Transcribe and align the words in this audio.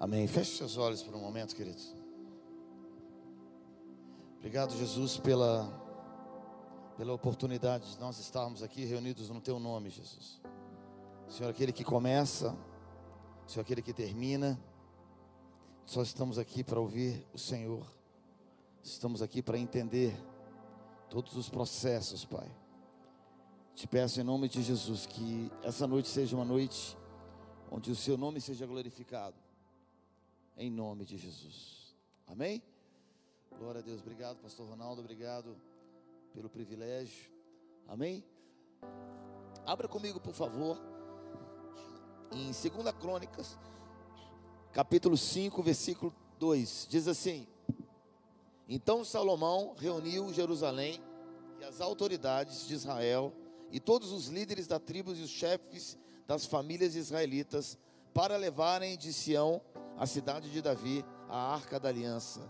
Amém. 0.00 0.26
Feche 0.26 0.56
seus 0.56 0.78
olhos 0.78 1.02
por 1.02 1.14
um 1.14 1.20
momento, 1.20 1.54
queridos. 1.54 1.94
Obrigado, 4.38 4.74
Jesus, 4.74 5.18
pela, 5.18 5.68
pela 6.96 7.12
oportunidade 7.12 7.92
de 7.92 8.00
nós 8.00 8.18
estarmos 8.18 8.62
aqui 8.62 8.86
reunidos 8.86 9.28
no 9.28 9.42
Teu 9.42 9.60
nome, 9.60 9.90
Jesus. 9.90 10.40
Senhor, 11.28 11.50
aquele 11.50 11.70
que 11.70 11.84
começa, 11.84 12.56
Senhor, 13.46 13.60
aquele 13.60 13.82
que 13.82 13.92
termina, 13.92 14.58
só 15.84 16.00
estamos 16.00 16.38
aqui 16.38 16.64
para 16.64 16.80
ouvir 16.80 17.22
o 17.34 17.38
Senhor, 17.38 17.86
estamos 18.82 19.20
aqui 19.20 19.42
para 19.42 19.58
entender 19.58 20.16
todos 21.10 21.36
os 21.36 21.50
processos, 21.50 22.24
Pai. 22.24 22.50
Te 23.74 23.86
peço 23.86 24.18
em 24.18 24.24
nome 24.24 24.48
de 24.48 24.62
Jesus 24.62 25.04
que 25.04 25.52
essa 25.62 25.86
noite 25.86 26.08
seja 26.08 26.34
uma 26.34 26.44
noite 26.46 26.96
onde 27.70 27.90
o 27.90 27.94
Seu 27.94 28.16
nome 28.16 28.40
seja 28.40 28.66
glorificado, 28.66 29.36
em 30.60 30.70
nome 30.70 31.06
de 31.06 31.16
Jesus. 31.16 31.96
Amém? 32.26 32.62
Glória 33.58 33.80
a 33.80 33.82
Deus, 33.82 34.00
obrigado, 34.00 34.36
Pastor 34.42 34.68
Ronaldo, 34.68 35.00
obrigado 35.00 35.56
pelo 36.34 36.50
privilégio. 36.50 37.32
Amém? 37.88 38.22
Abra 39.64 39.88
comigo, 39.88 40.20
por 40.20 40.34
favor, 40.34 40.78
em 42.30 42.52
2 42.52 42.94
Crônicas, 43.00 43.58
capítulo 44.70 45.16
5, 45.16 45.62
versículo 45.62 46.14
2. 46.38 46.88
Diz 46.90 47.08
assim: 47.08 47.46
Então 48.68 49.02
Salomão 49.02 49.74
reuniu 49.78 50.30
Jerusalém 50.30 51.00
e 51.58 51.64
as 51.64 51.80
autoridades 51.80 52.66
de 52.66 52.74
Israel 52.74 53.32
e 53.72 53.80
todos 53.80 54.12
os 54.12 54.26
líderes 54.26 54.66
da 54.66 54.78
tribos 54.78 55.18
e 55.18 55.22
os 55.22 55.30
chefes 55.30 55.98
das 56.26 56.44
famílias 56.44 56.94
israelitas 56.94 57.78
para 58.12 58.36
levarem 58.36 58.98
de 58.98 59.12
Sião, 59.12 59.62
a 60.00 60.06
cidade 60.06 60.50
de 60.50 60.62
Davi, 60.62 61.04
a 61.28 61.52
arca 61.52 61.78
da 61.78 61.90
aliança 61.90 62.40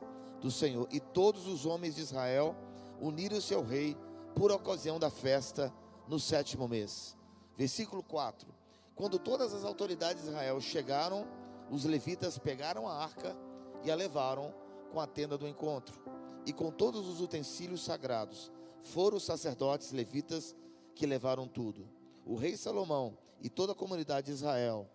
do 0.41 0.53
Senhor. 0.53 0.87
E 0.93 1.01
todos 1.01 1.49
os 1.49 1.67
homens 1.67 1.97
de 1.97 2.01
Israel 2.01 2.55
uniram-se 3.01 3.53
ao 3.53 3.65
rei 3.65 3.97
por 4.37 4.53
ocasião 4.53 5.01
da 5.01 5.11
festa 5.11 5.75
no 6.07 6.21
sétimo 6.21 6.69
mês. 6.69 7.17
Versículo 7.59 8.05
4: 8.05 8.47
Quando 8.95 9.19
todas 9.19 9.53
as 9.53 9.65
autoridades 9.65 10.23
de 10.23 10.29
Israel 10.29 10.61
chegaram, 10.61 11.27
os 11.69 11.85
levitas 11.85 12.39
pegaram 12.39 12.87
a 12.87 12.95
arca 12.95 13.37
e 13.83 13.91
a 13.91 13.97
levaram 13.97 14.55
com 14.93 15.01
a 15.01 15.07
tenda 15.09 15.37
do 15.37 15.49
encontro 15.49 16.01
e 16.47 16.53
com 16.53 16.71
todos 16.71 17.09
os 17.09 17.21
utensílios 17.21 17.83
sagrados. 17.83 18.53
Foram 18.81 19.17
os 19.17 19.25
sacerdotes 19.25 19.91
levitas 19.91 20.55
que 20.95 21.05
levaram 21.05 21.49
tudo. 21.49 21.89
O 22.25 22.37
rei 22.37 22.57
Salomão 22.57 23.19
e 23.41 23.51
toda 23.51 23.73
a 23.73 23.75
comunidade 23.75 24.27
de 24.27 24.35
Israel, 24.35 24.89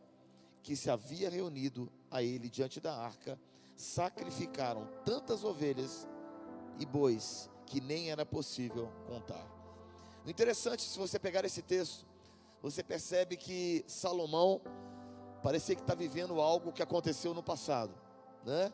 que 0.64 0.74
se 0.74 0.90
havia 0.90 1.30
reunido 1.30 1.92
a 2.16 2.24
ele 2.24 2.50
diante 2.50 2.80
da 2.80 2.96
arca, 2.96 3.40
sacrificaram 3.76 4.88
tantas 5.04 5.44
ovelhas 5.44 6.08
e 6.80 6.86
bois 6.86 7.50
que 7.66 7.82
nem 7.82 8.10
era 8.10 8.26
possível 8.26 8.92
contar. 9.08 9.46
O 10.26 10.30
interessante, 10.30 10.82
se 10.84 10.98
você 10.98 11.20
pegar 11.20 11.44
esse 11.46 11.62
texto, 11.62 12.06
você 12.62 12.82
percebe 12.82 13.36
que 13.36 13.84
Salomão 13.88 14.62
parecia 15.44 15.76
que 15.76 15.82
está 15.82 15.94
vivendo 15.94 16.40
algo 16.40 16.72
que 16.72 16.82
aconteceu 16.82 17.34
no 17.34 17.44
passado, 17.44 17.94
né? 18.44 18.72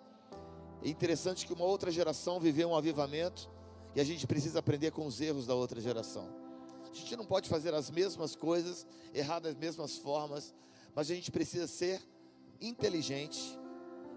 É 0.83 0.89
interessante 0.89 1.45
que 1.45 1.53
uma 1.53 1.65
outra 1.65 1.91
geração 1.91 2.39
viveu 2.39 2.69
um 2.69 2.75
avivamento 2.75 3.49
e 3.95 4.01
a 4.01 4.03
gente 4.03 4.25
precisa 4.25 4.59
aprender 4.59 4.91
com 4.91 5.05
os 5.05 5.19
erros 5.19 5.45
da 5.45 5.53
outra 5.53 5.81
geração. 5.81 6.29
A 6.89 6.93
gente 6.93 7.15
não 7.15 7.25
pode 7.25 7.49
fazer 7.49 7.73
as 7.73 7.89
mesmas 7.89 8.35
coisas, 8.35 8.85
errar 9.13 9.39
das 9.39 9.55
mesmas 9.55 9.97
formas, 9.97 10.53
mas 10.95 11.09
a 11.09 11.15
gente 11.15 11.31
precisa 11.31 11.67
ser 11.67 12.01
inteligente 12.61 13.59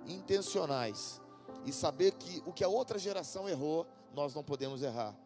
intencionais 0.06 1.20
e 1.64 1.72
saber 1.72 2.12
que 2.12 2.42
o 2.44 2.52
que 2.52 2.62
a 2.62 2.68
outra 2.68 2.98
geração 2.98 3.48
errou, 3.48 3.86
nós 4.12 4.34
não 4.34 4.44
podemos 4.44 4.82
errar. 4.82 5.16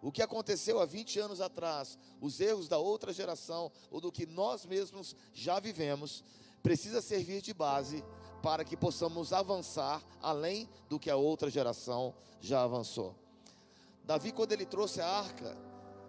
O 0.00 0.12
que 0.12 0.22
aconteceu 0.22 0.80
há 0.80 0.86
20 0.86 1.18
anos 1.18 1.40
atrás, 1.40 1.98
os 2.20 2.40
erros 2.40 2.68
da 2.68 2.78
outra 2.78 3.12
geração 3.12 3.70
ou 3.90 4.00
do 4.00 4.12
que 4.12 4.26
nós 4.26 4.64
mesmos 4.64 5.16
já 5.34 5.58
vivemos, 5.58 6.22
precisa 6.62 7.02
servir 7.02 7.42
de 7.42 7.52
base 7.52 8.04
para 8.40 8.64
que 8.64 8.76
possamos 8.76 9.32
avançar 9.32 10.00
além 10.22 10.68
do 10.88 11.00
que 11.00 11.10
a 11.10 11.16
outra 11.16 11.50
geração 11.50 12.14
já 12.40 12.62
avançou. 12.62 13.16
Davi, 14.04 14.30
quando 14.30 14.52
ele 14.52 14.64
trouxe 14.64 15.00
a 15.00 15.08
arca, 15.08 15.56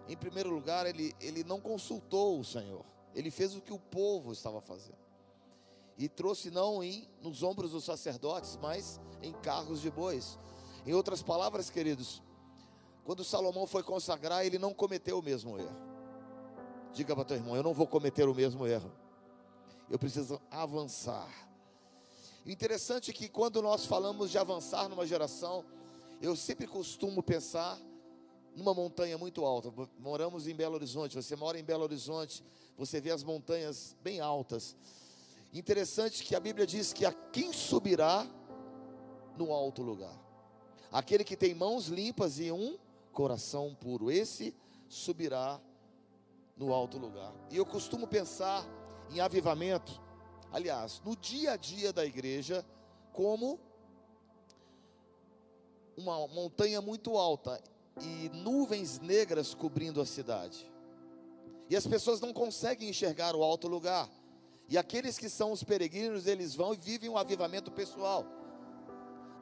em 0.08 0.16
primeiro 0.16 0.50
lugar, 0.50 0.86
ele, 0.86 1.14
ele 1.20 1.42
não 1.42 1.60
consultou 1.60 2.38
o 2.38 2.44
Senhor, 2.44 2.84
ele 3.12 3.30
fez 3.30 3.56
o 3.56 3.60
que 3.60 3.72
o 3.72 3.78
povo 3.78 4.32
estava 4.32 4.60
fazendo 4.60 5.09
e 6.00 6.08
trouxe 6.08 6.50
não 6.50 6.82
em 6.82 7.06
nos 7.20 7.42
ombros 7.42 7.72
dos 7.72 7.84
sacerdotes, 7.84 8.58
mas 8.62 8.98
em 9.22 9.34
carros 9.34 9.82
de 9.82 9.90
bois. 9.90 10.38
Em 10.86 10.94
outras 10.94 11.22
palavras, 11.22 11.68
queridos, 11.68 12.22
quando 13.04 13.22
Salomão 13.22 13.66
foi 13.66 13.82
consagrar, 13.82 14.46
ele 14.46 14.58
não 14.58 14.72
cometeu 14.72 15.18
o 15.18 15.22
mesmo 15.22 15.58
erro. 15.58 15.76
Diga 16.94 17.14
para 17.14 17.26
teu 17.26 17.36
irmão, 17.36 17.54
eu 17.54 17.62
não 17.62 17.74
vou 17.74 17.86
cometer 17.86 18.26
o 18.26 18.34
mesmo 18.34 18.66
erro. 18.66 18.90
Eu 19.90 19.98
preciso 19.98 20.40
avançar. 20.50 21.28
Interessante 22.46 23.12
que 23.12 23.28
quando 23.28 23.60
nós 23.60 23.84
falamos 23.84 24.30
de 24.30 24.38
avançar 24.38 24.88
numa 24.88 25.06
geração, 25.06 25.66
eu 26.22 26.34
sempre 26.34 26.66
costumo 26.66 27.22
pensar 27.22 27.78
numa 28.56 28.72
montanha 28.72 29.18
muito 29.18 29.44
alta. 29.44 29.70
Moramos 29.98 30.48
em 30.48 30.54
Belo 30.54 30.76
Horizonte, 30.76 31.14
você 31.14 31.36
mora 31.36 31.58
em 31.58 31.62
Belo 31.62 31.82
Horizonte, 31.82 32.42
você 32.74 33.02
vê 33.02 33.10
as 33.10 33.22
montanhas 33.22 33.94
bem 34.02 34.18
altas. 34.18 34.74
Interessante 35.52 36.22
que 36.22 36.34
a 36.36 36.40
Bíblia 36.40 36.66
diz 36.66 36.92
que 36.92 37.04
a 37.04 37.12
quem 37.12 37.52
subirá 37.52 38.26
no 39.36 39.52
alto 39.52 39.82
lugar? 39.82 40.16
Aquele 40.92 41.24
que 41.24 41.36
tem 41.36 41.54
mãos 41.54 41.86
limpas 41.86 42.38
e 42.38 42.52
um 42.52 42.78
coração 43.12 43.74
puro, 43.74 44.10
esse 44.10 44.54
subirá 44.88 45.60
no 46.56 46.72
alto 46.72 46.98
lugar. 46.98 47.32
E 47.50 47.56
eu 47.56 47.66
costumo 47.66 48.06
pensar 48.06 48.64
em 49.10 49.20
avivamento, 49.20 50.00
aliás, 50.52 51.00
no 51.04 51.16
dia 51.16 51.52
a 51.52 51.56
dia 51.56 51.92
da 51.92 52.04
igreja, 52.04 52.64
como 53.12 53.58
uma 55.96 56.28
montanha 56.28 56.80
muito 56.80 57.16
alta 57.16 57.60
e 58.00 58.28
nuvens 58.30 58.98
negras 59.00 59.54
cobrindo 59.54 60.00
a 60.00 60.06
cidade. 60.06 60.70
E 61.68 61.76
as 61.76 61.86
pessoas 61.86 62.20
não 62.20 62.32
conseguem 62.32 62.88
enxergar 62.88 63.34
o 63.34 63.42
alto 63.42 63.68
lugar. 63.68 64.08
E 64.70 64.78
aqueles 64.78 65.18
que 65.18 65.28
são 65.28 65.50
os 65.50 65.64
peregrinos, 65.64 66.28
eles 66.28 66.54
vão 66.54 66.72
e 66.72 66.76
vivem 66.76 67.10
um 67.10 67.18
avivamento 67.18 67.72
pessoal. 67.72 68.24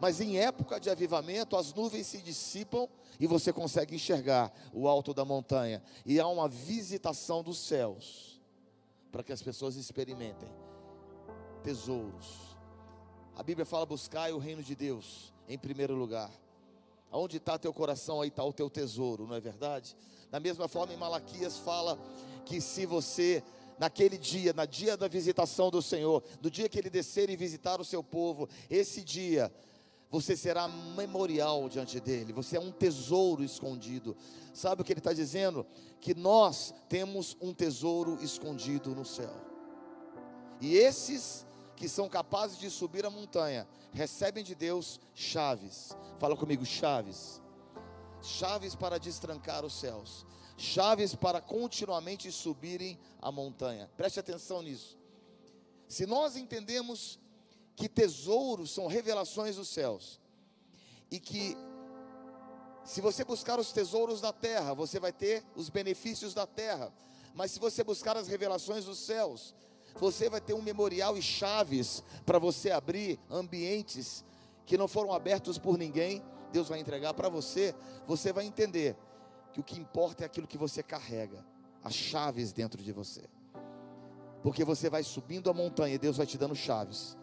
Mas 0.00 0.22
em 0.22 0.38
época 0.38 0.80
de 0.80 0.88
avivamento, 0.88 1.54
as 1.54 1.74
nuvens 1.74 2.06
se 2.06 2.18
dissipam 2.18 2.88
e 3.20 3.26
você 3.26 3.52
consegue 3.52 3.94
enxergar 3.94 4.50
o 4.72 4.88
alto 4.88 5.12
da 5.12 5.26
montanha. 5.26 5.82
E 6.06 6.18
há 6.18 6.26
uma 6.26 6.48
visitação 6.48 7.42
dos 7.42 7.58
céus 7.58 8.40
para 9.12 9.22
que 9.22 9.30
as 9.30 9.42
pessoas 9.42 9.76
experimentem 9.76 10.48
tesouros. 11.62 12.56
A 13.36 13.42
Bíblia 13.42 13.66
fala: 13.66 13.84
buscai 13.84 14.32
o 14.32 14.38
reino 14.38 14.62
de 14.62 14.74
Deus 14.74 15.34
em 15.46 15.58
primeiro 15.58 15.94
lugar. 15.94 16.30
Aonde 17.10 17.36
está 17.36 17.58
teu 17.58 17.72
coração, 17.72 18.22
aí 18.22 18.28
está 18.28 18.44
o 18.44 18.52
teu 18.52 18.70
tesouro, 18.70 19.26
não 19.26 19.34
é 19.34 19.40
verdade? 19.40 19.94
Da 20.30 20.40
mesma 20.40 20.68
forma, 20.68 20.92
em 20.92 20.96
Malaquias 20.96 21.58
fala 21.58 21.98
que 22.46 22.60
se 22.60 22.86
você 22.86 23.42
naquele 23.78 24.18
dia, 24.18 24.52
na 24.52 24.64
dia 24.64 24.96
da 24.96 25.08
visitação 25.08 25.70
do 25.70 25.80
Senhor, 25.80 26.22
no 26.42 26.50
dia 26.50 26.68
que 26.68 26.78
Ele 26.78 26.90
descer 26.90 27.30
e 27.30 27.36
visitar 27.36 27.80
o 27.80 27.84
seu 27.84 28.02
povo, 28.02 28.48
esse 28.68 29.02
dia, 29.02 29.52
você 30.10 30.36
será 30.36 30.66
memorial 30.68 31.68
diante 31.68 32.00
dele, 32.00 32.32
você 32.32 32.56
é 32.56 32.60
um 32.60 32.72
tesouro 32.72 33.44
escondido. 33.44 34.16
Sabe 34.54 34.82
o 34.82 34.84
que 34.84 34.92
ele 34.92 35.00
está 35.00 35.12
dizendo? 35.12 35.66
Que 36.00 36.14
nós 36.14 36.74
temos 36.88 37.36
um 37.40 37.52
tesouro 37.52 38.18
escondido 38.22 38.94
no 38.94 39.04
céu. 39.04 39.34
E 40.60 40.76
esses 40.76 41.46
que 41.76 41.88
são 41.88 42.08
capazes 42.08 42.58
de 42.58 42.70
subir 42.70 43.06
a 43.06 43.10
montanha, 43.10 43.68
recebem 43.92 44.42
de 44.42 44.54
Deus 44.54 44.98
chaves. 45.14 45.96
Fala 46.18 46.36
comigo, 46.36 46.64
chaves. 46.64 47.40
Chaves 48.20 48.74
para 48.74 48.98
destrancar 48.98 49.64
os 49.64 49.74
céus 49.74 50.26
chaves 50.58 51.14
para 51.14 51.40
continuamente 51.40 52.30
subirem 52.30 52.98
a 53.22 53.32
montanha. 53.32 53.88
Preste 53.96 54.20
atenção 54.20 54.60
nisso. 54.60 54.98
Se 55.86 56.04
nós 56.04 56.36
entendemos 56.36 57.18
que 57.74 57.88
tesouros 57.88 58.72
são 58.72 58.88
revelações 58.88 59.56
dos 59.56 59.68
céus, 59.68 60.20
e 61.10 61.18
que 61.18 61.56
se 62.84 63.00
você 63.00 63.24
buscar 63.24 63.58
os 63.58 63.72
tesouros 63.72 64.20
da 64.20 64.32
terra, 64.32 64.74
você 64.74 64.98
vai 64.98 65.12
ter 65.12 65.44
os 65.54 65.68
benefícios 65.68 66.34
da 66.34 66.46
terra, 66.46 66.92
mas 67.34 67.52
se 67.52 67.60
você 67.60 67.84
buscar 67.84 68.16
as 68.16 68.28
revelações 68.28 68.84
dos 68.84 68.98
céus, 68.98 69.54
você 69.94 70.28
vai 70.28 70.40
ter 70.40 70.54
um 70.54 70.62
memorial 70.62 71.16
e 71.16 71.22
chaves 71.22 72.02
para 72.26 72.38
você 72.38 72.70
abrir 72.70 73.18
ambientes 73.30 74.24
que 74.66 74.76
não 74.76 74.88
foram 74.88 75.12
abertos 75.12 75.56
por 75.56 75.78
ninguém. 75.78 76.22
Deus 76.52 76.68
vai 76.68 76.80
entregar 76.80 77.14
para 77.14 77.28
você, 77.28 77.74
você 78.06 78.32
vai 78.32 78.44
entender 78.44 78.96
que 79.52 79.60
o 79.60 79.64
que 79.64 79.78
importa 79.78 80.24
é 80.24 80.26
aquilo 80.26 80.46
que 80.46 80.58
você 80.58 80.82
carrega, 80.82 81.44
as 81.82 81.94
chaves 81.94 82.52
dentro 82.52 82.82
de 82.82 82.92
você. 82.92 83.22
Porque 84.42 84.64
você 84.64 84.88
vai 84.88 85.02
subindo 85.02 85.50
a 85.50 85.54
montanha 85.54 85.94
e 85.94 85.98
Deus 85.98 86.16
vai 86.16 86.26
te 86.26 86.38
dando 86.38 86.54
chaves. 86.54 87.16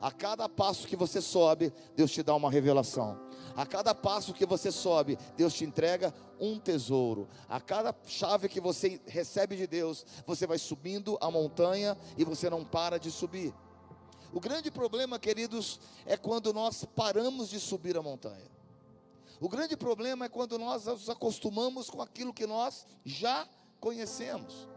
A 0.00 0.12
cada 0.12 0.48
passo 0.48 0.86
que 0.86 0.94
você 0.94 1.20
sobe, 1.20 1.72
Deus 1.96 2.12
te 2.12 2.22
dá 2.22 2.34
uma 2.34 2.50
revelação. 2.50 3.18
A 3.56 3.66
cada 3.66 3.92
passo 3.94 4.32
que 4.32 4.46
você 4.46 4.70
sobe, 4.70 5.18
Deus 5.36 5.54
te 5.54 5.64
entrega 5.64 6.14
um 6.38 6.58
tesouro. 6.58 7.28
A 7.48 7.60
cada 7.60 7.94
chave 8.06 8.48
que 8.48 8.60
você 8.60 9.00
recebe 9.06 9.56
de 9.56 9.66
Deus, 9.66 10.06
você 10.24 10.46
vai 10.46 10.58
subindo 10.58 11.18
a 11.20 11.30
montanha 11.30 11.98
e 12.16 12.22
você 12.22 12.48
não 12.48 12.64
para 12.64 12.98
de 12.98 13.10
subir. 13.10 13.52
O 14.32 14.38
grande 14.38 14.70
problema, 14.70 15.18
queridos, 15.18 15.80
é 16.06 16.16
quando 16.16 16.52
nós 16.52 16.84
paramos 16.84 17.48
de 17.48 17.58
subir 17.58 17.96
a 17.96 18.02
montanha. 18.02 18.57
O 19.40 19.48
grande 19.48 19.76
problema 19.76 20.24
é 20.24 20.28
quando 20.28 20.58
nós 20.58 20.86
nos 20.86 21.08
acostumamos 21.08 21.88
com 21.88 22.02
aquilo 22.02 22.34
que 22.34 22.46
nós 22.46 22.84
já 23.04 23.48
conhecemos. 23.80 24.68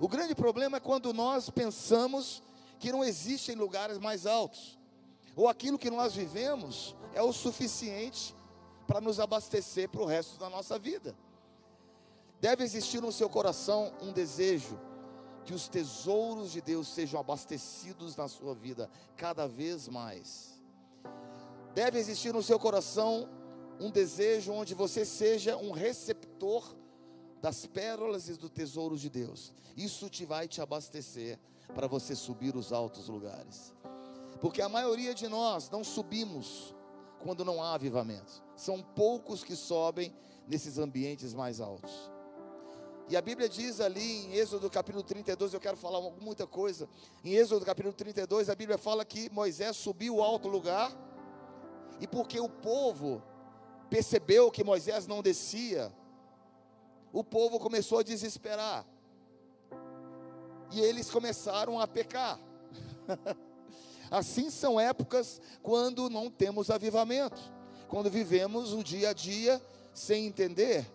O 0.00 0.08
grande 0.08 0.34
problema 0.34 0.78
é 0.78 0.80
quando 0.80 1.12
nós 1.12 1.50
pensamos 1.50 2.42
que 2.78 2.90
não 2.90 3.04
existem 3.04 3.54
lugares 3.54 3.98
mais 3.98 4.26
altos, 4.26 4.78
ou 5.36 5.48
aquilo 5.48 5.78
que 5.78 5.90
nós 5.90 6.14
vivemos 6.14 6.96
é 7.14 7.22
o 7.22 7.32
suficiente 7.32 8.34
para 8.86 9.00
nos 9.00 9.20
abastecer 9.20 9.88
para 9.88 10.02
o 10.02 10.06
resto 10.06 10.38
da 10.38 10.48
nossa 10.48 10.78
vida. 10.78 11.14
Deve 12.40 12.64
existir 12.64 13.00
no 13.00 13.12
seu 13.12 13.28
coração 13.28 13.92
um 14.00 14.12
desejo 14.12 14.80
que 15.44 15.54
os 15.54 15.68
tesouros 15.68 16.52
de 16.52 16.60
Deus 16.60 16.88
sejam 16.88 17.20
abastecidos 17.20 18.16
na 18.16 18.26
sua 18.26 18.54
vida 18.54 18.90
cada 19.16 19.46
vez 19.46 19.86
mais. 19.88 20.60
Deve 21.74 21.98
existir 21.98 22.32
no 22.32 22.42
seu 22.42 22.58
coração 22.58 23.28
um 23.80 23.90
desejo 23.90 24.52
onde 24.52 24.74
você 24.74 25.04
seja 25.04 25.56
um 25.56 25.70
receptor 25.70 26.76
das 27.40 27.66
pérolas 27.66 28.28
e 28.28 28.34
do 28.34 28.48
tesouro 28.48 28.96
de 28.96 29.10
Deus. 29.10 29.52
Isso 29.76 30.08
te 30.08 30.24
vai 30.24 30.46
te 30.46 30.60
abastecer 30.60 31.38
para 31.74 31.86
você 31.86 32.14
subir 32.14 32.54
os 32.54 32.72
altos 32.72 33.08
lugares. 33.08 33.74
Porque 34.40 34.62
a 34.62 34.68
maioria 34.68 35.14
de 35.14 35.28
nós 35.28 35.70
não 35.70 35.82
subimos 35.82 36.74
quando 37.22 37.44
não 37.44 37.62
há 37.62 37.74
avivamento. 37.74 38.42
São 38.56 38.82
poucos 38.82 39.42
que 39.42 39.56
sobem 39.56 40.14
nesses 40.46 40.78
ambientes 40.78 41.34
mais 41.34 41.60
altos. 41.60 42.10
E 43.08 43.16
a 43.16 43.20
Bíblia 43.20 43.48
diz 43.48 43.80
ali 43.80 44.26
em 44.26 44.34
Êxodo 44.34 44.70
capítulo 44.70 45.02
32, 45.02 45.52
eu 45.52 45.60
quero 45.60 45.76
falar 45.76 46.00
muita 46.20 46.46
coisa. 46.46 46.88
Em 47.24 47.34
Êxodo 47.34 47.64
capítulo 47.64 47.92
32, 47.92 48.48
a 48.48 48.54
Bíblia 48.54 48.78
fala 48.78 49.04
que 49.04 49.30
Moisés 49.30 49.76
subiu 49.76 50.16
o 50.16 50.22
alto 50.22 50.48
lugar, 50.48 50.90
e 52.00 52.06
porque 52.06 52.40
o 52.40 52.48
povo 52.48 53.22
percebeu 53.92 54.50
que 54.50 54.64
Moisés 54.64 55.06
não 55.06 55.20
descia, 55.20 55.92
o 57.12 57.22
povo 57.22 57.60
começou 57.60 57.98
a 57.98 58.02
desesperar. 58.02 58.86
E 60.70 60.80
eles 60.80 61.10
começaram 61.10 61.78
a 61.78 61.86
pecar. 61.86 62.40
assim 64.10 64.48
são 64.48 64.80
épocas 64.80 65.42
quando 65.62 66.08
não 66.08 66.30
temos 66.30 66.70
avivamento, 66.70 67.38
quando 67.86 68.08
vivemos 68.08 68.72
o 68.72 68.82
dia 68.82 69.10
a 69.10 69.12
dia 69.12 69.60
sem 69.92 70.24
entender. 70.24 70.90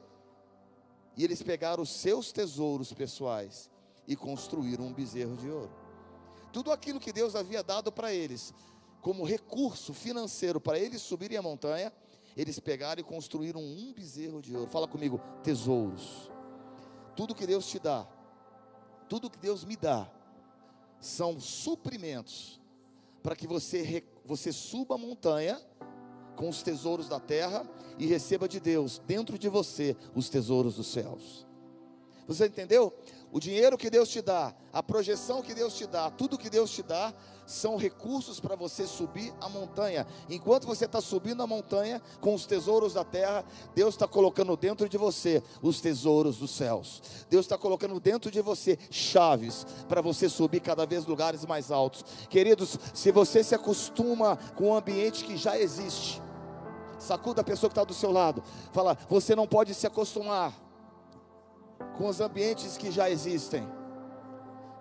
E 1.15 1.23
eles 1.23 1.43
pegaram 1.43 1.83
os 1.83 1.91
seus 1.91 2.31
tesouros 2.31 2.91
pessoais 2.93 3.69
e 4.07 4.15
construíram 4.15 4.85
um 4.85 4.93
bezerro 4.93 5.37
de 5.37 5.47
ouro. 5.47 5.71
Tudo 6.51 6.71
aquilo 6.71 6.99
que 6.99 7.13
Deus 7.13 7.35
havia 7.35 7.61
dado 7.61 7.91
para 7.91 8.11
eles, 8.11 8.55
como 9.01 9.23
recurso 9.23 9.93
financeiro 9.93 10.59
para 10.59 10.79
eles 10.79 11.03
subirem 11.03 11.37
a 11.37 11.43
montanha, 11.43 11.93
eles 12.37 12.59
pegaram 12.59 13.01
e 13.01 13.03
construíram 13.03 13.59
um 13.59 13.91
bezerro 13.91 14.41
de 14.41 14.55
ouro. 14.55 14.69
Fala 14.69 14.87
comigo, 14.87 15.19
tesouros. 15.43 16.31
Tudo 17.15 17.33
que 17.33 17.47
Deus 17.47 17.67
te 17.67 17.79
dá, 17.79 18.07
tudo 19.09 19.29
que 19.29 19.39
Deus 19.39 19.65
me 19.65 19.75
dá, 19.75 20.07
são 20.99 21.39
suprimentos 21.39 22.61
para 23.23 23.35
que 23.35 23.47
você, 23.47 24.03
você 24.23 24.51
suba 24.51 24.95
a 24.95 24.97
montanha 24.99 25.59
com 26.35 26.47
os 26.47 26.61
tesouros 26.61 27.09
da 27.09 27.19
terra 27.19 27.67
e 27.97 28.05
receba 28.05 28.47
de 28.47 28.59
Deus, 28.59 29.01
dentro 29.07 29.39
de 29.39 29.49
você, 29.49 29.97
os 30.13 30.29
tesouros 30.29 30.75
dos 30.75 30.87
céus. 30.87 31.47
Você 32.27 32.45
entendeu? 32.45 32.93
O 33.31 33.39
dinheiro 33.39 33.77
que 33.77 33.89
Deus 33.89 34.07
te 34.07 34.21
dá, 34.21 34.53
a 34.71 34.81
projeção 34.81 35.41
que 35.41 35.53
Deus 35.53 35.75
te 35.75 35.85
dá, 35.85 36.09
tudo 36.09 36.37
que 36.37 36.49
Deus 36.49 36.71
te 36.71 36.81
dá, 36.81 37.13
são 37.45 37.77
recursos 37.77 38.39
para 38.39 38.55
você 38.55 38.87
subir 38.87 39.33
a 39.41 39.49
montanha. 39.49 40.07
Enquanto 40.29 40.65
você 40.65 40.85
está 40.85 41.01
subindo 41.01 41.43
a 41.43 41.47
montanha 41.47 42.01
com 42.21 42.33
os 42.33 42.45
tesouros 42.45 42.93
da 42.93 43.03
terra, 43.03 43.43
Deus 43.75 43.95
está 43.95 44.07
colocando 44.07 44.55
dentro 44.55 44.87
de 44.87 44.97
você 44.97 45.43
os 45.61 45.81
tesouros 45.81 46.37
dos 46.37 46.51
céus. 46.51 47.01
Deus 47.29 47.45
está 47.45 47.57
colocando 47.57 47.99
dentro 47.99 48.31
de 48.31 48.41
você 48.41 48.77
chaves 48.89 49.65
para 49.89 50.01
você 50.01 50.29
subir 50.29 50.61
cada 50.61 50.85
vez 50.85 51.05
lugares 51.05 51.45
mais 51.45 51.69
altos. 51.69 52.05
Queridos, 52.29 52.77
se 52.93 53.11
você 53.11 53.43
se 53.43 53.55
acostuma 53.55 54.37
com 54.55 54.71
o 54.71 54.75
ambiente 54.75 55.25
que 55.25 55.35
já 55.35 55.59
existe, 55.59 56.21
sacuda 56.97 57.41
a 57.41 57.45
pessoa 57.45 57.69
que 57.69 57.73
está 57.73 57.83
do 57.83 57.93
seu 57.93 58.11
lado, 58.11 58.41
fala: 58.71 58.97
você 59.09 59.35
não 59.35 59.47
pode 59.47 59.73
se 59.73 59.85
acostumar 59.85 60.66
com 61.97 62.07
os 62.07 62.21
ambientes 62.21 62.77
que 62.77 62.91
já 62.91 63.09
existem. 63.09 63.67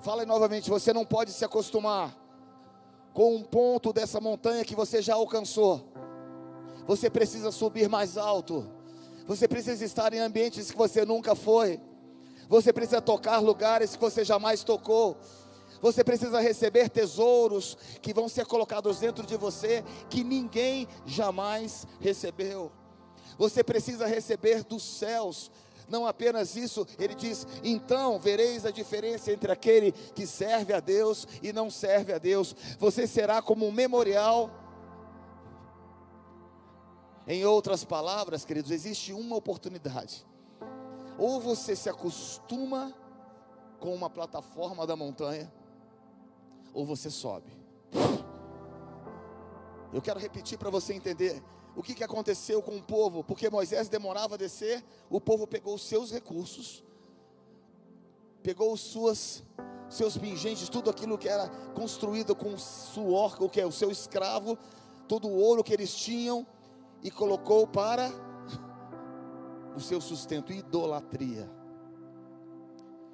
Fala 0.00 0.24
novamente, 0.24 0.70
você 0.70 0.92
não 0.92 1.04
pode 1.04 1.32
se 1.32 1.44
acostumar 1.44 2.14
com 3.12 3.34
um 3.34 3.42
ponto 3.42 3.92
dessa 3.92 4.20
montanha 4.20 4.64
que 4.64 4.74
você 4.74 5.00
já 5.00 5.14
alcançou. 5.14 5.82
Você 6.86 7.08
precisa 7.10 7.50
subir 7.50 7.88
mais 7.88 8.16
alto. 8.16 8.70
Você 9.26 9.48
precisa 9.48 9.84
estar 9.84 10.12
em 10.12 10.20
ambientes 10.20 10.70
que 10.70 10.76
você 10.76 11.04
nunca 11.04 11.34
foi. 11.34 11.80
Você 12.48 12.72
precisa 12.72 13.00
tocar 13.00 13.38
lugares 13.38 13.96
que 13.96 14.00
você 14.00 14.24
jamais 14.24 14.62
tocou. 14.62 15.16
Você 15.80 16.04
precisa 16.04 16.40
receber 16.40 16.88
tesouros 16.88 17.76
que 18.00 18.14
vão 18.14 18.28
ser 18.28 18.46
colocados 18.46 19.00
dentro 19.00 19.26
de 19.26 19.36
você 19.36 19.84
que 20.08 20.22
ninguém 20.22 20.86
jamais 21.04 21.86
recebeu. 22.00 22.70
Você 23.38 23.64
precisa 23.64 24.06
receber 24.06 24.62
dos 24.62 24.82
céus 24.82 25.50
não 25.88 26.06
apenas 26.06 26.56
isso, 26.56 26.86
ele 26.98 27.14
diz: 27.14 27.46
então 27.62 28.18
vereis 28.18 28.64
a 28.66 28.70
diferença 28.70 29.32
entre 29.32 29.50
aquele 29.52 29.92
que 29.92 30.26
serve 30.26 30.72
a 30.72 30.80
Deus 30.80 31.26
e 31.42 31.52
não 31.52 31.70
serve 31.70 32.12
a 32.12 32.18
Deus. 32.18 32.54
Você 32.78 33.06
será 33.06 33.40
como 33.40 33.66
um 33.66 33.72
memorial. 33.72 34.50
Em 37.28 37.44
outras 37.44 37.84
palavras, 37.84 38.44
queridos, 38.44 38.70
existe 38.70 39.12
uma 39.12 39.34
oportunidade. 39.34 40.24
Ou 41.18 41.40
você 41.40 41.74
se 41.74 41.88
acostuma 41.88 42.94
com 43.80 43.94
uma 43.94 44.08
plataforma 44.08 44.86
da 44.86 44.94
montanha, 44.94 45.52
ou 46.72 46.86
você 46.86 47.10
sobe. 47.10 47.50
Eu 49.96 50.02
quero 50.02 50.20
repetir 50.20 50.58
para 50.58 50.68
você 50.68 50.92
entender 50.92 51.42
o 51.74 51.82
que, 51.82 51.94
que 51.94 52.04
aconteceu 52.04 52.60
com 52.60 52.76
o 52.76 52.82
povo, 52.82 53.24
porque 53.24 53.48
Moisés 53.48 53.88
demorava 53.88 54.34
a 54.34 54.36
descer, 54.36 54.84
o 55.08 55.18
povo 55.18 55.46
pegou 55.46 55.74
os 55.74 55.88
seus 55.88 56.12
recursos, 56.12 56.84
pegou 58.42 58.74
os 58.74 58.80
suas, 58.82 59.42
seus 59.88 60.18
pingentes, 60.18 60.68
tudo 60.68 60.90
aquilo 60.90 61.16
que 61.16 61.26
era 61.26 61.48
construído 61.74 62.36
com 62.36 62.58
suor, 62.58 63.42
o 63.42 63.48
que 63.48 63.58
é 63.58 63.64
o 63.64 63.72
seu 63.72 63.90
escravo, 63.90 64.58
todo 65.08 65.28
o 65.28 65.34
ouro 65.34 65.64
que 65.64 65.72
eles 65.72 65.94
tinham, 65.94 66.46
e 67.02 67.10
colocou 67.10 67.66
para 67.66 68.12
o 69.74 69.80
seu 69.80 69.98
sustento, 69.98 70.52
idolatria. 70.52 71.50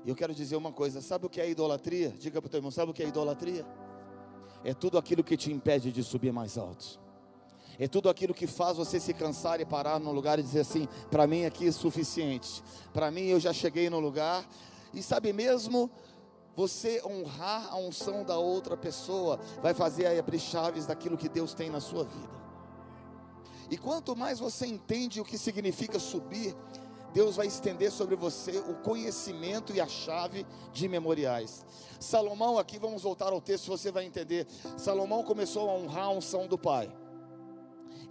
E 0.05 0.11
eu 0.11 0.17
quero 0.17 0.35
dizer 0.35 0.57
uma 0.57 0.73
coisa: 0.73 1.01
sabe 1.01 1.27
o 1.27 1.31
que 1.31 1.41
é 1.41 1.49
idolatria? 1.49 2.11
Diga 2.19 2.43
para 2.43 2.49
o 2.49 2.51
teu 2.51 2.59
irmão: 2.59 2.73
sabe 2.73 2.91
o 2.91 2.95
que 2.95 3.05
é 3.05 3.07
idolatria? 3.07 3.65
É 4.65 4.75
tudo 4.75 4.99
aquilo 4.99 5.25
que 5.25 5.37
te 5.37 5.53
impede 5.53 5.91
de 5.91 6.03
subir 6.03 6.33
mais 6.33 6.57
alto 6.57 7.03
é 7.79 7.89
tudo 7.89 8.09
aquilo 8.09 8.35
que 8.35 8.47
faz 8.47 8.77
você 8.77 9.01
se 9.01 9.13
cansar 9.15 9.61
e 9.61 9.65
parar 9.65 9.99
no 9.99 10.13
lugar 10.13 10.39
e 10.39 10.43
dizer 10.43 10.61
assim: 10.61 10.87
para 11.11 11.27
mim 11.27 11.45
aqui 11.45 11.67
é 11.67 11.73
suficiente, 11.73 12.63
para 12.93 13.11
mim 13.11 13.23
eu 13.23 13.41
já 13.41 13.53
cheguei 13.53 13.89
no 13.91 13.99
lugar, 13.99 14.47
e 14.95 15.03
sabe 15.03 15.33
mesmo. 15.33 15.91
Você 16.55 17.03
honrar 17.03 17.73
a 17.73 17.77
unção 17.79 18.25
da 18.25 18.37
outra 18.37 18.77
pessoa 18.77 19.41
vai 19.63 19.73
fazer 19.73 20.07
abrir 20.19 20.39
chaves 20.39 20.85
daquilo 20.85 21.17
que 21.17 21.27
Deus 21.27 21.55
tem 21.55 21.71
na 21.71 21.81
sua 21.81 22.05
vida. 22.05 22.43
E 23.71 23.79
quanto 23.79 24.15
mais 24.15 24.39
você 24.39 24.67
entende 24.67 25.19
o 25.19 25.25
que 25.25 25.39
significa 25.39 25.99
subir, 25.99 26.55
Deus 27.13 27.37
vai 27.37 27.47
estender 27.47 27.91
sobre 27.91 28.17
você 28.17 28.59
o 28.59 28.75
conhecimento 28.83 29.75
e 29.75 29.81
a 29.81 29.87
chave 29.87 30.47
de 30.73 30.89
memoriais. 30.89 31.65
Salomão, 32.01 32.59
aqui 32.59 32.79
vamos 32.79 33.03
voltar 33.03 33.33
ao 33.33 33.41
texto, 33.41 33.67
você 33.67 33.91
vai 33.91 34.05
entender. 34.05 34.47
Salomão 34.77 35.23
começou 35.23 35.69
a 35.69 35.75
honrar 35.75 36.07
a 36.07 36.11
unção 36.11 36.47
do 36.47 36.59
pai. 36.59 36.91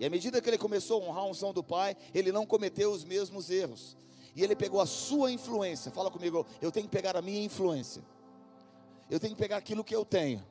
E 0.02 0.06
à 0.06 0.10
medida 0.10 0.42
que 0.42 0.50
ele 0.50 0.58
começou 0.58 1.00
a 1.00 1.06
honrar 1.06 1.24
a 1.26 1.28
unção 1.28 1.54
do 1.54 1.64
Pai, 1.64 1.96
ele 2.12 2.32
não 2.32 2.44
cometeu 2.44 2.92
os 2.92 3.04
mesmos 3.04 3.52
erros. 3.52 3.96
E 4.36 4.44
ele 4.44 4.56
pegou 4.56 4.82
a 4.82 4.86
sua 4.88 5.32
influência. 5.32 5.92
Fala 5.92 6.10
comigo, 6.10 6.44
eu 6.60 6.72
tenho 6.72 6.88
que 6.88 6.92
pegar 6.92 7.16
a 7.16 7.22
minha 7.22 7.44
influência. 7.44 8.02
Eu 9.12 9.20
tenho 9.20 9.36
que 9.36 9.40
pegar 9.40 9.58
aquilo 9.58 9.84
que 9.84 9.96
eu 9.96 10.04
tenho, 10.04 10.44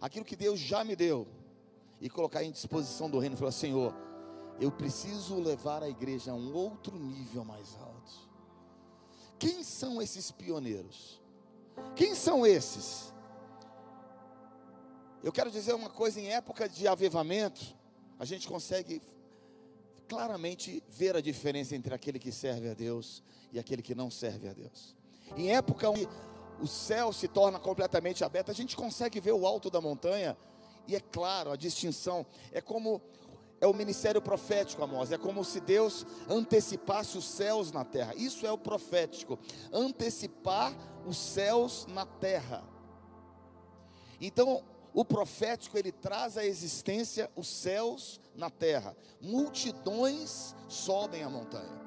aquilo 0.00 0.24
que 0.24 0.34
Deus 0.34 0.58
já 0.58 0.84
me 0.84 0.96
deu, 0.96 1.26
e 2.00 2.08
colocar 2.08 2.42
em 2.44 2.50
disposição 2.50 3.10
do 3.10 3.18
reino. 3.18 3.36
Falar, 3.36 3.52
Senhor, 3.52 3.94
eu 4.60 4.70
preciso 4.70 5.40
levar 5.40 5.82
a 5.82 5.88
igreja 5.88 6.32
a 6.32 6.34
um 6.34 6.54
outro 6.54 6.98
nível 6.98 7.44
mais 7.44 7.76
alto. 7.76 8.12
Quem 9.38 9.62
são 9.64 10.00
esses 10.00 10.30
pioneiros? 10.30 11.20
Quem 11.96 12.14
são 12.14 12.46
esses? 12.46 13.12
Eu 15.22 15.32
quero 15.32 15.50
dizer 15.50 15.74
uma 15.74 15.90
coisa: 15.90 16.20
em 16.20 16.28
época 16.28 16.68
de 16.68 16.86
avivamento, 16.86 17.76
a 18.18 18.24
gente 18.24 18.46
consegue 18.46 19.02
claramente 20.08 20.82
ver 20.88 21.16
a 21.16 21.20
diferença 21.20 21.74
entre 21.74 21.94
aquele 21.94 22.18
que 22.18 22.30
serve 22.30 22.68
a 22.68 22.74
Deus 22.74 23.22
e 23.52 23.58
aquele 23.58 23.82
que 23.82 23.94
não 23.94 24.10
serve 24.10 24.48
a 24.48 24.52
Deus. 24.52 24.94
Em 25.36 25.54
época 25.54 25.88
onde 25.88 26.08
o 26.60 26.66
céu 26.66 27.12
se 27.12 27.26
torna 27.26 27.58
completamente 27.58 28.22
aberto, 28.22 28.50
a 28.50 28.54
gente 28.54 28.76
consegue 28.76 29.20
ver 29.20 29.32
o 29.32 29.46
alto 29.46 29.70
da 29.70 29.80
montanha, 29.80 30.36
e 30.86 30.94
é 30.94 31.00
claro, 31.00 31.50
a 31.50 31.56
distinção 31.56 32.26
é 32.52 32.60
como 32.60 33.00
é 33.62 33.66
o 33.66 33.72
ministério 33.72 34.20
profético, 34.20 34.82
Amós. 34.82 35.12
É 35.12 35.16
como 35.16 35.44
se 35.44 35.60
Deus 35.60 36.04
antecipasse 36.28 37.16
os 37.16 37.24
céus 37.24 37.70
na 37.70 37.84
terra. 37.84 38.12
Isso 38.16 38.44
é 38.44 38.50
o 38.50 38.58
profético, 38.58 39.38
antecipar 39.72 40.74
os 41.06 41.16
céus 41.16 41.86
na 41.86 42.04
terra. 42.04 42.64
Então, 44.20 44.64
o 44.92 45.04
profético 45.04 45.78
ele 45.78 45.92
traz 45.92 46.36
à 46.36 46.44
existência 46.44 47.30
os 47.36 47.46
céus 47.46 48.20
na 48.34 48.50
terra. 48.50 48.96
Multidões 49.20 50.56
sobem 50.68 51.22
a 51.22 51.30
montanha. 51.30 51.81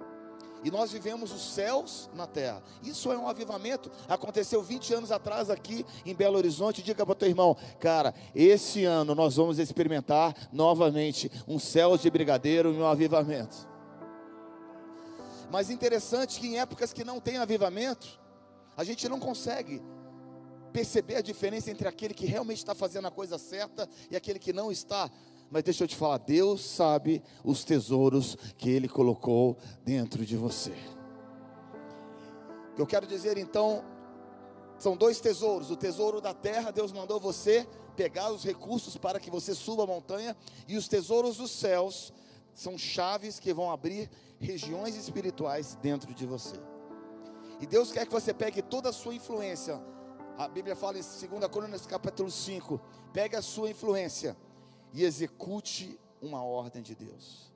E 0.66 0.72
nós 0.72 0.92
vivemos 0.92 1.32
os 1.32 1.54
céus 1.54 2.10
na 2.16 2.26
terra. 2.26 2.60
Isso 2.82 3.12
é 3.12 3.18
um 3.18 3.28
avivamento. 3.28 3.92
Aconteceu 4.10 4.64
20 4.64 4.96
anos 4.96 5.12
atrás 5.12 5.52
aqui 5.52 5.86
em 6.04 6.16
Belo 6.16 6.38
Horizonte. 6.38 6.82
Diga 6.82 7.06
para 7.06 7.14
teu 7.14 7.30
irmão, 7.30 7.56
cara, 7.80 8.16
esse 8.34 8.84
ano 8.84 9.14
nós 9.14 9.36
vamos 9.36 9.60
experimentar 9.60 10.36
novamente 10.52 11.32
um 11.48 11.60
céu 11.60 11.96
de 11.96 12.10
brigadeiro 12.10 12.74
e 12.74 12.78
um 12.78 12.86
avivamento. 12.88 13.56
Mas 15.52 15.70
interessante 15.70 16.40
que 16.40 16.48
em 16.48 16.58
épocas 16.58 16.92
que 16.92 17.04
não 17.04 17.20
tem 17.20 17.38
avivamento, 17.38 18.20
a 18.76 18.84
gente 18.84 19.08
não 19.08 19.20
consegue 19.20 19.84
perceber 20.74 21.18
a 21.18 21.22
diferença 21.22 21.70
entre 21.70 21.88
aquele 21.88 22.16
que 22.16 22.26
realmente 22.26 22.58
está 22.58 22.74
fazendo 22.74 23.08
a 23.08 23.12
coisa 23.12 23.38
certa 23.38 23.88
e 24.10 24.16
aquele 24.16 24.40
que 24.40 24.52
não 24.52 24.72
está. 24.72 25.12
Mas 25.50 25.64
deixa 25.64 25.84
eu 25.84 25.88
te 25.88 25.96
falar, 25.96 26.18
Deus 26.18 26.62
sabe 26.62 27.22
os 27.44 27.64
tesouros 27.64 28.36
que 28.58 28.70
Ele 28.70 28.88
colocou 28.88 29.58
dentro 29.84 30.25
de 30.25 30.36
você. 30.36 30.74
O 32.72 32.75
que 32.75 32.82
eu 32.82 32.88
quero 32.88 33.08
dizer 33.08 33.38
então, 33.38 33.84
são 34.78 34.98
dois 34.98 35.20
tesouros: 35.20 35.72
o 35.72 35.75
tesouro 35.75 36.20
da 36.20 36.34
terra, 36.34 36.72
Deus 36.72 36.92
mandou 36.92 37.20
você 37.20 37.68
pegar 37.96 38.32
os 38.32 38.44
recursos 38.44 38.98
para 38.98 39.20
que 39.20 39.32
você 39.32 39.56
suba 39.56 39.84
a 39.84 39.88
montanha, 39.88 40.36
e 40.68 40.75
os 40.75 40.88
tesouros 40.88 41.38
dos 41.38 41.52
céus 41.52 42.12
são 42.54 42.78
chaves 42.78 43.40
que 43.40 43.54
vão 43.54 43.72
abrir 43.72 44.10
regiões 44.40 44.96
espirituais 44.96 45.78
dentro 45.82 46.14
de 46.14 46.25
você. 46.25 46.56
E 47.62 47.66
Deus 47.66 47.92
quer 47.92 48.06
que 48.06 48.12
você 48.12 48.34
pegue 48.34 48.62
toda 48.62 48.90
a 48.90 48.94
sua 48.94 49.16
influência. 49.16 49.82
A 50.38 50.50
Bíblia 50.50 50.75
fala 50.75 50.98
em 50.98 51.02
2 51.02 51.48
Coríntios 51.50 51.86
capítulo 51.86 52.30
5: 52.30 52.82
pegue 53.14 53.38
a 53.38 53.42
sua 53.42 53.70
influência 53.70 54.36
e 54.96 55.04
execute 55.04 56.00
uma 56.22 56.42
ordem 56.42 56.82
de 56.82 56.96
Deus. 56.96 57.52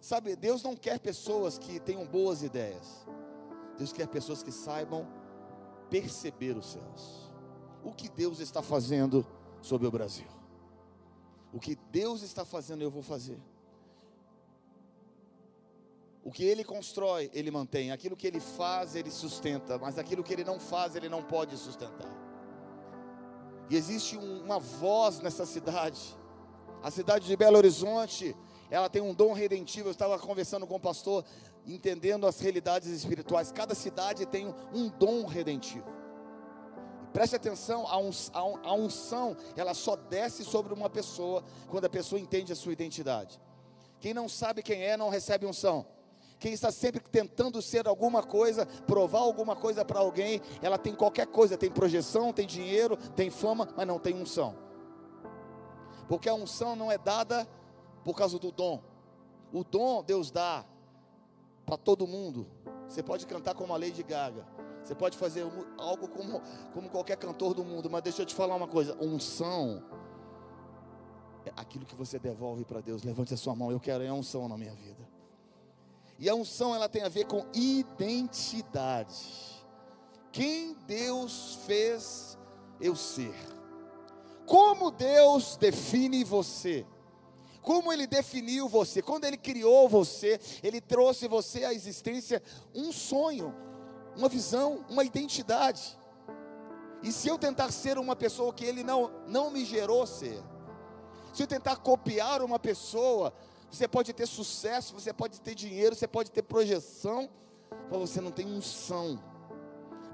Sabe, 0.00 0.36
Deus 0.36 0.62
não 0.62 0.76
quer 0.76 1.00
pessoas 1.00 1.58
que 1.58 1.80
tenham 1.80 2.06
boas 2.06 2.42
ideias. 2.42 3.06
Deus 3.78 3.90
quer 3.90 4.06
pessoas 4.06 4.42
que 4.42 4.52
saibam 4.52 5.08
perceber 5.88 6.54
os 6.56 6.66
céus. 6.66 7.32
O 7.82 7.90
que 7.90 8.10
Deus 8.10 8.38
está 8.38 8.60
fazendo 8.60 9.26
sobre 9.62 9.86
o 9.86 9.90
Brasil? 9.90 10.26
O 11.54 11.58
que 11.58 11.74
Deus 11.90 12.22
está 12.22 12.44
fazendo, 12.44 12.82
eu 12.82 12.90
vou 12.90 13.02
fazer. 13.02 13.38
O 16.22 16.30
que 16.30 16.44
ele 16.44 16.62
constrói, 16.62 17.30
ele 17.32 17.50
mantém. 17.50 17.90
Aquilo 17.92 18.14
que 18.14 18.26
ele 18.26 18.40
faz, 18.40 18.94
ele 18.94 19.10
sustenta. 19.10 19.78
Mas 19.78 19.98
aquilo 19.98 20.22
que 20.22 20.34
ele 20.34 20.44
não 20.44 20.60
faz, 20.60 20.94
ele 20.94 21.08
não 21.08 21.22
pode 21.22 21.56
sustentar. 21.56 22.14
E 23.70 23.76
existe 23.76 24.18
uma 24.18 24.58
voz 24.58 25.20
nessa 25.20 25.46
cidade 25.46 26.18
a 26.82 26.90
cidade 26.90 27.26
de 27.26 27.36
Belo 27.36 27.56
Horizonte, 27.56 28.36
ela 28.70 28.88
tem 28.88 29.02
um 29.02 29.14
dom 29.14 29.32
redentivo. 29.32 29.88
Eu 29.88 29.92
estava 29.92 30.18
conversando 30.18 30.66
com 30.66 30.76
o 30.76 30.80
pastor, 30.80 31.24
entendendo 31.66 32.26
as 32.26 32.38
realidades 32.40 32.88
espirituais. 32.88 33.50
Cada 33.52 33.74
cidade 33.74 34.26
tem 34.26 34.54
um 34.72 34.88
dom 34.88 35.26
redentivo. 35.26 35.86
Preste 37.12 37.36
atenção, 37.36 37.86
a 37.88 38.74
unção, 38.74 39.36
ela 39.56 39.74
só 39.74 39.96
desce 39.96 40.44
sobre 40.44 40.72
uma 40.74 40.90
pessoa 40.90 41.42
quando 41.68 41.86
a 41.86 41.90
pessoa 41.90 42.20
entende 42.20 42.52
a 42.52 42.56
sua 42.56 42.72
identidade. 42.72 43.40
Quem 43.98 44.14
não 44.14 44.28
sabe 44.28 44.62
quem 44.62 44.84
é, 44.84 44.96
não 44.96 45.08
recebe 45.08 45.46
unção. 45.46 45.86
Quem 46.38 46.52
está 46.52 46.70
sempre 46.70 47.00
tentando 47.00 47.60
ser 47.60 47.88
alguma 47.88 48.22
coisa, 48.22 48.64
provar 48.86 49.20
alguma 49.20 49.56
coisa 49.56 49.84
para 49.84 49.98
alguém, 49.98 50.40
ela 50.62 50.78
tem 50.78 50.94
qualquer 50.94 51.26
coisa, 51.26 51.56
tem 51.56 51.70
projeção, 51.70 52.32
tem 52.32 52.46
dinheiro, 52.46 52.96
tem 53.16 53.28
fama, 53.28 53.68
mas 53.76 53.86
não 53.86 53.98
tem 53.98 54.14
unção. 54.14 54.67
Porque 56.08 56.28
a 56.28 56.34
unção 56.34 56.74
não 56.74 56.90
é 56.90 56.96
dada 56.96 57.46
por 58.02 58.16
causa 58.16 58.38
do 58.38 58.50
dom. 58.50 58.82
O 59.52 59.62
dom 59.62 60.02
Deus 60.02 60.30
dá 60.30 60.64
para 61.66 61.76
todo 61.76 62.06
mundo. 62.06 62.46
Você 62.88 63.02
pode 63.02 63.26
cantar 63.26 63.54
como 63.54 63.74
a 63.74 63.76
Lady 63.76 64.02
Gaga. 64.02 64.46
Você 64.82 64.94
pode 64.94 65.18
fazer 65.18 65.46
algo 65.76 66.08
como, 66.08 66.40
como 66.72 66.88
qualquer 66.88 67.18
cantor 67.18 67.52
do 67.52 67.62
mundo. 67.62 67.90
Mas 67.90 68.02
deixa 68.02 68.22
eu 68.22 68.26
te 68.26 68.34
falar 68.34 68.54
uma 68.54 68.66
coisa: 68.66 68.96
unção 68.98 69.84
é 71.44 71.52
aquilo 71.56 71.84
que 71.84 71.94
você 71.94 72.18
devolve 72.18 72.64
para 72.64 72.80
Deus. 72.80 73.02
Levante 73.02 73.34
a 73.34 73.36
sua 73.36 73.54
mão. 73.54 73.70
Eu 73.70 73.78
quero 73.78 74.08
a 74.08 74.14
unção 74.14 74.48
na 74.48 74.56
minha 74.56 74.74
vida. 74.74 75.06
E 76.18 76.28
a 76.28 76.34
unção 76.34 76.74
ela 76.74 76.88
tem 76.88 77.02
a 77.02 77.08
ver 77.08 77.26
com 77.26 77.46
identidade. 77.54 79.18
Quem 80.32 80.74
Deus 80.86 81.60
fez 81.66 82.38
eu 82.80 82.96
ser 82.96 83.34
como 84.48 84.90
Deus 84.90 85.56
define 85.56 86.24
você. 86.24 86.84
Como 87.60 87.92
Ele 87.92 88.06
definiu 88.06 88.66
você, 88.66 89.02
quando 89.02 89.26
Ele 89.26 89.36
criou 89.36 89.88
você, 89.88 90.40
Ele 90.62 90.80
trouxe 90.80 91.28
você 91.28 91.64
à 91.64 91.74
existência 91.74 92.42
um 92.74 92.90
sonho, 92.90 93.54
uma 94.16 94.28
visão, 94.28 94.86
uma 94.88 95.04
identidade. 95.04 95.98
E 97.02 97.12
se 97.12 97.28
eu 97.28 97.38
tentar 97.38 97.70
ser 97.70 97.98
uma 97.98 98.16
pessoa 98.16 98.52
que 98.54 98.64
Ele 98.64 98.82
não, 98.82 99.12
não 99.26 99.50
me 99.50 99.66
gerou 99.66 100.06
ser, 100.06 100.42
se 101.34 101.42
eu 101.42 101.46
tentar 101.46 101.76
copiar 101.76 102.40
uma 102.40 102.58
pessoa, 102.58 103.34
você 103.70 103.86
pode 103.86 104.14
ter 104.14 104.26
sucesso, 104.26 104.94
você 104.94 105.12
pode 105.12 105.38
ter 105.42 105.54
dinheiro, 105.54 105.94
você 105.94 106.08
pode 106.08 106.30
ter 106.30 106.42
projeção, 106.42 107.28
mas 107.90 108.00
você 108.00 108.18
não 108.18 108.30
tem 108.30 108.46
unção 108.46 109.22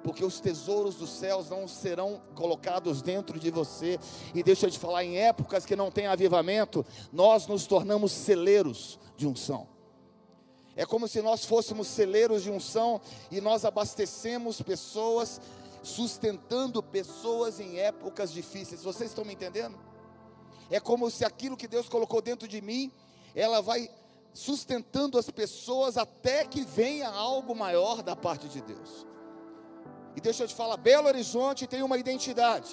porque 0.04 0.22
os 0.22 0.38
tesouros 0.38 0.96
dos 0.96 1.08
céus 1.08 1.48
não 1.48 1.66
serão 1.66 2.20
colocados 2.34 3.00
dentro 3.00 3.40
de 3.40 3.50
você. 3.50 3.98
E 4.34 4.42
deixa 4.42 4.66
eu 4.66 4.70
te 4.70 4.78
falar, 4.78 5.02
em 5.02 5.16
épocas 5.16 5.64
que 5.64 5.74
não 5.74 5.90
tem 5.90 6.06
avivamento, 6.06 6.84
nós 7.10 7.46
nos 7.46 7.66
tornamos 7.66 8.12
celeiros 8.12 9.00
de 9.16 9.26
unção. 9.26 9.66
É 10.76 10.84
como 10.84 11.08
se 11.08 11.22
nós 11.22 11.46
fôssemos 11.46 11.88
celeiros 11.88 12.42
de 12.42 12.50
unção 12.50 13.00
e 13.30 13.40
nós 13.40 13.64
abastecemos 13.64 14.60
pessoas, 14.60 15.40
sustentando 15.82 16.82
pessoas 16.82 17.58
em 17.58 17.78
épocas 17.78 18.30
difíceis. 18.30 18.82
Vocês 18.82 19.10
estão 19.10 19.24
me 19.24 19.32
entendendo? 19.32 19.78
É 20.70 20.78
como 20.78 21.10
se 21.10 21.24
aquilo 21.24 21.56
que 21.56 21.66
Deus 21.66 21.88
colocou 21.88 22.20
dentro 22.20 22.46
de 22.46 22.60
mim, 22.60 22.92
ela 23.34 23.62
vai 23.62 23.88
sustentando 24.34 25.18
as 25.18 25.30
pessoas 25.30 25.96
até 25.96 26.44
que 26.44 26.62
venha 26.62 27.08
algo 27.08 27.54
maior 27.54 28.02
da 28.02 28.14
parte 28.14 28.48
de 28.48 28.60
Deus. 28.60 29.13
E 30.16 30.20
deixa 30.20 30.44
eu 30.44 30.48
te 30.48 30.54
falar, 30.54 30.76
Belo 30.76 31.08
Horizonte 31.08 31.66
tem 31.66 31.82
uma 31.82 31.98
identidade. 31.98 32.70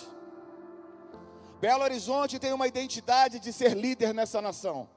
Belo 1.60 1.84
Horizonte 1.84 2.40
tem 2.40 2.54
uma 2.54 2.68
identidade 2.68 3.40
de 3.40 3.54
ser 3.54 3.76
líder 3.76 4.14
nessa 4.14 4.42
nação. 4.42 4.90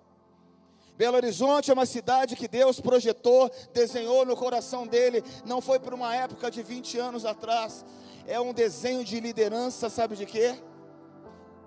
Belo 0.96 1.16
Horizonte 1.16 1.70
é 1.70 1.74
uma 1.74 1.86
cidade 1.86 2.36
que 2.36 2.46
Deus 2.46 2.80
projetou, 2.80 3.50
desenhou 3.72 4.24
no 4.24 4.36
coração 4.36 4.86
dele, 4.86 5.24
não 5.44 5.60
foi 5.60 5.80
por 5.80 5.92
uma 5.92 6.14
época 6.14 6.50
de 6.50 6.62
20 6.62 6.98
anos 6.98 7.24
atrás, 7.24 7.84
é 8.26 8.40
um 8.40 8.52
desenho 8.52 9.04
de 9.04 9.18
liderança, 9.18 9.90
sabe 9.90 10.14
de 10.14 10.24
quê? 10.24 10.54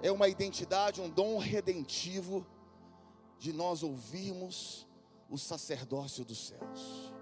É 0.01 0.11
uma 0.11 0.29
identidade, 0.29 1.01
um 1.01 1.09
dom 1.09 1.37
redentivo 1.37 2.45
de 3.37 3.51
nós 3.51 3.83
ouvirmos 3.83 4.87
o 5.29 5.37
sacerdócio 5.37 6.23
dos 6.23 6.47
céus. 6.47 7.13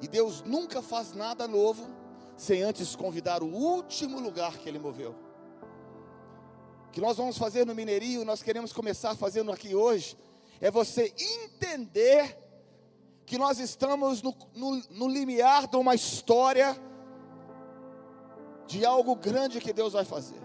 E 0.00 0.08
Deus 0.08 0.42
nunca 0.42 0.82
faz 0.82 1.12
nada 1.12 1.46
novo 1.48 1.86
sem 2.36 2.62
antes 2.62 2.96
convidar 2.96 3.42
o 3.42 3.46
último 3.46 4.20
lugar 4.20 4.58
que 4.58 4.68
Ele 4.68 4.78
moveu. 4.78 5.14
O 6.88 6.90
que 6.90 7.00
nós 7.00 7.16
vamos 7.16 7.38
fazer 7.38 7.64
no 7.66 7.74
Mineirinho, 7.74 8.24
nós 8.24 8.42
queremos 8.42 8.72
começar 8.72 9.16
fazendo 9.16 9.50
aqui 9.52 9.74
hoje, 9.74 10.16
é 10.60 10.70
você 10.70 11.12
entender 11.18 12.38
que 13.26 13.38
nós 13.38 13.58
estamos 13.58 14.22
no, 14.22 14.34
no, 14.54 14.82
no 14.90 15.08
limiar 15.08 15.66
de 15.66 15.76
uma 15.76 15.94
história 15.94 16.76
de 18.66 18.84
algo 18.84 19.16
grande 19.16 19.60
que 19.60 19.72
Deus 19.72 19.92
vai 19.92 20.04
fazer. 20.04 20.42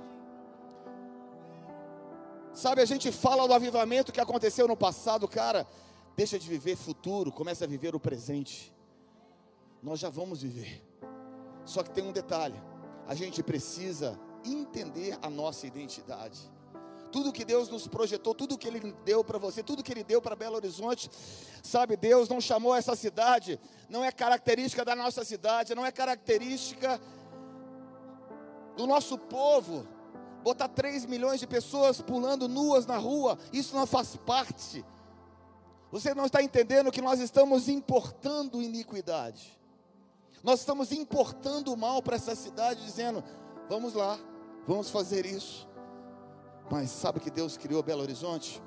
Sabe, 2.53 2.81
a 2.81 2.85
gente 2.85 3.11
fala 3.11 3.47
do 3.47 3.53
avivamento 3.53 4.11
que 4.11 4.19
aconteceu 4.19 4.67
no 4.67 4.75
passado, 4.75 5.27
cara, 5.27 5.67
deixa 6.15 6.37
de 6.37 6.47
viver 6.47 6.75
futuro, 6.75 7.31
começa 7.31 7.63
a 7.63 7.67
viver 7.67 7.95
o 7.95 7.99
presente 7.99 8.73
nós 9.81 9.99
já 9.99 10.09
vamos 10.09 10.41
viver. 10.41 10.83
Só 11.65 11.83
que 11.83 11.91
tem 11.91 12.03
um 12.03 12.11
detalhe: 12.11 12.59
a 13.07 13.15
gente 13.15 13.41
precisa 13.43 14.19
entender 14.43 15.17
a 15.21 15.29
nossa 15.29 15.67
identidade. 15.67 16.39
Tudo 17.11 17.33
que 17.33 17.43
Deus 17.43 17.69
nos 17.69 17.87
projetou, 17.87 18.35
tudo 18.35 18.57
que 18.57 18.67
Ele 18.67 18.93
deu 19.03 19.23
para 19.23 19.39
você, 19.39 19.63
tudo 19.63 19.83
que 19.83 19.91
Ele 19.91 20.03
deu 20.03 20.21
para 20.21 20.35
Belo 20.35 20.55
Horizonte, 20.55 21.09
sabe, 21.63 21.97
Deus 21.97 22.29
não 22.29 22.39
chamou 22.39 22.75
essa 22.75 22.95
cidade, 22.95 23.59
não 23.89 24.05
é 24.05 24.11
característica 24.11 24.85
da 24.85 24.95
nossa 24.95 25.25
cidade, 25.25 25.73
não 25.73 25.85
é 25.85 25.91
característica 25.91 27.01
do 28.77 28.85
nosso 28.85 29.17
povo. 29.17 29.87
Botar 30.43 30.69
3 30.69 31.05
milhões 31.05 31.39
de 31.39 31.47
pessoas 31.47 31.99
pulando 31.99 32.47
nuas 32.47 32.85
na 32.85 32.97
rua, 32.97 33.37
isso 33.51 33.75
não 33.75 33.85
faz 33.85 34.15
parte. 34.15 34.85
Você 35.91 36.13
não 36.13 36.25
está 36.25 36.41
entendendo 36.43 36.91
que 36.91 37.01
nós 37.01 37.19
estamos 37.19 37.67
importando 37.67 38.61
iniquidade. 38.61 39.58
Nós 40.43 40.61
estamos 40.61 40.91
importando 40.91 41.73
o 41.73 41.77
mal 41.77 42.01
para 42.01 42.15
essa 42.15 42.35
cidade, 42.35 42.83
dizendo: 42.83 43.23
vamos 43.67 43.93
lá, 43.93 44.19
vamos 44.65 44.89
fazer 44.89 45.25
isso. 45.25 45.67
Mas 46.69 46.91
sabe 46.91 47.19
que 47.19 47.29
Deus 47.29 47.57
criou 47.57 47.81
Belo 47.81 48.01
Horizonte? 48.01 48.61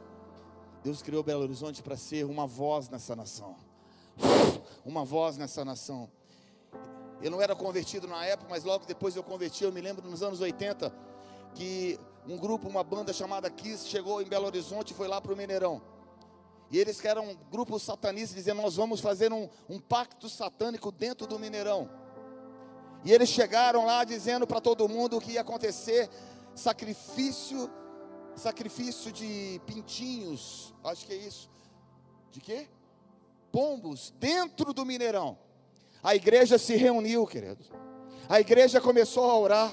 Deus 0.82 1.00
criou 1.00 1.22
Belo 1.22 1.42
Horizonte 1.42 1.82
para 1.82 1.96
ser 1.96 2.24
uma 2.24 2.46
voz 2.46 2.88
nessa 2.88 3.14
nação. 3.14 3.56
Uma 4.84 5.04
voz 5.04 5.36
nessa 5.36 5.64
nação. 5.64 6.10
Eu 7.22 7.30
não 7.30 7.40
era 7.40 7.54
convertido 7.54 8.08
na 8.08 8.26
época, 8.26 8.50
mas 8.50 8.64
logo 8.64 8.84
depois 8.84 9.14
eu 9.14 9.22
converti. 9.22 9.62
Eu 9.62 9.70
me 9.70 9.80
lembro 9.80 10.10
nos 10.10 10.24
anos 10.24 10.40
80 10.40 10.92
que 11.54 12.00
um 12.26 12.36
grupo, 12.36 12.68
uma 12.68 12.82
banda 12.82 13.12
chamada 13.12 13.48
Kiss 13.48 13.88
chegou 13.88 14.20
em 14.20 14.24
Belo 14.24 14.46
Horizonte 14.46 14.90
e 14.92 14.94
foi 14.94 15.06
lá 15.06 15.20
para 15.20 15.32
o 15.32 15.36
Mineirão. 15.36 15.80
E 16.72 16.78
eles 16.78 17.00
que 17.00 17.06
eram 17.06 17.28
um 17.28 17.36
grupo 17.50 17.78
satanista, 17.78 18.34
dizendo: 18.34 18.62
Nós 18.62 18.76
vamos 18.76 19.00
fazer 19.00 19.32
um, 19.32 19.48
um 19.68 19.78
pacto 19.78 20.28
satânico 20.28 20.90
dentro 20.90 21.26
do 21.26 21.38
Mineirão. 21.38 21.88
E 23.04 23.12
eles 23.12 23.28
chegaram 23.28 23.84
lá 23.84 24.02
dizendo 24.04 24.46
para 24.46 24.60
todo 24.60 24.88
mundo 24.88 25.20
que 25.20 25.32
ia 25.32 25.42
acontecer: 25.42 26.08
sacrifício 26.54 27.70
sacrifício 28.36 29.12
de 29.12 29.60
pintinhos, 29.66 30.74
acho 30.84 31.06
que 31.06 31.12
é 31.12 31.16
isso. 31.16 31.50
De 32.30 32.40
quê? 32.40 32.68
Pombos 33.50 34.12
dentro 34.18 34.72
do 34.72 34.84
Mineirão. 34.84 35.36
A 36.02 36.14
igreja 36.14 36.58
se 36.58 36.74
reuniu, 36.76 37.26
queridos. 37.26 37.70
A 38.28 38.40
igreja 38.40 38.80
começou 38.80 39.30
a 39.30 39.38
orar. 39.38 39.72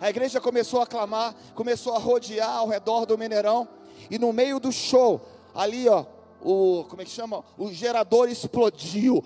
A 0.00 0.10
igreja 0.10 0.40
começou 0.40 0.82
a 0.82 0.86
clamar, 0.86 1.34
começou 1.54 1.94
a 1.94 1.98
rodear 1.98 2.56
ao 2.56 2.66
redor 2.66 3.06
do 3.06 3.16
Mineirão. 3.16 3.68
E 4.10 4.18
no 4.18 4.32
meio 4.32 4.58
do 4.58 4.72
show, 4.72 5.20
ali, 5.54 5.88
ó, 5.88 6.04
o 6.42 6.84
como 6.88 7.02
é 7.02 7.04
que 7.04 7.10
chama? 7.10 7.44
O 7.56 7.72
gerador 7.72 8.28
explodiu. 8.28 9.22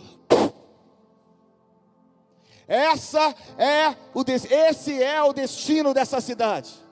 Essa 2.68 3.34
é 3.58 3.96
o 4.12 4.24
esse 4.50 5.02
é 5.02 5.22
o 5.22 5.32
destino 5.32 5.94
dessa 5.94 6.20
cidade 6.20 6.86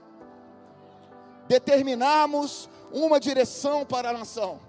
determinarmos 1.47 2.69
uma 2.93 3.19
direção 3.21 3.85
para 3.85 4.11
a 4.11 4.13
nação. 4.13 4.61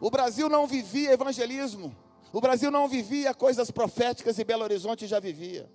O 0.00 0.10
Brasil 0.10 0.48
não 0.48 0.66
vivia 0.66 1.12
evangelismo, 1.12 1.96
o 2.32 2.40
Brasil 2.40 2.70
não 2.70 2.88
vivia 2.88 3.32
coisas 3.32 3.70
proféticas 3.70 4.38
e 4.38 4.44
Belo 4.44 4.64
Horizonte 4.64 5.06
já 5.06 5.18
vivia. 5.18 5.70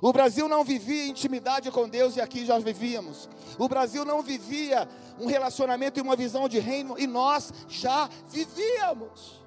O 0.00 0.12
Brasil 0.12 0.48
não 0.48 0.62
vivia 0.62 1.06
intimidade 1.06 1.70
com 1.70 1.88
Deus 1.88 2.16
e 2.16 2.20
aqui 2.20 2.44
já 2.44 2.58
vivíamos. 2.58 3.28
O 3.58 3.68
Brasil 3.68 4.04
não 4.04 4.22
vivia 4.22 4.88
um 5.18 5.26
relacionamento 5.26 5.98
e 5.98 6.02
uma 6.02 6.16
visão 6.16 6.48
de 6.48 6.58
reino 6.58 6.98
e 6.98 7.06
nós 7.06 7.52
já 7.68 8.08
vivíamos. 8.28 9.44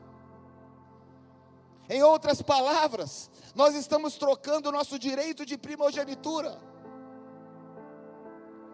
Em 1.87 2.03
outras 2.03 2.41
palavras, 2.41 3.29
nós 3.55 3.75
estamos 3.75 4.15
trocando 4.15 4.69
o 4.69 4.71
nosso 4.71 4.97
direito 4.99 5.45
de 5.45 5.57
primogenitura 5.57 6.69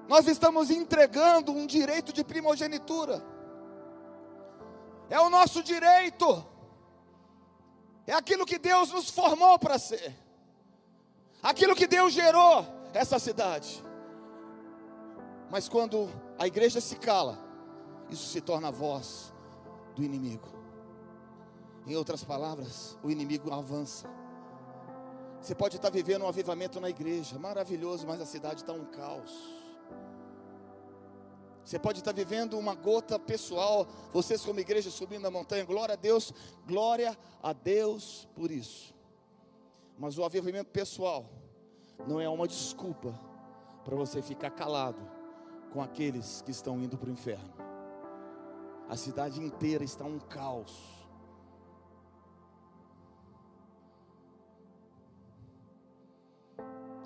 nós 0.08 0.28
estamos 0.28 0.70
entregando 0.70 1.52
um 1.52 1.66
direito 1.66 2.14
de 2.14 2.24
primogenitura. 2.24 3.26
É 5.10 5.20
o 5.20 5.30
nosso 5.30 5.64
direito. 5.64 6.46
É 8.06 8.14
aquilo 8.14 8.46
que 8.46 8.60
Deus 8.60 8.92
nos 8.92 9.10
formou 9.10 9.58
para 9.58 9.80
ser. 9.80 10.16
Aquilo 11.46 11.76
que 11.76 11.86
Deus 11.86 12.12
gerou 12.12 12.66
essa 12.92 13.20
cidade. 13.20 13.84
Mas 15.52 15.70
quando 15.70 16.10
a 16.40 16.48
igreja 16.48 16.82
se 16.82 16.96
cala, 16.96 17.38
isso 18.10 18.28
se 18.28 18.42
torna 18.42 18.70
a 18.70 18.72
voz 18.72 19.32
do 19.96 20.04
inimigo. 20.04 20.50
Em 21.86 21.96
outras 21.96 22.24
palavras, 22.24 22.98
o 23.04 23.12
inimigo 23.12 23.54
avança. 23.54 24.10
Você 25.40 25.54
pode 25.54 25.76
estar 25.76 25.92
vivendo 25.92 26.24
um 26.24 26.28
avivamento 26.28 26.80
na 26.80 26.90
igreja, 26.90 27.38
maravilhoso, 27.38 28.08
mas 28.08 28.20
a 28.20 28.26
cidade 28.26 28.62
está 28.62 28.74
um 28.74 28.86
caos. 28.86 29.32
Você 31.64 31.78
pode 31.78 32.00
estar 32.00 32.12
vivendo 32.12 32.58
uma 32.58 32.74
gota 32.74 33.20
pessoal, 33.20 33.88
vocês 34.12 34.44
como 34.44 34.60
igreja 34.60 34.90
subindo 34.90 35.28
a 35.28 35.30
montanha, 35.30 35.64
glória 35.64 35.94
a 35.94 35.96
Deus, 35.96 36.34
glória 36.66 37.16
a 37.44 37.54
Deus 37.54 38.28
por 38.34 38.50
isso. 38.50 38.95
Mas 39.98 40.18
o 40.18 40.24
avivamento 40.24 40.70
pessoal 40.72 41.26
não 42.08 42.20
é 42.20 42.28
uma 42.28 42.48
desculpa 42.48 43.14
para 43.84 43.96
você 43.96 44.22
ficar 44.22 44.52
calado 44.52 45.00
com 45.72 45.82
aqueles 45.82 46.42
que 46.42 46.52
estão 46.52 46.80
indo 46.82 46.98
para 46.98 47.10
o 47.10 47.12
inferno. 47.12 47.54
A 48.90 48.96
cidade 48.96 49.42
inteira 49.42 49.84
está 49.84 50.06
um 50.06 50.20
caos. 50.20 50.94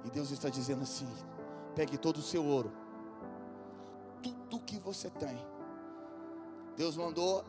E 0.06 0.10
Deus 0.10 0.32
está 0.32 0.50
dizendo 0.50 0.84
assim: 0.84 1.08
pegue 1.76 1.98
todo 1.98 2.18
o 2.18 2.22
seu 2.22 2.46
ouro 2.46 2.72
tudo 4.50 4.60
que 4.66 4.80
você 4.80 5.10
tem. 5.10 5.38
Deus 6.76 6.98
mandou, 6.98 7.44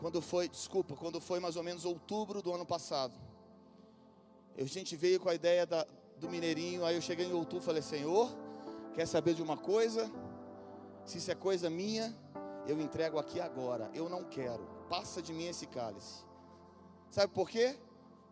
quando 0.00 0.20
foi, 0.20 0.48
desculpa, 0.48 0.96
quando 0.96 1.20
foi 1.20 1.38
mais 1.38 1.56
ou 1.56 1.62
menos 1.62 1.84
outubro 1.84 2.42
do 2.42 2.52
ano 2.52 2.66
passado. 2.66 3.14
A 4.58 4.64
gente 4.64 4.96
veio 4.96 5.18
com 5.18 5.28
a 5.28 5.34
ideia 5.34 5.66
da, 5.66 5.86
do 6.18 6.28
Mineirinho, 6.28 6.84
aí 6.84 6.94
eu 6.94 7.00
cheguei 7.00 7.26
em 7.26 7.32
outubro 7.32 7.64
e 7.64 7.66
falei, 7.66 7.82
Senhor, 7.82 8.30
quer 8.94 9.06
saber 9.06 9.34
de 9.34 9.42
uma 9.42 9.56
coisa? 9.56 10.10
Se 11.04 11.18
isso 11.18 11.30
é 11.30 11.34
coisa 11.34 11.70
minha, 11.70 12.14
eu 12.66 12.80
entrego 12.80 13.18
aqui 13.18 13.40
agora. 13.40 13.90
Eu 13.94 14.08
não 14.08 14.24
quero. 14.24 14.64
Passa 14.88 15.22
de 15.22 15.32
mim 15.32 15.46
esse 15.46 15.66
cálice. 15.66 16.24
Sabe 17.10 17.32
por 17.32 17.48
quê? 17.48 17.76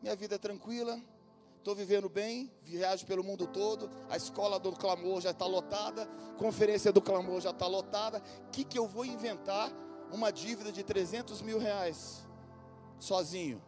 Minha 0.03 0.15
vida 0.15 0.37
é 0.37 0.39
tranquila, 0.39 1.01
estou 1.57 1.75
vivendo 1.75 2.09
bem, 2.09 2.51
viajo 2.63 3.05
pelo 3.05 3.25
mundo 3.25 3.47
todo, 3.47 3.91
a 4.09 4.17
escola 4.17 4.59
do 4.61 4.73
clamor 4.73 5.21
já 5.21 5.33
está 5.33 5.45
lotada, 5.45 6.07
conferência 6.39 6.93
do 6.93 7.03
clamor 7.03 7.41
já 7.41 7.51
está 7.51 7.67
lotada. 7.67 8.23
O 8.47 8.51
que, 8.51 8.63
que 8.63 8.79
eu 8.79 8.87
vou 8.87 9.05
inventar? 9.05 9.73
Uma 10.13 10.31
dívida 10.31 10.73
de 10.73 10.83
300 10.83 11.43
mil 11.43 11.59
reais, 11.59 12.27
sozinho. 12.99 13.61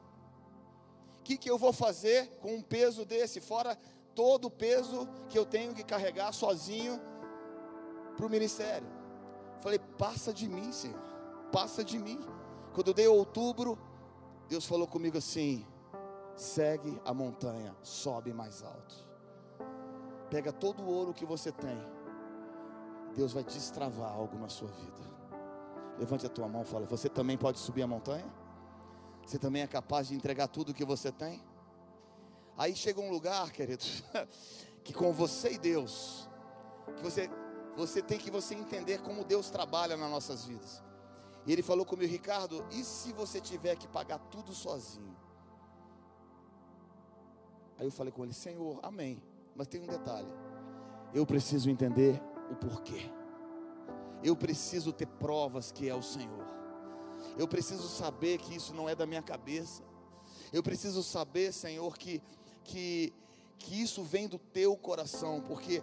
O 1.21 1.23
que, 1.23 1.37
que 1.37 1.51
eu 1.51 1.57
vou 1.57 1.73
fazer 1.73 2.29
com 2.41 2.55
um 2.55 2.63
peso 2.63 3.05
desse, 3.05 3.41
fora 3.41 3.79
todo 4.15 4.47
o 4.47 4.51
peso 4.51 5.09
que 5.29 5.39
eu 5.39 5.47
tenho 5.47 5.75
que 5.75 5.85
carregar 5.85 6.33
sozinho 6.33 7.01
para 8.17 8.27
o 8.27 8.31
ministério? 8.31 8.89
Falei, 9.61 9.79
passa 9.79 10.33
de 10.33 10.49
mim, 10.49 10.73
Senhor, 10.73 10.99
passa 11.53 11.85
de 11.85 11.99
mim. 11.99 12.19
Quando 12.73 12.89
eu 12.89 12.95
dei 12.95 13.07
outubro, 13.07 13.79
Deus 14.49 14.65
falou 14.65 14.87
comigo 14.87 15.19
assim: 15.19 15.67
segue 16.35 17.01
a 17.05 17.13
montanha, 17.13 17.77
sobe 17.83 18.33
mais 18.33 18.63
alto. 18.63 19.09
Pega 20.31 20.53
todo 20.53 20.83
o 20.83 20.89
ouro 20.89 21.13
que 21.13 21.27
você 21.27 21.53
tem. 21.53 21.79
Deus 23.15 23.33
vai 23.33 23.45
destravar 23.45 24.13
algo 24.13 24.39
na 24.39 24.49
sua 24.49 24.69
vida. 24.69 25.11
Levante 25.99 26.25
a 26.25 26.29
tua 26.29 26.49
mão 26.49 26.63
e 26.63 26.65
fala: 26.65 26.87
Você 26.87 27.09
também 27.09 27.37
pode 27.37 27.59
subir 27.59 27.83
a 27.83 27.87
montanha? 27.87 28.40
Você 29.25 29.39
também 29.39 29.63
é 29.63 29.67
capaz 29.67 30.09
de 30.09 30.15
entregar 30.15 30.49
tudo 30.49 30.75
que 30.75 30.85
você 30.85 31.13
tem? 31.13 31.43
Aí 32.57 32.75
chega 32.75 33.01
um 33.01 33.11
lugar, 33.11 33.51
queridos, 33.53 34.03
que 34.85 34.93
com 34.93 35.13
você 35.13 35.53
e 35.53 35.59
Deus, 35.59 36.29
que 36.97 37.03
você, 37.03 37.31
você 37.77 38.03
tem 38.03 38.19
que 38.19 38.31
você 38.31 38.55
entender 38.55 39.01
como 39.03 39.25
Deus 39.25 39.51
trabalha 39.51 39.97
nas 39.97 40.11
nossas 40.11 40.45
vidas. 40.45 40.83
E 41.47 41.53
ele 41.53 41.63
falou 41.63 41.87
comigo, 41.87 42.11
Ricardo, 42.13 42.67
e 42.71 42.85
se 42.85 43.13
você 43.13 43.41
tiver 43.41 43.77
que 43.77 43.89
pagar 43.89 44.19
tudo 44.19 44.53
sozinho? 44.53 45.17
Aí 47.79 47.87
eu 47.87 47.91
falei 47.91 48.13
com 48.13 48.23
ele: 48.23 48.35
Senhor, 48.35 48.79
amém. 48.83 49.23
Mas 49.55 49.67
tem 49.67 49.81
um 49.81 49.87
detalhe. 49.87 50.29
Eu 51.15 51.25
preciso 51.25 51.71
entender 51.71 52.23
o 52.51 52.55
porquê. 52.55 53.11
Eu 54.23 54.37
preciso 54.37 54.93
ter 54.93 55.07
provas 55.07 55.73
que 55.73 55.89
é 55.89 55.95
o 55.95 56.03
Senhor. 56.03 56.60
Eu 57.39 57.49
preciso 57.49 57.89
saber 57.89 58.39
que 58.39 58.55
isso 58.55 58.75
não 58.75 58.89
é 58.89 58.95
da 58.95 59.07
minha 59.07 59.23
cabeça. 59.23 59.83
Eu 60.53 60.63
preciso 60.63 61.03
saber, 61.03 61.53
Senhor, 61.53 61.97
que, 61.97 62.23
que, 62.65 63.13
que 63.59 63.81
isso 63.81 64.03
vem 64.03 64.29
do 64.29 64.39
teu 64.39 64.77
coração, 64.77 65.41
porque 65.41 65.83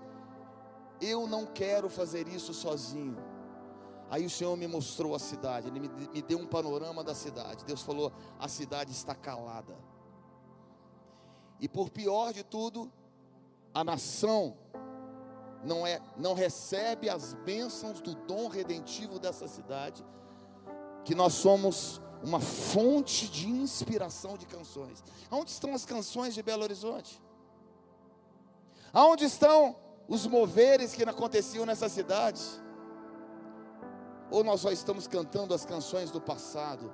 eu 1.00 1.28
não 1.28 1.46
quero 1.46 1.90
fazer 1.90 2.28
isso 2.28 2.54
sozinho. 2.54 3.18
Aí 4.10 4.26
o 4.26 4.30
Senhor 4.30 4.56
me 4.56 4.68
mostrou 4.68 5.14
a 5.14 5.20
cidade, 5.20 5.68
Ele 5.68 5.82
me, 5.82 5.90
me 5.90 6.22
deu 6.22 6.38
um 6.38 6.48
panorama 6.48 7.04
da 7.04 7.14
cidade. 7.14 7.66
Deus 7.66 7.82
falou: 7.82 8.12
a 8.40 8.48
cidade 8.48 8.92
está 8.92 9.14
calada. 9.14 9.78
E 11.60 11.68
por 11.68 11.90
pior 11.90 12.34
de 12.34 12.44
tudo, 12.44 12.92
a 13.74 13.84
nação 13.84 14.56
não 15.64 15.86
é, 15.86 16.02
não 16.16 16.34
recebe 16.34 17.10
as 17.10 17.34
bênçãos 17.34 18.00
do 18.00 18.16
dom 18.16 18.48
redentivo 18.48 19.20
dessa 19.20 19.48
cidade, 19.48 20.06
que 21.08 21.15
nós 21.15 21.36
somos 21.36 22.02
uma 22.22 22.41
fonte 22.41 23.30
de 23.30 23.48
inspiração 23.48 24.38
de 24.38 24.46
canções. 24.46 25.02
Onde 25.32 25.52
estão 25.52 25.74
as 25.74 25.86
canções 25.86 26.36
de 26.36 26.43
Belo 26.43 26.63
Horizonte? 26.63 27.24
Aonde 28.91 29.24
estão 29.24 29.78
os 30.06 30.28
moveres 30.28 30.93
que 30.93 31.04
aconteciam 31.04 31.65
nessa 31.65 31.88
cidade? 31.88 32.41
Ou 34.30 34.43
nós 34.43 34.60
só 34.60 34.70
estamos 34.70 35.08
cantando 35.08 35.54
as 35.54 35.65
canções 35.65 36.12
do 36.12 36.20
passado? 36.20 36.93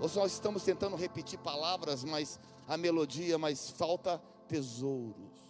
Ou 0.00 0.08
só 0.08 0.24
estamos 0.26 0.62
tentando 0.62 0.94
repetir 0.94 1.40
palavras, 1.40 2.04
mas 2.04 2.38
a 2.68 2.76
melodia, 2.76 3.36
mas 3.36 3.68
falta 3.70 4.22
tesouros. 4.46 5.40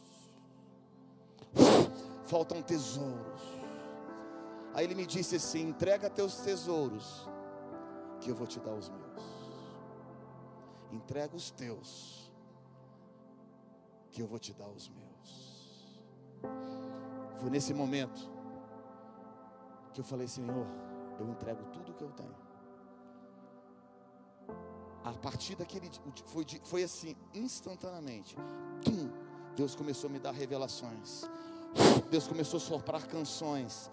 Faltam 2.24 2.62
tesouros. 2.62 3.42
Aí 4.72 4.86
ele 4.86 4.94
me 4.94 5.04
disse 5.04 5.36
assim: 5.36 5.68
entrega 5.68 6.08
teus 6.08 6.36
tesouros, 6.36 7.28
que 8.20 8.30
eu 8.30 8.34
vou 8.34 8.46
te 8.46 8.60
dar 8.60 8.74
os 8.74 8.88
meus. 8.88 9.22
Entrega 10.92 11.36
os 11.36 11.50
teus, 11.50 12.30
que 14.10 14.20
eu 14.20 14.26
vou 14.26 14.38
te 14.38 14.52
dar 14.52 14.68
os 14.68 14.88
meus. 14.88 16.00
Foi 17.40 17.50
nesse 17.50 17.72
momento 17.72 18.20
que 19.94 20.00
eu 20.00 20.04
falei: 20.04 20.28
Senhor, 20.28 20.66
eu 21.18 21.28
entrego 21.28 21.64
tudo 21.72 21.94
que 21.94 22.04
eu 22.04 22.10
tenho. 22.10 22.50
A 25.04 25.12
partir 25.12 25.56
daquele 25.56 25.90
foi, 26.26 26.44
foi 26.64 26.82
assim, 26.82 27.16
instantaneamente. 27.34 28.36
Tum, 28.84 29.10
Deus 29.56 29.74
começou 29.74 30.10
a 30.10 30.12
me 30.12 30.18
dar 30.18 30.32
revelações. 30.32 31.22
Deus 32.10 32.26
começou 32.26 32.58
a 32.58 32.60
soprar 32.60 33.06
canções. 33.06 33.90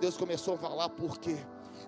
Deus 0.00 0.16
começou 0.16 0.54
a 0.54 0.58
falar 0.58 0.88
por 0.90 1.18
quê. 1.18 1.36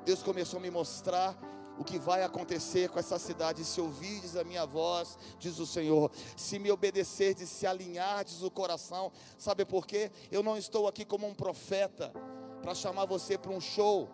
Deus 0.05 0.23
começou 0.23 0.59
a 0.59 0.63
me 0.63 0.71
mostrar 0.71 1.37
o 1.81 1.85
que 1.85 1.99
vai 1.99 2.23
acontecer 2.23 2.91
com 2.91 2.99
essa 2.99 3.19
cidade. 3.19 3.65
Se 3.65 3.81
ouvirdes 3.81 4.37
a 4.37 4.45
minha 4.45 4.67
voz, 4.67 5.17
diz 5.39 5.59
o 5.59 5.67
Senhor, 5.67 6.11
se 6.37 6.59
me 6.59 6.71
obedecerdes, 6.71 7.49
se 7.49 7.67
alinhardes 7.67 8.43
o 8.43 8.51
coração, 8.51 9.11
sabe 9.39 9.65
por 9.65 9.87
quê? 9.87 10.13
Eu 10.31 10.43
não 10.43 10.59
estou 10.59 10.87
aqui 10.87 11.07
como 11.07 11.27
um 11.27 11.35
profeta 11.35 12.13
para 12.61 12.75
chamar 12.75 13.07
você 13.07 13.39
para 13.39 13.51
um 13.51 13.63
show. 13.63 14.11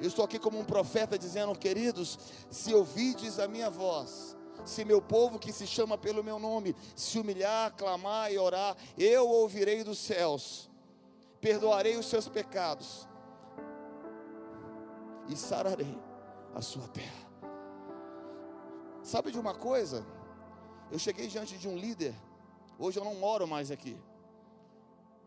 Eu 0.00 0.08
estou 0.08 0.24
aqui 0.24 0.40
como 0.40 0.58
um 0.58 0.64
profeta 0.64 1.16
dizendo, 1.16 1.56
queridos, 1.56 2.18
se 2.50 2.74
ouvides 2.74 3.38
a 3.38 3.46
minha 3.46 3.70
voz, 3.70 4.36
se 4.64 4.84
meu 4.84 5.00
povo 5.00 5.38
que 5.38 5.52
se 5.52 5.68
chama 5.68 5.96
pelo 5.96 6.24
meu 6.24 6.40
nome 6.40 6.74
se 6.96 7.20
humilhar, 7.20 7.72
clamar 7.76 8.32
e 8.32 8.38
orar, 8.38 8.76
eu 8.98 9.28
ouvirei 9.28 9.84
dos 9.84 9.98
céus, 9.98 10.68
perdoarei 11.40 11.96
os 11.96 12.06
seus 12.06 12.28
pecados 12.28 13.06
e 15.28 15.36
sararei 15.36 16.07
a 16.54 16.62
sua 16.62 16.86
terra. 16.88 17.28
Sabe 19.02 19.30
de 19.30 19.38
uma 19.38 19.54
coisa? 19.54 20.04
Eu 20.90 20.98
cheguei 20.98 21.26
diante 21.26 21.56
de 21.56 21.68
um 21.68 21.76
líder, 21.76 22.14
hoje 22.78 22.98
eu 22.98 23.04
não 23.04 23.14
moro 23.14 23.46
mais 23.46 23.70
aqui. 23.70 23.96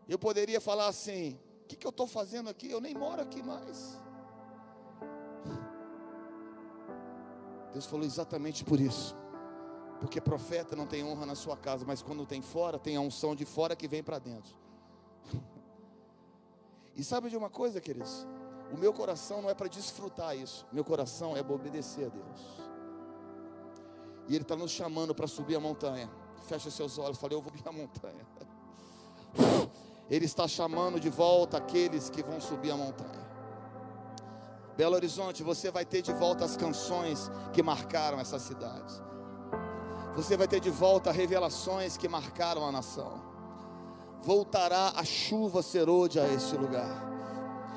Eu 0.08 0.18
poderia 0.18 0.60
falar 0.60 0.86
assim: 0.88 1.38
o 1.64 1.66
que, 1.66 1.76
que 1.76 1.86
eu 1.86 1.90
estou 1.90 2.06
fazendo 2.06 2.48
aqui? 2.48 2.70
Eu 2.70 2.80
nem 2.80 2.94
moro 2.94 3.22
aqui 3.22 3.42
mais. 3.42 3.98
Deus 7.72 7.86
falou 7.86 8.04
exatamente 8.04 8.64
por 8.64 8.78
isso. 8.78 9.16
Porque 10.00 10.20
profeta 10.20 10.74
não 10.74 10.86
tem 10.86 11.04
honra 11.04 11.24
na 11.24 11.34
sua 11.34 11.56
casa, 11.56 11.84
mas 11.86 12.02
quando 12.02 12.26
tem 12.26 12.42
fora, 12.42 12.78
tem 12.78 12.96
a 12.96 13.00
unção 13.00 13.34
de 13.34 13.44
fora 13.44 13.76
que 13.76 13.86
vem 13.86 14.02
para 14.02 14.18
dentro. 14.18 14.54
E 16.94 17.02
sabe 17.02 17.30
de 17.30 17.36
uma 17.38 17.48
coisa, 17.48 17.80
queridos? 17.80 18.26
O 18.72 18.78
meu 18.78 18.92
coração 18.92 19.42
não 19.42 19.50
é 19.50 19.54
para 19.54 19.68
desfrutar 19.68 20.34
isso, 20.34 20.66
meu 20.72 20.82
coração 20.82 21.36
é 21.36 21.42
para 21.42 21.54
obedecer 21.54 22.06
a 22.06 22.08
Deus. 22.08 22.40
E 24.26 24.34
Ele 24.34 24.42
está 24.42 24.56
nos 24.56 24.70
chamando 24.70 25.14
para 25.14 25.26
subir 25.26 25.56
a 25.56 25.60
montanha. 25.60 26.10
Fecha 26.46 26.70
seus 26.70 26.98
olhos, 26.98 27.18
falei, 27.18 27.36
eu 27.36 27.42
vou 27.42 27.52
subir 27.52 27.68
a 27.68 27.72
montanha. 27.72 28.26
Ele 30.08 30.24
está 30.24 30.48
chamando 30.48 30.98
de 30.98 31.10
volta 31.10 31.58
aqueles 31.58 32.08
que 32.08 32.22
vão 32.22 32.40
subir 32.40 32.70
a 32.70 32.76
montanha. 32.76 33.22
Belo 34.74 34.94
Horizonte, 34.94 35.42
você 35.42 35.70
vai 35.70 35.84
ter 35.84 36.00
de 36.00 36.12
volta 36.14 36.44
as 36.44 36.56
canções 36.56 37.30
que 37.52 37.62
marcaram 37.62 38.18
essa 38.18 38.38
cidade. 38.38 38.92
Você 40.16 40.34
vai 40.34 40.48
ter 40.48 40.60
de 40.60 40.70
volta 40.70 41.12
revelações 41.12 41.96
que 41.96 42.08
marcaram 42.08 42.66
a 42.66 42.72
nação. 42.72 43.20
Voltará 44.22 44.92
a 44.96 45.04
chuva 45.04 45.62
serôde 45.62 46.18
a 46.18 46.26
este 46.26 46.56
lugar. 46.56 47.11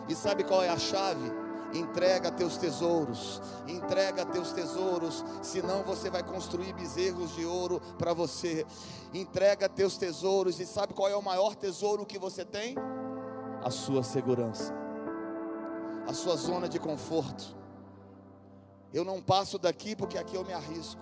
E 0.08 0.16
sabe 0.16 0.44
qual 0.44 0.64
é 0.64 0.70
a 0.70 0.78
chave? 0.78 1.32
Entrega 1.74 2.32
teus 2.32 2.58
tesouros, 2.58 3.42
entrega 3.68 4.26
teus 4.26 4.54
tesouros, 4.54 5.26
senão 5.42 5.84
você 5.84 6.10
vai 6.10 6.24
construir 6.24 6.72
bezerros 6.74 7.36
de 7.36 7.46
ouro 7.46 7.82
para 7.98 8.14
você. 8.14 8.66
Entrega 9.14 9.68
teus 9.68 9.98
tesouros, 9.98 10.60
e 10.60 10.66
sabe 10.66 10.94
qual 10.94 11.10
é 11.10 11.16
o 11.16 11.24
maior 11.24 11.56
tesouro 11.56 12.06
que 12.06 12.18
você 12.18 12.46
tem? 12.46 12.76
A 13.62 13.70
sua 13.70 14.04
segurança 14.04 14.86
a 16.08 16.14
sua 16.14 16.36
zona 16.36 16.70
de 16.70 16.80
conforto. 16.80 17.56
Eu 18.94 19.04
não 19.04 19.22
passo 19.22 19.58
daqui 19.58 19.96
porque 19.96 20.18
aqui 20.18 20.36
eu 20.36 20.46
me 20.46 20.54
arrisco. 20.54 21.02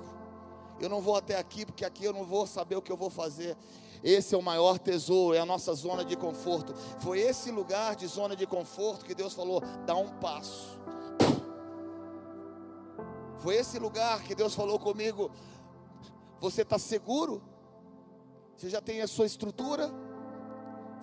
Eu 0.79 0.89
não 0.89 1.01
vou 1.01 1.15
até 1.15 1.37
aqui 1.37 1.65
porque 1.65 1.85
aqui 1.85 2.03
eu 2.03 2.13
não 2.13 2.25
vou 2.25 2.45
saber 2.45 2.75
o 2.75 2.81
que 2.81 2.91
eu 2.91 2.97
vou 2.97 3.09
fazer. 3.09 3.57
Esse 4.03 4.35
é 4.35 4.37
o 4.37 4.41
maior 4.41 4.77
tesouro, 4.77 5.35
é 5.35 5.39
a 5.39 5.45
nossa 5.45 5.73
zona 5.73 6.03
de 6.03 6.17
conforto. 6.17 6.73
Foi 6.99 7.19
esse 7.19 7.49
lugar 7.51 7.95
de 7.95 8.05
zona 8.05 8.35
de 8.35 8.45
conforto 8.45 9.05
que 9.05 9.15
Deus 9.15 9.33
falou: 9.33 9.61
dá 9.85 9.95
um 9.95 10.09
passo. 10.19 10.77
Foi 13.39 13.55
esse 13.55 13.79
lugar 13.79 14.21
que 14.23 14.35
Deus 14.35 14.53
falou 14.53 14.77
comigo: 14.77 15.31
você 16.39 16.63
está 16.63 16.77
seguro? 16.77 17.41
Você 18.57 18.69
já 18.69 18.81
tem 18.81 19.01
a 19.01 19.07
sua 19.07 19.25
estrutura? 19.25 19.89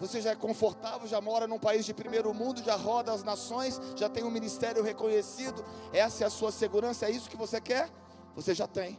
Você 0.01 0.21
já 0.21 0.31
é 0.31 0.35
confortável, 0.35 1.07
já 1.07 1.21
mora 1.21 1.47
num 1.47 1.59
país 1.59 1.85
de 1.85 1.93
primeiro 1.93 2.33
mundo, 2.33 2.63
já 2.63 2.75
roda 2.75 3.13
as 3.13 3.23
nações, 3.23 3.79
já 3.97 4.09
tem 4.09 4.25
um 4.25 4.31
ministério 4.31 4.83
reconhecido. 4.83 5.63
Essa 5.93 6.25
é 6.25 6.27
a 6.27 6.31
sua 6.31 6.51
segurança, 6.51 7.07
é 7.07 7.11
isso 7.11 7.29
que 7.29 7.37
você 7.37 7.61
quer? 7.61 7.91
Você 8.35 8.55
já 8.55 8.67
tem. 8.67 8.99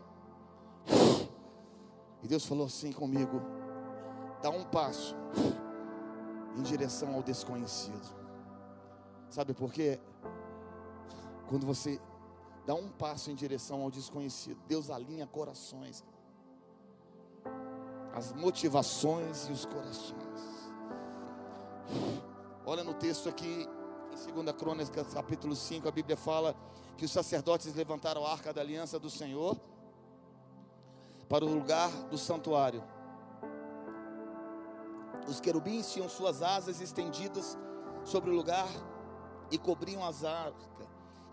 E 2.23 2.27
Deus 2.27 2.45
falou 2.45 2.65
assim 2.65 2.91
comigo: 2.91 3.41
dá 4.41 4.49
um 4.49 4.63
passo 4.63 5.15
em 6.57 6.61
direção 6.61 7.15
ao 7.15 7.23
desconhecido. 7.23 8.15
Sabe 9.29 9.53
por 9.53 9.71
quê? 9.71 9.99
Quando 11.47 11.65
você 11.65 11.99
dá 12.65 12.75
um 12.75 12.89
passo 12.89 13.31
em 13.31 13.35
direção 13.35 13.81
ao 13.81 13.89
desconhecido, 13.89 14.59
Deus 14.67 14.89
alinha 14.89 15.25
corações, 15.25 16.03
as 18.13 18.33
motivações 18.33 19.47
e 19.47 19.51
os 19.51 19.65
corações. 19.65 20.21
Olha 22.65 22.83
no 22.83 22.93
texto 22.93 23.27
aqui, 23.27 23.67
em 24.27 24.33
2 24.33 24.55
Crônicas, 24.55 25.13
capítulo 25.13 25.55
5, 25.55 25.87
a 25.87 25.91
Bíblia 25.91 26.15
fala 26.15 26.55
que 26.97 27.05
os 27.05 27.11
sacerdotes 27.11 27.73
levantaram 27.73 28.25
a 28.25 28.31
arca 28.31 28.53
da 28.53 28.61
aliança 28.61 28.99
do 28.99 29.09
Senhor 29.09 29.59
para 31.31 31.45
o 31.45 31.47
lugar 31.47 31.89
do 32.09 32.17
santuário. 32.17 32.83
Os 35.27 35.39
querubins 35.39 35.91
tinham 35.91 36.09
suas 36.09 36.41
asas 36.41 36.81
estendidas 36.81 37.57
sobre 38.03 38.29
o 38.29 38.33
lugar 38.33 38.67
e 39.49 39.57
cobriam 39.57 40.05
as 40.05 40.23
arcas, 40.23 40.67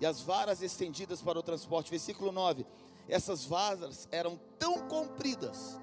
e 0.00 0.06
as 0.06 0.22
varas 0.22 0.62
estendidas 0.62 1.20
para 1.20 1.38
o 1.38 1.42
transporte. 1.42 1.90
Versículo 1.90 2.32
9: 2.32 2.64
essas 3.08 3.44
varas 3.44 4.08
eram 4.10 4.40
tão 4.58 4.88
compridas 4.88 5.78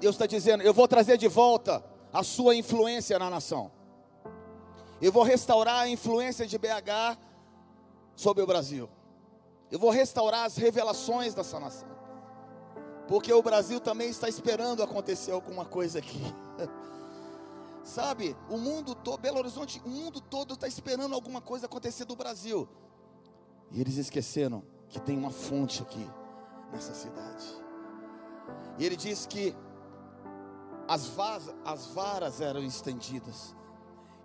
Deus 0.00 0.14
está 0.14 0.26
dizendo: 0.26 0.62
Eu 0.62 0.74
vou 0.74 0.86
trazer 0.86 1.16
de 1.16 1.28
volta 1.28 1.84
a 2.12 2.22
sua 2.22 2.54
influência 2.54 3.18
na 3.18 3.30
nação. 3.30 3.70
Eu 5.00 5.12
vou 5.12 5.22
restaurar 5.22 5.80
a 5.80 5.88
influência 5.88 6.46
de 6.46 6.56
BH 6.58 7.18
sobre 8.14 8.42
o 8.42 8.46
Brasil. 8.46 8.88
Eu 9.70 9.78
vou 9.78 9.90
restaurar 9.90 10.44
as 10.44 10.56
revelações 10.56 11.34
dessa 11.34 11.58
nação. 11.58 11.88
Porque 13.08 13.32
o 13.32 13.42
Brasil 13.42 13.80
também 13.80 14.08
está 14.08 14.28
esperando 14.28 14.82
acontecer 14.82 15.32
alguma 15.32 15.64
coisa 15.64 15.98
aqui. 15.98 16.20
Sabe, 17.84 18.36
o 18.50 18.58
mundo 18.58 18.94
todo, 18.96 19.20
Belo 19.20 19.38
Horizonte, 19.38 19.80
o 19.84 19.88
mundo 19.88 20.20
todo 20.20 20.54
está 20.54 20.66
esperando 20.66 21.14
alguma 21.14 21.40
coisa 21.40 21.66
acontecer 21.66 22.04
do 22.04 22.16
Brasil. 22.16 22.68
E 23.70 23.80
eles 23.80 23.96
esqueceram 23.96 24.64
que 24.88 25.00
tem 25.00 25.16
uma 25.16 25.30
fonte 25.30 25.82
aqui 25.82 26.04
nessa 26.72 26.94
cidade. 26.94 27.44
E 28.78 28.84
ele 28.84 28.96
diz 28.96 29.26
que 29.26 29.54
as, 30.88 31.10
as 31.64 31.86
varas 31.86 32.40
eram 32.40 32.62
estendidas. 32.62 33.54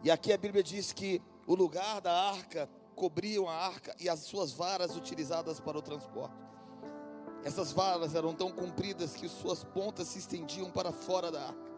E 0.03 0.09
aqui 0.09 0.33
a 0.33 0.37
Bíblia 0.37 0.63
diz 0.63 0.91
que 0.91 1.21
o 1.45 1.53
lugar 1.53 2.01
da 2.01 2.29
arca 2.31 2.69
cobriam 2.95 3.47
a 3.47 3.53
arca 3.53 3.95
e 3.99 4.07
as 4.09 4.19
suas 4.19 4.51
varas 4.51 4.95
utilizadas 4.95 5.59
para 5.59 5.77
o 5.77 5.81
transporte. 5.81 6.35
Essas 7.43 7.71
varas 7.71 8.13
eram 8.13 8.33
tão 8.33 8.51
compridas 8.51 9.13
que 9.13 9.27
suas 9.27 9.63
pontas 9.63 10.07
se 10.07 10.19
estendiam 10.19 10.69
para 10.69 10.91
fora 10.91 11.31
da 11.31 11.41
arca. 11.47 11.71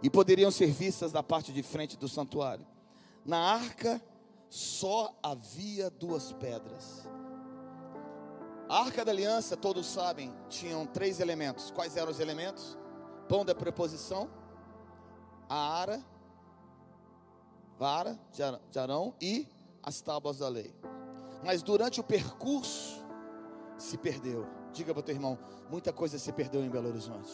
e 0.00 0.08
poderiam 0.08 0.50
ser 0.50 0.70
vistas 0.70 1.10
da 1.10 1.24
parte 1.24 1.52
de 1.52 1.60
frente 1.60 1.96
do 1.96 2.08
santuário. 2.08 2.64
Na 3.24 3.54
arca 3.54 4.00
só 4.48 5.12
havia 5.20 5.90
duas 5.90 6.32
pedras. 6.32 7.04
A 8.68 8.80
arca 8.80 9.04
da 9.04 9.10
aliança, 9.10 9.56
todos 9.56 9.86
sabem, 9.86 10.32
tinham 10.48 10.86
três 10.86 11.18
elementos. 11.18 11.72
Quais 11.72 11.96
eram 11.96 12.12
os 12.12 12.20
elementos? 12.20 12.78
Pão 13.28 13.44
da 13.44 13.54
preposição, 13.54 14.30
a 15.48 15.80
ara, 15.80 16.04
vara 17.78 18.18
de 18.70 18.78
Arão 18.78 19.14
e 19.20 19.48
as 19.82 20.00
tábuas 20.00 20.38
da 20.38 20.48
lei. 20.48 20.74
Mas 21.44 21.62
durante 21.62 22.00
o 22.00 22.04
percurso 22.04 23.04
se 23.76 23.96
perdeu. 23.96 24.46
Diga 24.72 24.92
para 24.92 25.00
o 25.00 25.02
teu 25.02 25.14
irmão, 25.14 25.38
muita 25.70 25.92
coisa 25.92 26.18
se 26.18 26.32
perdeu 26.32 26.62
em 26.62 26.68
Belo 26.68 26.88
Horizonte. 26.88 27.32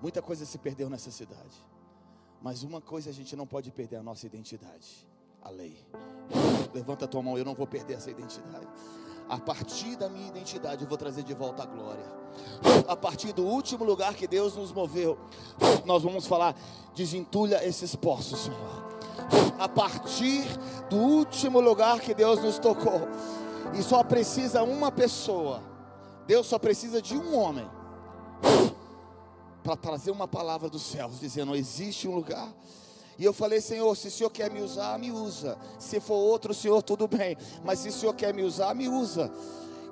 Muita 0.00 0.20
coisa 0.20 0.44
se 0.44 0.58
perdeu 0.58 0.90
nessa 0.90 1.10
cidade. 1.10 1.64
Mas 2.42 2.62
uma 2.62 2.80
coisa 2.80 3.08
a 3.08 3.12
gente 3.12 3.34
não 3.34 3.46
pode 3.46 3.70
perder 3.70 3.96
a 3.96 4.02
nossa 4.02 4.26
identidade, 4.26 5.08
a 5.42 5.48
lei. 5.48 5.78
Levanta 6.74 7.06
a 7.06 7.08
tua 7.08 7.22
mão, 7.22 7.38
eu 7.38 7.44
não 7.44 7.54
vou 7.54 7.66
perder 7.66 7.94
essa 7.94 8.10
identidade. 8.10 8.68
A 9.28 9.38
partir 9.38 9.96
da 9.96 10.10
minha 10.10 10.28
identidade, 10.28 10.82
eu 10.82 10.88
vou 10.88 10.98
trazer 10.98 11.22
de 11.22 11.32
volta 11.32 11.62
a 11.62 11.66
glória. 11.66 12.04
A 12.86 12.94
partir 12.94 13.32
do 13.32 13.44
último 13.44 13.84
lugar 13.84 14.14
que 14.14 14.26
Deus 14.26 14.56
nos 14.56 14.72
moveu, 14.72 15.18
nós 15.86 16.02
vamos 16.02 16.26
falar: 16.26 16.54
desentulha 16.94 17.64
esses 17.66 17.96
poços, 17.96 18.40
Senhor. 18.40 18.83
A 19.58 19.68
partir 19.68 20.44
do 20.90 20.96
último 20.96 21.60
lugar 21.60 22.00
que 22.00 22.14
Deus 22.14 22.42
nos 22.42 22.58
tocou, 22.58 23.08
e 23.72 23.82
só 23.82 24.02
precisa 24.02 24.62
uma 24.62 24.90
pessoa, 24.92 25.62
Deus 26.26 26.46
só 26.46 26.58
precisa 26.58 27.00
de 27.00 27.16
um 27.16 27.36
homem, 27.36 27.68
para 29.62 29.76
trazer 29.76 30.10
uma 30.10 30.28
palavra 30.28 30.68
dos 30.68 30.82
céus, 30.82 31.18
dizendo: 31.18 31.54
existe 31.56 32.06
um 32.06 32.14
lugar 32.14 32.48
e 33.18 33.24
eu 33.24 33.32
falei, 33.32 33.60
Senhor, 33.60 33.94
se 33.96 34.08
o 34.08 34.10
Senhor 34.10 34.30
quer 34.30 34.50
me 34.50 34.60
usar, 34.60 34.98
me 34.98 35.12
usa. 35.12 35.56
Se 35.78 36.00
for 36.00 36.14
outro, 36.14 36.52
Senhor, 36.52 36.82
tudo 36.82 37.06
bem. 37.06 37.36
Mas 37.64 37.78
se 37.78 37.88
o 37.88 37.92
Senhor 37.92 38.14
quer 38.14 38.34
me 38.34 38.42
usar, 38.42 38.74
me 38.74 38.88
usa. 38.88 39.32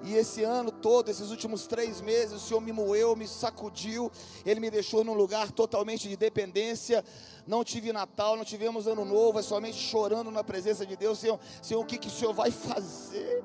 E 0.04 0.14
esse 0.14 0.42
ano 0.42 0.72
todo, 0.72 1.10
esses 1.10 1.30
últimos 1.30 1.66
três 1.66 2.00
meses, 2.00 2.34
o 2.34 2.40
Senhor 2.40 2.60
me 2.60 2.72
moeu, 2.72 3.14
me 3.14 3.28
sacudiu, 3.28 4.10
Ele 4.44 4.58
me 4.58 4.70
deixou 4.70 5.04
num 5.04 5.14
lugar 5.14 5.52
totalmente 5.52 6.08
de 6.08 6.16
dependência. 6.16 7.04
Não 7.46 7.62
tive 7.62 7.92
Natal, 7.92 8.36
não 8.36 8.44
tivemos 8.44 8.86
Ano 8.86 9.04
Novo, 9.04 9.38
é 9.38 9.42
somente 9.42 9.76
chorando 9.76 10.30
na 10.30 10.42
presença 10.42 10.84
de 10.84 10.96
Deus. 10.96 11.18
Senhor, 11.18 11.38
Senhor 11.60 11.80
o 11.80 11.86
que, 11.86 11.98
que 11.98 12.08
o 12.08 12.10
Senhor 12.10 12.32
vai 12.32 12.50
fazer? 12.50 13.44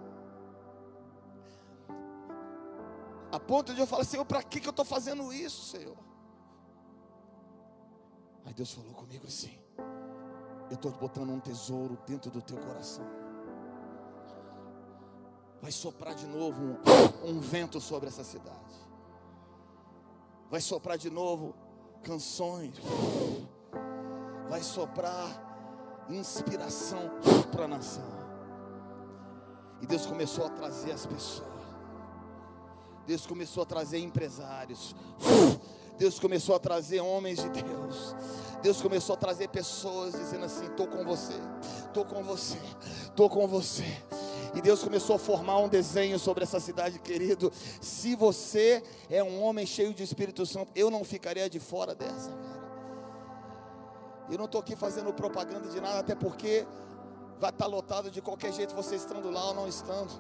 A 3.32 3.40
ponto 3.40 3.74
de 3.74 3.82
eu 3.82 3.88
falar, 3.88 4.04
Senhor, 4.04 4.26
para 4.26 4.42
que, 4.42 4.60
que 4.60 4.68
eu 4.68 4.72
estou 4.72 4.86
fazendo 4.86 5.32
isso, 5.32 5.78
Senhor? 5.78 5.98
Aí 8.46 8.54
Deus 8.54 8.74
falou 8.74 8.94
comigo 8.94 9.28
assim: 9.28 9.60
eu 10.70 10.76
estou 10.76 10.92
botando 10.92 11.30
um 11.30 11.40
tesouro 11.40 11.98
dentro 12.08 12.32
do 12.32 12.42
teu 12.42 12.58
coração. 12.58 13.27
Vai 15.62 15.72
soprar 15.72 16.14
de 16.16 16.28
novo 16.28 16.78
um, 17.26 17.32
um 17.32 17.40
vento 17.40 17.82
sobre 17.82 18.08
essa 18.08 18.24
cidade. 18.24 18.58
Vai 20.50 20.62
soprar 20.62 20.98
de 20.98 21.10
novo 21.10 21.56
canções. 22.04 22.76
Vai 24.50 24.62
soprar 24.62 25.46
inspiração 26.10 27.12
para 27.52 27.66
a 27.66 27.68
nação. 27.68 28.18
E 29.82 29.86
Deus 29.86 30.06
começou 30.06 30.46
a 30.46 30.50
trazer 30.50 30.92
as 30.92 31.06
pessoas. 31.06 31.58
Deus 33.06 33.26
começou 33.26 33.64
a 33.64 33.66
trazer 33.66 34.00
empresários. 34.00 34.96
Deus 35.98 36.20
começou 36.20 36.56
a 36.56 36.60
trazer 36.60 37.00
homens 37.02 37.42
de 37.42 37.50
Deus. 37.50 38.16
Deus 38.62 38.82
começou 38.82 39.16
a 39.16 39.18
trazer 39.18 39.50
pessoas 39.50 40.14
dizendo 40.14 40.46
assim: 40.46 40.66
estou 40.66 40.88
com 40.88 41.04
você, 41.04 41.34
estou 41.86 42.06
com 42.06 42.24
você, 42.24 42.60
estou 43.06 43.30
com 43.30 43.48
você. 43.48 43.86
E 44.58 44.62
Deus 44.62 44.84
começou 44.84 45.18
a 45.18 45.20
formar 45.20 45.60
um 45.60 45.70
desenho 45.70 46.18
sobre 46.18 46.44
essa 46.44 46.60
cidade, 46.60 46.98
querido. 46.98 47.54
Se 47.80 48.16
você 48.16 48.84
é 49.08 49.24
um 49.24 49.44
homem 49.44 49.68
cheio 49.68 49.94
de 49.94 50.02
Espírito 50.02 50.48
Santo, 50.48 50.72
eu 50.74 50.90
não 50.90 51.04
ficaria 51.04 51.48
de 51.48 51.60
fora 51.60 51.94
dessa, 51.94 52.32
cara. 52.32 52.68
Eu 54.28 54.36
não 54.40 54.46
estou 54.46 54.60
aqui 54.60 54.76
fazendo 54.76 55.14
propaganda 55.14 55.70
de 55.70 55.80
nada, 55.80 56.00
até 56.00 56.16
porque 56.16 56.66
vai 57.40 57.52
estar 57.52 57.66
tá 57.66 57.68
lotado 57.68 58.10
de 58.10 58.20
qualquer 58.20 58.52
jeito, 58.52 58.74
você 58.74 58.96
estando 58.96 59.30
lá 59.30 59.50
ou 59.50 59.54
não 59.54 59.68
estando. 59.68 60.12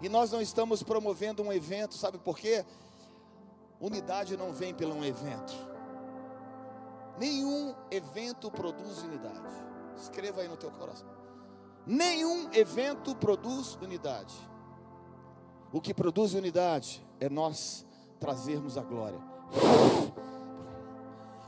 E 0.00 0.08
nós 0.08 0.30
não 0.30 0.40
estamos 0.40 0.84
promovendo 0.84 1.42
um 1.42 1.52
evento, 1.52 1.96
sabe 1.96 2.16
por 2.16 2.38
quê? 2.38 2.64
Unidade 3.80 4.36
não 4.36 4.52
vem 4.52 4.72
pelo 4.72 4.94
um 4.94 5.04
evento. 5.04 5.52
Nenhum 7.18 7.74
evento 7.90 8.52
produz 8.52 8.98
unidade. 8.98 9.42
Escreva 9.96 10.42
aí 10.42 10.48
no 10.48 10.56
teu 10.56 10.70
coração. 10.70 11.17
Nenhum 11.88 12.52
evento 12.52 13.14
produz 13.16 13.78
unidade. 13.80 14.34
O 15.72 15.80
que 15.80 15.94
produz 15.94 16.34
unidade 16.34 17.02
é 17.18 17.30
nós 17.30 17.86
trazermos 18.20 18.76
a 18.76 18.82
glória. 18.82 19.18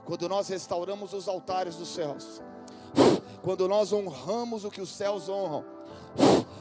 Quando 0.06 0.26
nós 0.30 0.48
restauramos 0.48 1.12
os 1.12 1.28
altares 1.28 1.76
dos 1.76 1.88
céus, 1.88 2.40
quando 3.42 3.68
nós 3.68 3.92
honramos 3.92 4.64
o 4.64 4.70
que 4.70 4.80
os 4.80 4.88
céus 4.88 5.28
honram, 5.28 5.62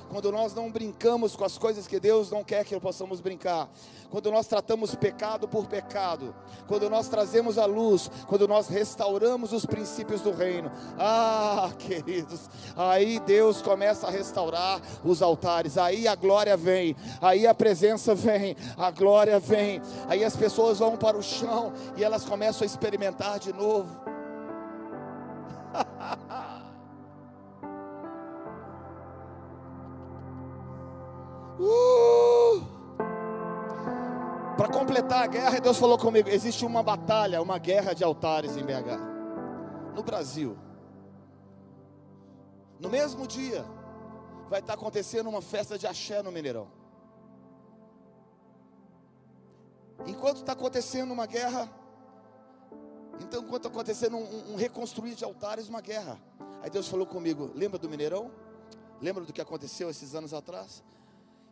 quando 0.10 0.32
nós 0.32 0.54
não 0.54 0.72
brincamos 0.72 1.36
com 1.36 1.46
as 1.46 1.58
coisas 1.58 1.88
que 1.88 2.00
Deus 2.00 2.32
não 2.32 2.44
quer 2.44 2.66
que 2.66 2.78
possamos 2.80 3.22
brincar, 3.22 3.70
quando 4.10 4.32
nós 4.32 4.48
tratamos 4.48 4.96
pecado 4.96 5.48
por 5.48 5.68
pecado, 5.68 6.34
quando 6.68 6.90
nós 6.90 7.08
trazemos 7.08 7.58
a 7.58 7.66
luz, 7.66 8.10
quando 8.28 8.48
nós 8.48 8.68
restauramos 8.68 9.54
os 9.54 9.66
princípios 9.66 10.22
do 10.22 10.32
reino, 10.32 10.72
ah, 10.98 11.70
queridos, 11.78 12.50
aí 12.76 13.20
Deus 13.20 13.62
começa 13.62 14.08
a 14.08 14.12
restaurar 14.12 14.82
os 15.04 15.22
altares, 15.22 15.78
aí 15.78 16.08
a 16.08 16.16
glória 16.16 16.58
vem, 16.58 16.96
aí 17.22 17.46
a 17.46 17.54
presença 17.54 18.16
vem, 18.16 18.56
a 18.78 18.90
glória 18.92 19.40
vem, 19.40 19.82
aí 20.08 20.24
as 20.24 20.36
pessoas 20.36 20.80
vão 20.80 20.98
para 20.98 21.18
o 21.18 21.24
chão 21.24 21.72
e 21.96 22.04
elas 22.04 22.26
começam 22.26 22.64
a 22.64 22.66
experimentar 22.66 23.40
de 23.40 23.54
novo. 23.54 23.90
Uh! 31.60 32.64
Para 34.56 34.70
completar 34.70 35.24
a 35.24 35.28
guerra, 35.28 35.60
Deus 35.60 35.78
falou 35.78 35.98
comigo: 35.98 36.30
existe 36.30 36.66
uma 36.66 36.82
batalha, 36.82 37.42
uma 37.42 37.58
guerra 37.58 37.94
de 37.94 38.04
altares 38.04 38.56
em 38.56 38.64
BH, 38.64 39.94
no 39.94 40.04
Brasil. 40.04 40.58
No 42.80 42.90
mesmo 42.90 43.28
dia, 43.28 43.66
vai 44.50 44.62
estar 44.62 44.74
acontecendo 44.74 45.28
uma 45.30 45.42
festa 45.42 45.78
de 45.78 45.86
axé 45.86 46.24
no 46.24 46.32
Mineirão. 46.32 46.68
Enquanto 50.08 50.38
está 50.38 50.54
acontecendo 50.54 51.12
uma 51.12 51.26
guerra, 51.26 51.70
então 53.20 53.44
enquanto 53.44 53.68
está 53.68 53.70
acontecendo 53.70 54.16
um, 54.16 54.54
um 54.54 54.56
reconstruir 54.56 55.14
de 55.14 55.26
altares, 55.26 55.68
uma 55.68 55.82
guerra. 55.82 56.18
Aí 56.62 56.70
Deus 56.70 56.88
falou 56.88 57.06
comigo: 57.06 57.52
lembra 57.54 57.78
do 57.78 57.90
Mineirão? 57.90 58.32
Lembra 59.02 59.24
do 59.24 59.32
que 59.32 59.42
aconteceu 59.42 59.90
esses 59.90 60.16
anos 60.16 60.34
atrás? 60.34 60.84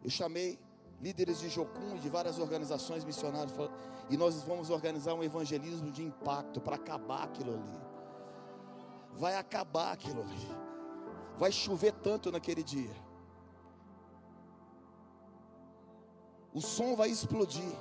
Eu 0.03 0.10
chamei 0.10 0.60
líderes 1.01 1.39
de 1.39 1.49
Jocum 1.49 1.95
e 1.95 1.99
de 1.99 2.10
várias 2.10 2.39
organizações 2.39 3.03
missionárias 3.03 3.53
e 4.10 4.17
nós 4.17 4.41
vamos 4.43 4.69
organizar 4.69 5.13
um 5.13 5.23
evangelismo 5.23 5.91
de 5.91 6.03
impacto 6.03 6.62
para 6.62 6.75
acabar 6.75 7.23
aquilo 7.23 7.53
ali. 7.53 7.77
Vai 9.13 9.36
acabar 9.36 9.91
aquilo 9.91 10.21
ali. 10.21 10.47
Vai 11.38 11.51
chover 11.51 11.93
tanto 11.93 12.31
naquele 12.31 12.63
dia. 12.63 12.95
O 16.53 16.62
som 16.62 16.95
vai 16.95 17.10
explodir. 17.10 17.71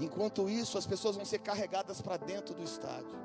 Enquanto 0.00 0.48
isso, 0.48 0.76
as 0.76 0.86
pessoas 0.86 1.14
vão 1.14 1.24
ser 1.24 1.38
carregadas 1.38 2.00
para 2.00 2.16
dentro 2.16 2.54
do 2.54 2.64
estádio. 2.64 3.16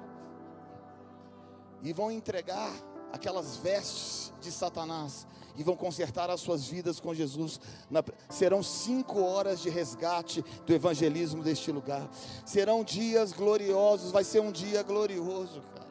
E 1.81 1.93
vão 1.93 2.11
entregar 2.11 2.71
aquelas 3.11 3.57
vestes 3.57 4.33
de 4.41 4.51
Satanás 4.51 5.27
e 5.55 5.63
vão 5.63 5.75
consertar 5.75 6.29
as 6.29 6.39
suas 6.39 6.65
vidas 6.65 6.99
com 6.99 7.13
Jesus. 7.13 7.59
Na, 7.89 8.03
serão 8.29 8.63
cinco 8.63 9.21
horas 9.21 9.59
de 9.59 9.69
resgate 9.69 10.41
do 10.65 10.73
evangelismo 10.73 11.43
deste 11.43 11.71
lugar. 11.71 12.09
Serão 12.45 12.83
dias 12.83 13.33
gloriosos, 13.33 14.11
vai 14.11 14.23
ser 14.23 14.39
um 14.39 14.51
dia 14.51 14.81
glorioso, 14.83 15.61
cara. 15.73 15.89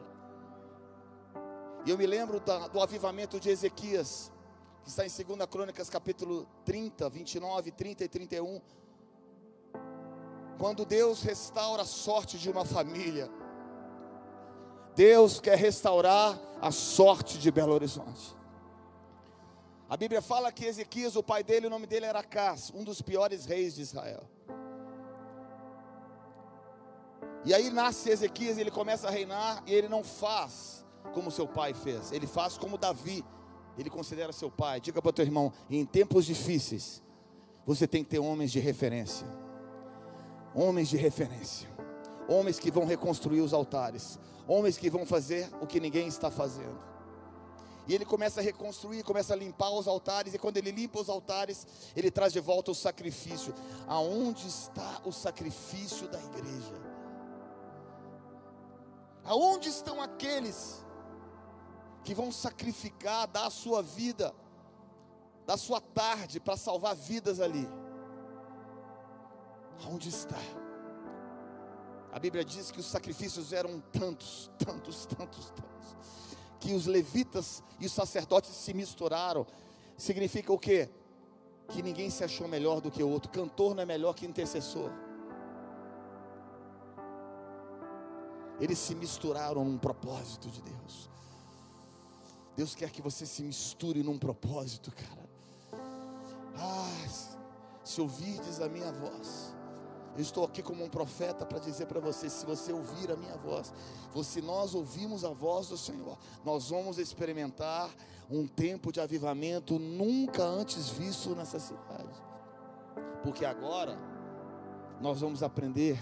E 1.85 1.89
eu 1.91 1.97
me 1.97 2.05
lembro 2.05 2.39
da, 2.39 2.67
do 2.67 2.81
avivamento 2.81 3.39
de 3.39 3.49
Ezequias, 3.49 4.31
que 4.83 4.89
está 4.89 5.05
em 5.05 5.09
2 5.09 5.49
Crônicas, 5.49 5.89
capítulo 5.89 6.47
30, 6.65 7.09
29, 7.09 7.71
30 7.71 8.03
e 8.03 8.07
31. 8.07 8.61
Quando 10.57 10.83
Deus 10.83 11.21
restaura 11.21 11.83
a 11.83 11.85
sorte 11.85 12.37
de 12.37 12.49
uma 12.49 12.65
família, 12.65 13.31
Deus 14.99 15.39
quer 15.39 15.57
restaurar 15.57 16.37
a 16.61 16.71
sorte 16.71 17.37
de 17.37 17.49
Belo 17.49 17.71
Horizonte. 17.71 18.35
A 19.89 19.95
Bíblia 19.95 20.21
fala 20.21 20.51
que 20.51 20.65
Ezequias, 20.65 21.15
o 21.15 21.23
pai 21.23 21.41
dele, 21.41 21.67
o 21.67 21.69
nome 21.69 21.87
dele 21.87 22.05
era 22.05 22.19
Acás, 22.19 22.69
um 22.75 22.83
dos 22.83 23.01
piores 23.01 23.45
reis 23.45 23.75
de 23.75 23.81
Israel. 23.81 24.29
E 27.45 27.53
aí 27.53 27.69
nasce 27.69 28.09
Ezequias, 28.09 28.57
ele 28.57 28.69
começa 28.69 29.07
a 29.07 29.09
reinar 29.09 29.63
e 29.65 29.73
ele 29.73 29.87
não 29.87 30.03
faz 30.03 30.85
como 31.13 31.31
seu 31.31 31.47
pai 31.47 31.73
fez, 31.73 32.11
ele 32.11 32.27
faz 32.27 32.57
como 32.57 32.77
Davi, 32.77 33.23
ele 33.77 33.89
considera 33.89 34.33
seu 34.33 34.51
pai. 34.51 34.81
Diga 34.81 35.01
para 35.01 35.11
o 35.11 35.13
teu 35.13 35.23
irmão: 35.23 35.53
em 35.69 35.85
tempos 35.85 36.25
difíceis, 36.25 37.01
você 37.65 37.87
tem 37.87 38.03
que 38.03 38.09
ter 38.09 38.19
homens 38.19 38.51
de 38.51 38.59
referência. 38.59 39.25
Homens 40.53 40.89
de 40.89 40.97
referência. 40.97 41.68
Homens 42.29 42.59
que 42.59 42.69
vão 42.69 42.85
reconstruir 42.85 43.41
os 43.41 43.53
altares. 43.53 44.19
Homens 44.47 44.77
que 44.77 44.89
vão 44.89 45.05
fazer 45.05 45.49
o 45.59 45.65
que 45.65 45.79
ninguém 45.79 46.07
está 46.07 46.29
fazendo. 46.29 46.79
E 47.87 47.95
ele 47.95 48.05
começa 48.05 48.39
a 48.39 48.43
reconstruir, 48.43 49.01
começa 49.01 49.33
a 49.33 49.35
limpar 49.35 49.71
os 49.71 49.87
altares. 49.87 50.35
E 50.35 50.37
quando 50.37 50.57
ele 50.57 50.69
limpa 50.69 51.01
os 51.01 51.09
altares, 51.09 51.65
ele 51.95 52.11
traz 52.11 52.31
de 52.31 52.39
volta 52.39 52.69
o 52.69 52.75
sacrifício. 52.75 53.51
Aonde 53.87 54.47
está 54.47 55.01
o 55.03 55.11
sacrifício 55.11 56.07
da 56.07 56.19
igreja? 56.23 56.79
Aonde 59.23 59.69
estão 59.69 59.99
aqueles 59.99 60.85
que 62.03 62.13
vão 62.13 62.31
sacrificar, 62.31 63.27
dar 63.27 63.47
a 63.47 63.51
sua 63.51 63.81
vida, 63.81 64.35
da 65.47 65.57
sua 65.57 65.81
tarde 65.81 66.39
para 66.39 66.55
salvar 66.55 66.95
vidas 66.95 67.39
ali? 67.39 67.67
Aonde 69.83 70.09
está? 70.09 70.37
A 72.11 72.19
Bíblia 72.19 72.43
diz 72.43 72.71
que 72.71 72.79
os 72.79 72.87
sacrifícios 72.87 73.53
eram 73.53 73.79
tantos, 73.91 74.49
tantos, 74.57 75.05
tantos, 75.05 75.51
tantos, 75.51 75.95
que 76.59 76.73
os 76.73 76.87
levitas 76.87 77.63
e 77.79 77.85
os 77.85 77.91
sacerdotes 77.91 78.51
se 78.51 78.73
misturaram. 78.73 79.45
Significa 79.97 80.51
o 80.51 80.57
quê? 80.57 80.89
Que 81.67 81.83
ninguém 81.83 82.09
se 82.09 82.23
achou 82.23 82.47
melhor 82.47 82.81
do 82.81 82.89
que 82.89 83.03
o 83.03 83.09
outro. 83.09 83.31
Cantor 83.31 83.75
não 83.75 83.83
é 83.83 83.85
melhor 83.85 84.13
que 84.13 84.25
intercessor. 84.25 84.91
Eles 88.59 88.79
se 88.79 88.95
misturaram 88.95 89.63
num 89.63 89.77
propósito 89.77 90.49
de 90.49 90.61
Deus. 90.61 91.09
Deus 92.55 92.75
quer 92.75 92.89
que 92.89 93.01
você 93.01 93.25
se 93.25 93.41
misture 93.43 94.03
num 94.03 94.17
propósito, 94.17 94.91
cara. 94.91 95.29
Ah, 96.57 96.89
se 97.83 98.01
ouvirdes 98.01 98.59
a 98.59 98.67
minha 98.67 98.91
voz, 98.91 99.55
eu 100.15 100.21
estou 100.21 100.43
aqui 100.43 100.61
como 100.61 100.83
um 100.83 100.89
profeta 100.89 101.45
para 101.45 101.59
dizer 101.59 101.85
para 101.85 101.99
você: 101.99 102.29
se 102.29 102.45
você 102.45 102.71
ouvir 102.71 103.11
a 103.11 103.15
minha 103.15 103.37
voz, 103.37 103.73
se 104.23 104.41
nós 104.41 104.73
ouvimos 104.75 105.23
a 105.23 105.29
voz 105.29 105.67
do 105.69 105.77
Senhor, 105.77 106.17
nós 106.43 106.69
vamos 106.69 106.97
experimentar 106.97 107.89
um 108.29 108.47
tempo 108.47 108.91
de 108.91 108.99
avivamento 108.99 109.79
nunca 109.79 110.43
antes 110.43 110.89
visto 110.89 111.35
nessa 111.35 111.59
cidade. 111.59 112.13
Porque 113.23 113.45
agora 113.45 113.97
nós 115.01 115.21
vamos 115.21 115.41
aprender 115.41 116.01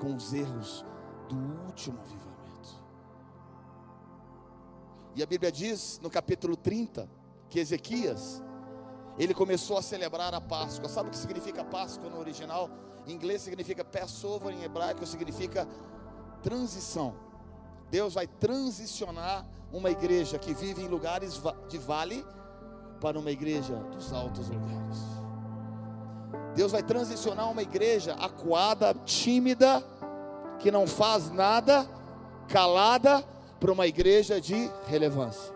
com 0.00 0.14
os 0.14 0.32
erros 0.32 0.84
do 1.28 1.36
último 1.66 1.98
avivamento. 2.00 2.34
E 5.16 5.22
a 5.22 5.26
Bíblia 5.26 5.52
diz 5.52 6.00
no 6.02 6.10
capítulo 6.10 6.56
30 6.56 7.08
que 7.48 7.60
Ezequias 7.60 8.42
ele 9.16 9.32
começou 9.32 9.78
a 9.78 9.82
celebrar 9.82 10.34
a 10.34 10.40
Páscoa. 10.40 10.88
Sabe 10.88 11.08
o 11.08 11.12
que 11.12 11.18
significa 11.18 11.64
Páscoa 11.64 12.10
no 12.10 12.18
original? 12.18 12.68
Em 13.06 13.12
inglês 13.12 13.42
significa 13.42 13.84
Passover, 13.84 14.52
em 14.54 14.62
hebraico 14.62 15.06
significa 15.06 15.68
transição. 16.42 17.14
Deus 17.90 18.14
vai 18.14 18.26
transicionar 18.26 19.46
uma 19.72 19.90
igreja 19.90 20.38
que 20.38 20.54
vive 20.54 20.82
em 20.82 20.88
lugares 20.88 21.40
de 21.68 21.78
vale 21.78 22.24
para 23.00 23.18
uma 23.18 23.30
igreja 23.30 23.74
dos 23.74 24.12
altos 24.12 24.48
lugares. 24.48 24.98
Deus 26.54 26.72
vai 26.72 26.82
transicionar 26.82 27.50
uma 27.50 27.62
igreja 27.62 28.14
acuada, 28.14 28.94
tímida, 29.04 29.84
que 30.58 30.70
não 30.70 30.86
faz 30.86 31.30
nada, 31.30 31.86
calada, 32.48 33.22
para 33.58 33.72
uma 33.72 33.86
igreja 33.86 34.40
de 34.40 34.70
relevância. 34.86 35.52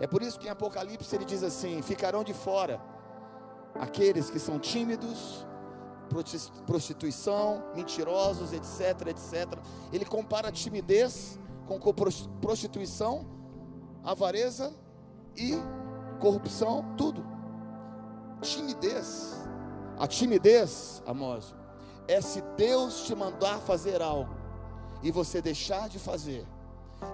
É 0.00 0.06
por 0.06 0.22
isso 0.22 0.38
que 0.38 0.46
em 0.46 0.50
Apocalipse 0.50 1.14
ele 1.14 1.24
diz 1.24 1.42
assim: 1.42 1.82
ficarão 1.82 2.22
de 2.22 2.32
fora 2.32 2.80
aqueles 3.74 4.30
que 4.30 4.38
são 4.38 4.58
tímidos, 4.58 5.46
prostituição, 6.66 7.62
mentirosos, 7.74 8.52
etc, 8.52 9.08
etc. 9.08 9.58
Ele 9.92 10.04
compara 10.04 10.48
a 10.48 10.52
timidez 10.52 11.38
com 11.66 11.78
prostituição, 12.40 13.26
avareza 14.02 14.72
e 15.36 15.54
corrupção, 16.18 16.94
tudo. 16.96 17.24
Timidez. 18.40 19.36
A 19.98 20.06
timidez, 20.06 21.02
Amós, 21.06 21.54
é 22.06 22.20
se 22.20 22.40
Deus 22.56 23.04
te 23.04 23.14
mandar 23.14 23.58
fazer 23.58 24.00
algo 24.00 24.34
e 25.02 25.10
você 25.10 25.42
deixar 25.42 25.88
de 25.88 25.98
fazer. 25.98 26.46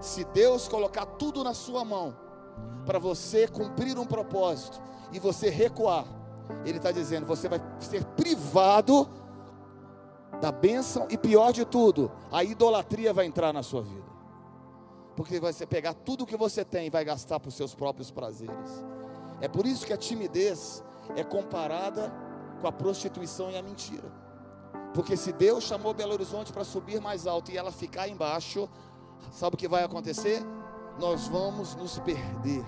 Se 0.00 0.24
Deus 0.24 0.68
colocar 0.68 1.04
tudo 1.04 1.42
na 1.42 1.52
sua 1.52 1.84
mão 1.84 2.16
para 2.86 2.98
você 2.98 3.48
cumprir 3.48 3.98
um 3.98 4.06
propósito 4.06 4.80
e 5.12 5.18
você 5.18 5.50
recuar, 5.50 6.06
Ele 6.64 6.78
está 6.78 6.90
dizendo: 6.90 7.26
você 7.26 7.48
vai 7.48 7.60
ser 7.78 8.04
privado 8.04 9.08
da 10.40 10.50
bênção 10.50 11.06
e 11.10 11.16
pior 11.16 11.52
de 11.52 11.64
tudo, 11.64 12.10
a 12.30 12.42
idolatria 12.42 13.12
vai 13.12 13.26
entrar 13.26 13.52
na 13.52 13.62
sua 13.62 13.82
vida, 13.82 14.10
porque 15.16 15.38
você 15.40 15.64
pegar 15.66 15.94
tudo 15.94 16.26
que 16.26 16.36
você 16.36 16.64
tem 16.64 16.86
e 16.86 16.90
vai 16.90 17.04
gastar 17.04 17.38
para 17.40 17.48
os 17.48 17.54
seus 17.54 17.74
próprios 17.74 18.10
prazeres. 18.10 18.84
É 19.40 19.48
por 19.48 19.66
isso 19.66 19.86
que 19.86 19.92
a 19.92 19.96
timidez 19.96 20.82
é 21.16 21.22
comparada 21.22 22.12
com 22.60 22.66
a 22.66 22.72
prostituição 22.72 23.50
e 23.50 23.56
a 23.56 23.62
mentira. 23.62 24.12
Porque 24.92 25.16
se 25.16 25.32
Deus 25.32 25.64
chamou 25.64 25.92
Belo 25.92 26.12
Horizonte 26.12 26.52
para 26.52 26.64
subir 26.64 27.00
mais 27.00 27.26
alto 27.26 27.50
e 27.50 27.56
ela 27.56 27.72
ficar 27.72 28.08
embaixo, 28.08 28.68
sabe 29.32 29.54
o 29.54 29.58
que 29.58 29.66
vai 29.66 29.82
acontecer? 29.82 30.44
nós 30.98 31.28
vamos 31.28 31.74
nos 31.74 31.98
perder. 31.98 32.64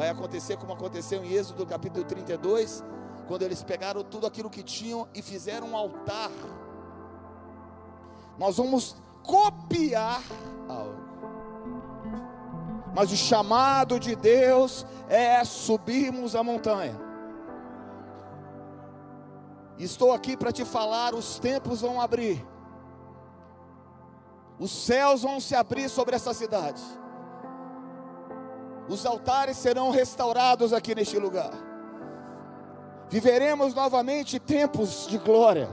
Vai 0.00 0.08
acontecer 0.08 0.56
como 0.56 0.72
aconteceu 0.72 1.22
em 1.22 1.30
Êxodo 1.34 1.66
capítulo 1.66 2.06
32, 2.06 2.82
quando 3.28 3.42
eles 3.42 3.62
pegaram 3.62 4.02
tudo 4.02 4.26
aquilo 4.26 4.48
que 4.48 4.62
tinham 4.62 5.06
e 5.14 5.20
fizeram 5.20 5.72
um 5.72 5.76
altar. 5.76 6.30
Nós 8.38 8.56
vamos 8.56 8.96
copiar 9.22 10.22
algo. 10.66 10.96
Mas 12.94 13.12
o 13.12 13.14
chamado 13.14 14.00
de 14.00 14.16
Deus 14.16 14.86
é 15.06 15.44
subirmos 15.44 16.34
a 16.34 16.42
montanha. 16.42 16.98
Estou 19.78 20.14
aqui 20.14 20.34
para 20.34 20.50
te 20.50 20.64
falar: 20.64 21.14
os 21.14 21.38
tempos 21.38 21.82
vão 21.82 22.00
abrir, 22.00 22.42
os 24.58 24.70
céus 24.70 25.20
vão 25.20 25.38
se 25.38 25.54
abrir 25.54 25.90
sobre 25.90 26.16
essa 26.16 26.32
cidade 26.32 26.80
os 28.90 29.06
altares 29.06 29.56
serão 29.56 29.90
restaurados 29.90 30.72
aqui 30.72 30.96
neste 30.96 31.16
lugar. 31.16 31.52
Viveremos 33.08 33.72
novamente 33.72 34.40
tempos 34.40 35.06
de 35.06 35.16
glória. 35.16 35.70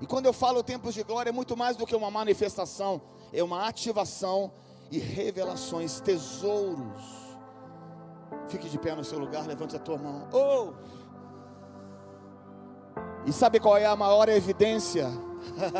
E 0.00 0.06
quando 0.06 0.24
eu 0.24 0.32
falo 0.32 0.62
tempos 0.62 0.94
de 0.94 1.02
glória, 1.02 1.28
é 1.28 1.32
muito 1.32 1.54
mais 1.54 1.76
do 1.76 1.86
que 1.86 1.94
uma 1.94 2.10
manifestação, 2.10 3.02
é 3.32 3.42
uma 3.42 3.66
ativação 3.66 4.50
e 4.90 4.98
revelações, 4.98 6.00
tesouros. 6.00 7.04
Fique 8.48 8.68
de 8.70 8.78
pé 8.78 8.94
no 8.94 9.04
seu 9.04 9.18
lugar, 9.18 9.46
levante 9.46 9.76
a 9.76 9.78
tua 9.78 9.98
mão. 9.98 10.28
Oh! 10.32 10.72
E 13.26 13.32
sabe 13.32 13.60
qual 13.60 13.76
é 13.76 13.84
a 13.84 13.96
maior 13.96 14.28
evidência 14.30 15.08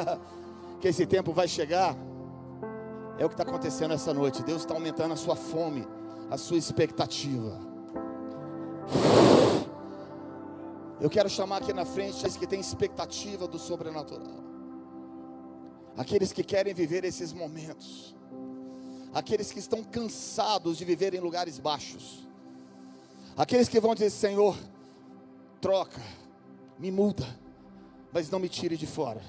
que 0.80 0.88
esse 0.88 1.06
tempo 1.06 1.32
vai 1.32 1.48
chegar? 1.48 1.96
É 3.18 3.24
o 3.24 3.28
que 3.28 3.34
está 3.34 3.44
acontecendo 3.44 3.94
essa 3.94 4.12
noite. 4.12 4.42
Deus 4.42 4.62
está 4.62 4.74
aumentando 4.74 5.14
a 5.14 5.16
sua 5.16 5.36
fome, 5.36 5.86
a 6.30 6.36
sua 6.36 6.58
expectativa. 6.58 7.58
Eu 11.00 11.10
quero 11.10 11.28
chamar 11.28 11.58
aqui 11.58 11.72
na 11.72 11.84
frente 11.84 12.16
aqueles 12.16 12.36
que 12.36 12.46
têm 12.46 12.60
expectativa 12.60 13.46
do 13.46 13.58
sobrenatural. 13.58 14.44
Aqueles 15.96 16.32
que 16.32 16.42
querem 16.42 16.74
viver 16.74 17.04
esses 17.04 17.32
momentos. 17.32 18.14
Aqueles 19.14 19.50
que 19.50 19.58
estão 19.58 19.82
cansados 19.82 20.76
de 20.76 20.84
viver 20.84 21.14
em 21.14 21.20
lugares 21.20 21.58
baixos. 21.58 22.26
Aqueles 23.36 23.68
que 23.68 23.80
vão 23.80 23.94
dizer: 23.94 24.10
Senhor, 24.10 24.56
troca, 25.60 26.02
me 26.78 26.90
muda, 26.90 27.26
mas 28.12 28.30
não 28.30 28.38
me 28.38 28.48
tire 28.48 28.76
de 28.76 28.86
fora. 28.86 29.22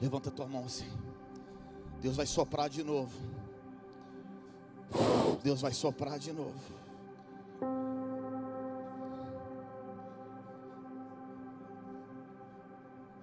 Levanta 0.00 0.30
tua 0.30 0.46
mão 0.46 0.64
assim. 0.64 0.90
Deus 2.00 2.16
vai 2.16 2.26
soprar 2.26 2.68
de 2.68 2.82
novo. 2.82 3.18
Deus 5.42 5.60
vai 5.60 5.72
soprar 5.72 6.18
de 6.18 6.32
novo. 6.32 6.78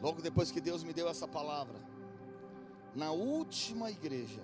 Logo 0.02 0.22
depois 0.22 0.52
que 0.52 0.62
Deus 0.62 0.84
me 0.84 0.94
deu 0.94 1.10
essa 1.10 1.28
palavra, 1.28 1.80
na 2.94 3.12
última 3.12 3.90
igreja, 3.90 4.42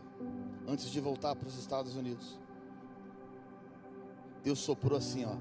antes 0.67 0.89
de 0.89 0.99
voltar 0.99 1.35
para 1.35 1.47
os 1.47 1.57
Estados 1.57 1.95
Unidos, 1.95 2.39
Deus 4.43 4.59
soprou 4.59 4.97
assim, 4.97 5.25
ó. 5.25 5.35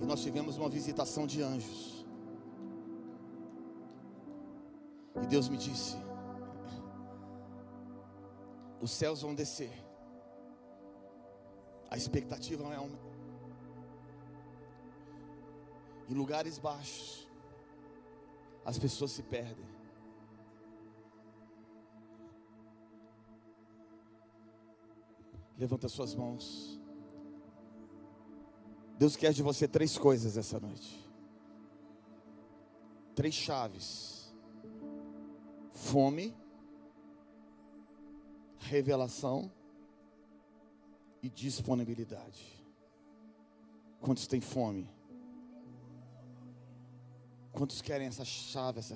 E 0.00 0.04
nós 0.04 0.22
tivemos 0.22 0.56
uma 0.56 0.68
visitação 0.68 1.26
de 1.26 1.42
anjos. 1.42 2.06
E 5.22 5.26
Deus 5.26 5.48
me 5.48 5.56
disse: 5.56 5.96
os 8.80 8.90
céus 8.90 9.22
vão 9.22 9.34
descer. 9.34 9.72
A 11.90 11.96
expectativa 11.96 12.62
é 12.74 12.80
um... 12.80 12.90
em 16.08 16.14
lugares 16.14 16.58
baixos. 16.58 17.28
As 18.64 18.78
pessoas 18.78 19.12
se 19.12 19.22
perdem. 19.22 19.77
Levanta 25.58 25.88
suas 25.88 26.14
mãos. 26.14 26.80
Deus 28.96 29.16
quer 29.16 29.32
de 29.32 29.42
você 29.42 29.66
três 29.66 29.98
coisas 29.98 30.36
essa 30.36 30.60
noite. 30.60 31.04
Três 33.14 33.34
chaves: 33.34 34.32
fome, 35.72 36.32
revelação 38.58 39.50
e 41.20 41.28
disponibilidade. 41.28 42.64
Quantos 44.00 44.28
têm 44.28 44.40
fome? 44.40 44.88
Quantos 47.50 47.82
querem 47.82 48.06
essa 48.06 48.24
chave, 48.24 48.78
essa 48.78 48.94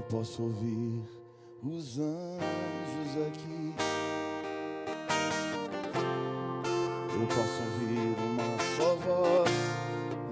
Eu 0.00 0.04
posso 0.04 0.42
ouvir 0.44 1.02
os 1.62 1.98
anjos 1.98 3.18
aqui. 3.28 3.74
Eu 7.12 7.26
posso 7.26 7.62
ouvir 7.64 8.16
uma 8.18 8.58
só 8.78 8.94
voz 8.94 9.52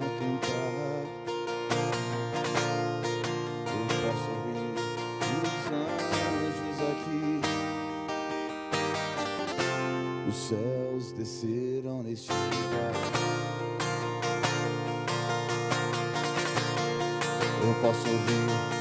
a 0.01 0.09
cantar. 0.19 1.05
Eu 3.67 3.85
posso 4.01 4.29
ouvir 4.31 4.73
os 5.37 5.53
anjos 6.41 6.79
aqui. 6.91 7.29
Os 10.31 10.37
céus 10.49 11.05
desceram 11.13 12.03
neste 12.03 12.33
lugar. 12.33 12.95
Eu 17.63 17.75
posso 17.83 18.09
ouvir 18.09 18.78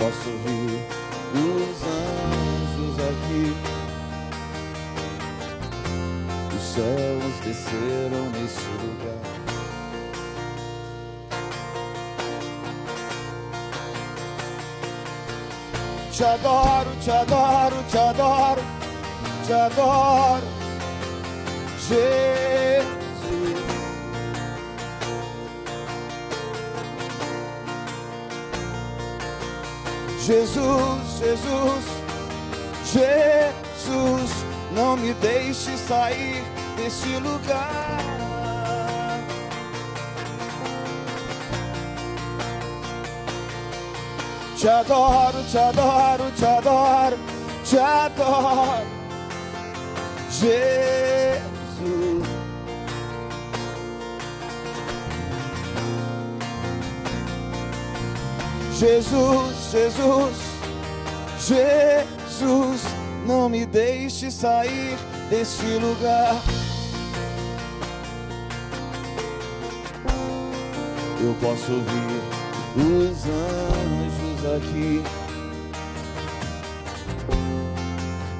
posso 0.00 0.30
ouvir 0.30 0.82
os 1.34 1.82
anjos 1.84 2.96
aqui. 3.10 3.54
Os 6.56 6.62
céus 6.74 7.34
desceram 7.44 8.30
nesse 8.30 8.64
lugar. 8.80 9.20
te 16.10 16.24
adoro, 16.24 16.90
te 17.02 17.10
adoro, 17.10 17.76
te 17.90 17.98
adoro, 17.98 18.62
te 19.46 19.52
adoro, 19.52 20.46
Jesus. 21.88 22.49
Jesus, 30.30 31.18
Jesus, 31.18 31.84
Jesus, 32.84 34.30
não 34.70 34.96
me 34.96 35.12
deixe 35.14 35.76
sair 35.76 36.44
desse 36.76 37.16
lugar. 37.16 37.98
Te 44.56 44.68
adoro, 44.68 45.42
te 45.50 45.58
adoro, 45.58 46.30
te 46.36 46.46
adoro, 46.46 47.18
te 47.64 47.78
adoro, 47.78 48.86
Jesus. 50.30 50.80
Jesus, 58.78 59.59
Jesus, 59.70 60.36
Jesus, 61.38 62.82
não 63.24 63.48
me 63.48 63.64
deixe 63.64 64.28
sair 64.28 64.98
deste 65.28 65.64
lugar. 65.64 66.34
Eu 71.22 71.36
posso 71.40 71.72
ouvir 71.72 72.20
os 72.74 73.24
anjos 73.26 74.56
aqui. 74.56 75.04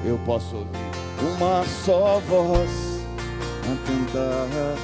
Eu 0.03 0.19
posso 0.25 0.57
ouvir 0.57 1.37
uma 1.37 1.63
só 1.85 2.19
voz 2.27 2.69
a 3.63 3.87
cantar. 3.87 4.75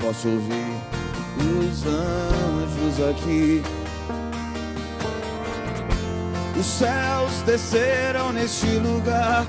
Posso 0.00 0.28
ouvir 0.28 0.75
os 1.36 1.86
anjos 1.86 3.08
aqui. 3.10 3.62
Os 6.58 6.66
céus 6.66 7.42
desceram 7.44 8.32
neste 8.32 8.66
lugar. 8.78 9.46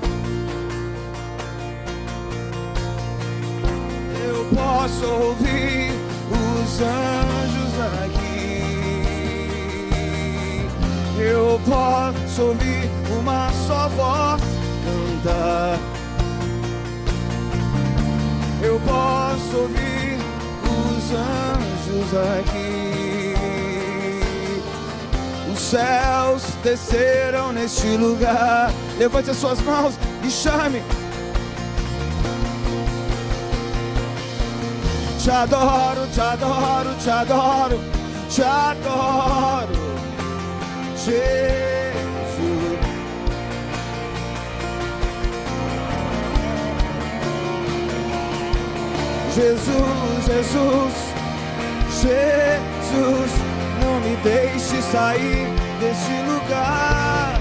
Eu 4.26 4.44
posso 4.54 5.06
ouvir 5.06 5.92
os 6.30 6.80
anjos 6.80 8.04
aqui 8.04 8.28
eu 11.20 11.60
posso 11.66 12.42
ouvir 12.42 12.90
uma 13.18 13.50
só 13.66 13.88
voz 13.88 14.42
cantar. 14.84 15.78
Eu 18.62 18.80
posso 18.80 19.56
ouvir 19.56 20.18
os 20.64 21.12
anjos 21.12 21.57
aqui. 22.38 23.34
Os 25.52 25.58
céus 25.58 26.42
desceram 26.62 27.52
neste 27.52 27.96
lugar. 27.96 28.70
Levante 28.98 29.30
as 29.30 29.36
suas 29.36 29.60
mãos 29.60 29.94
e 30.24 30.30
chame. 30.30 30.82
Te 35.22 35.30
adoro, 35.30 36.06
te 36.12 36.20
adoro, 36.20 36.94
te 37.02 37.10
adoro, 37.10 37.80
te 38.30 38.42
adoro. 38.42 39.88
Jesus. 40.96 41.58
Jesus, 49.38 50.26
Jesus, 50.26 50.94
Jesus, 52.00 53.32
não 53.82 53.98
me 54.00 54.14
deixe 54.22 54.80
sair 54.92 55.48
desse 55.80 56.12
lugar. 56.30 57.40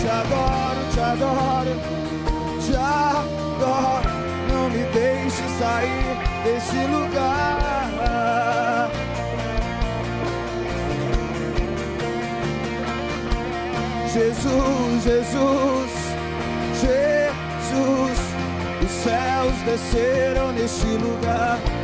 Te 0.00 0.08
adoro, 0.08 0.80
te 0.92 1.00
adoro, 1.00 1.74
te 2.60 2.74
adoro. 2.74 4.08
Não 4.50 4.68
me 4.70 4.82
deixe 4.92 5.44
sair 5.60 6.18
desse 6.42 6.84
lugar. 6.88 7.88
Jesus, 14.12 15.04
Jesus, 15.04 15.90
Jesus 16.80 17.17
céus 19.68 19.76
desceram 19.76 20.52
neste 20.52 20.86
lugar. 20.86 21.77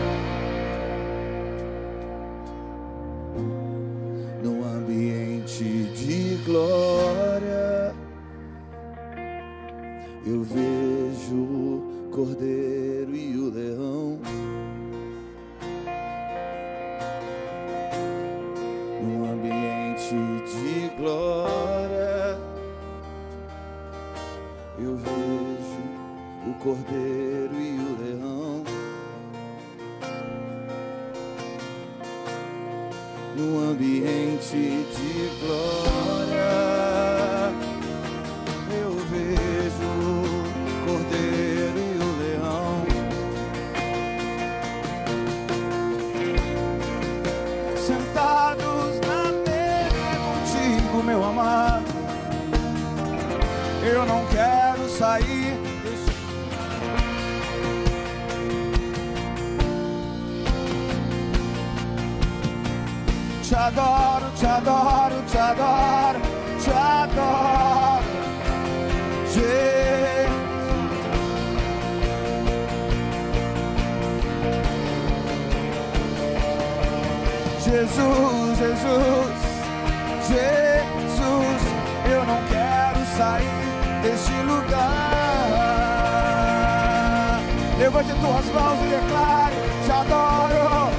Mãos 88.64 88.78
e 88.80 88.86
declare: 88.86 89.56
Te 89.84 89.92
adoro, 89.92 90.90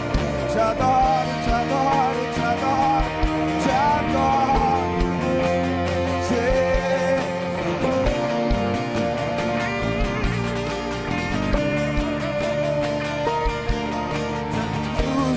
te 0.52 0.60
adoro, 0.60 1.32
te 1.44 1.52
adoro, 1.52 2.22
te 2.34 2.42
adoro, 2.42 3.10
te 3.64 3.72
adoro. 3.72 4.66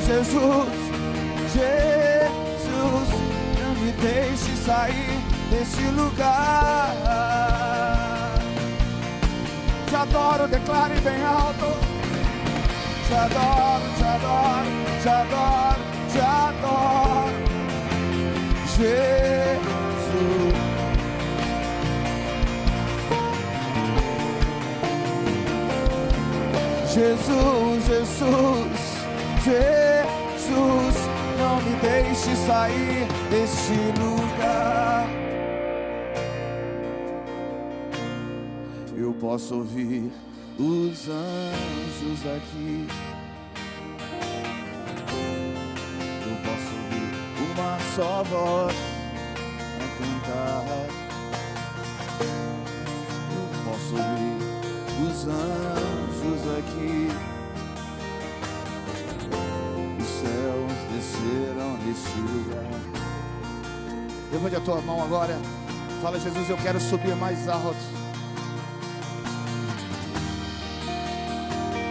Jesus, 0.07 0.69
Jesus, 1.55 3.09
não 3.61 3.73
me 3.75 3.93
deixe 3.93 4.57
sair 4.65 5.21
desse 5.51 5.83
lugar. 5.91 6.95
Te 9.87 9.97
adoro, 9.97 10.49
declare 10.49 11.01
bem 11.01 11.23
alto. 11.25 11.88
Te 13.09 13.15
adoro, 13.15 13.87
te 13.97 14.05
adoro, 14.05 14.69
te 15.03 15.09
adoro, 15.09 15.83
te 16.13 16.21
adoro. 16.21 17.33
Jesus. 18.77 19.49
Jesus, 26.95 27.87
Jesus, 27.87 28.81
Jesus, 29.45 30.97
não 31.39 31.57
me 31.63 31.77
deixe 31.81 32.37
sair 32.45 33.07
deste 33.31 33.79
lugar. 34.01 35.07
Eu 38.97 39.15
posso 39.15 39.55
ouvir 39.55 40.11
os 40.59 41.09
anjos 41.09 42.27
aqui. 42.37 42.89
Eu 46.27 46.37
posso 46.45 46.75
ouvir 46.75 47.53
uma 47.53 47.79
só 47.95 48.23
voz 48.25 48.77
a 49.77 49.87
cantar. 49.99 50.65
Eu 53.31 53.47
posso 53.65 53.93
ouvir 53.95 54.39
os 55.07 55.29
anjos 55.29 56.43
aqui. 56.59 57.09
Os 60.01 60.09
céus 60.09 60.77
desceram 60.93 61.71
neste 61.85 62.19
lugar. 62.19 62.81
Levante 64.33 64.57
a 64.57 64.61
tua 64.61 64.81
mão 64.83 65.03
agora. 65.05 65.39
Fala, 66.03 66.19
Jesus, 66.19 66.51
eu 66.51 66.57
quero 66.57 66.81
subir 66.81 67.15
mais 67.15 67.49
alto. 67.49 67.98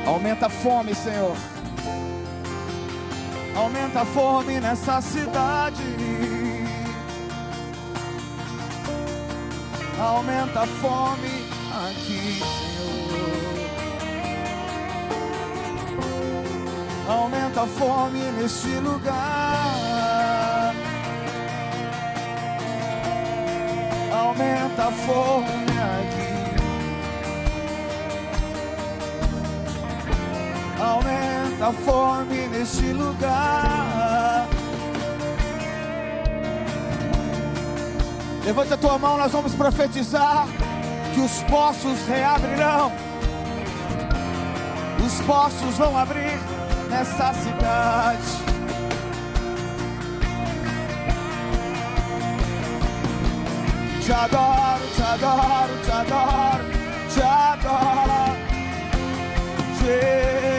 Aumenta 0.07 0.45
a 0.45 0.49
fome, 0.49 0.95
Senhor. 0.95 1.35
Aumenta 3.53 4.01
a 4.01 4.05
fome 4.05 4.57
nessa 4.61 5.01
cidade. 5.01 5.83
Aumenta 9.99 10.61
a 10.61 10.65
fome 10.65 11.45
aqui, 11.89 12.39
Senhor. 12.39 13.17
Aumenta 17.09 17.63
a 17.63 17.67
fome 17.67 18.19
neste 18.31 18.79
lugar. 18.79 20.73
Aumenta 24.13 24.87
a 24.87 24.91
fome 24.91 25.66
Aumenta 30.87 31.67
a 31.67 31.73
fome 31.73 32.47
neste 32.47 32.93
lugar. 32.93 34.47
Levante 38.45 38.73
a 38.73 38.77
tua 38.77 38.97
mão, 38.97 39.17
nós 39.17 39.31
vamos 39.31 39.53
profetizar 39.53 40.47
que 41.13 41.19
os 41.19 41.43
poços 41.43 41.99
reabrirão. 42.07 42.91
Os 45.05 45.21
poços 45.21 45.77
vão 45.77 45.97
abrir 45.97 46.39
nessa 46.89 47.33
cidade. 47.33 48.47
Te 54.03 54.13
adoro, 54.13 54.83
te 54.95 55.01
adoro, 55.01 55.73
te 55.83 55.91
adoro, 55.91 56.63
te 57.13 57.21
adoro. 57.21 58.37
Je- 59.81 60.56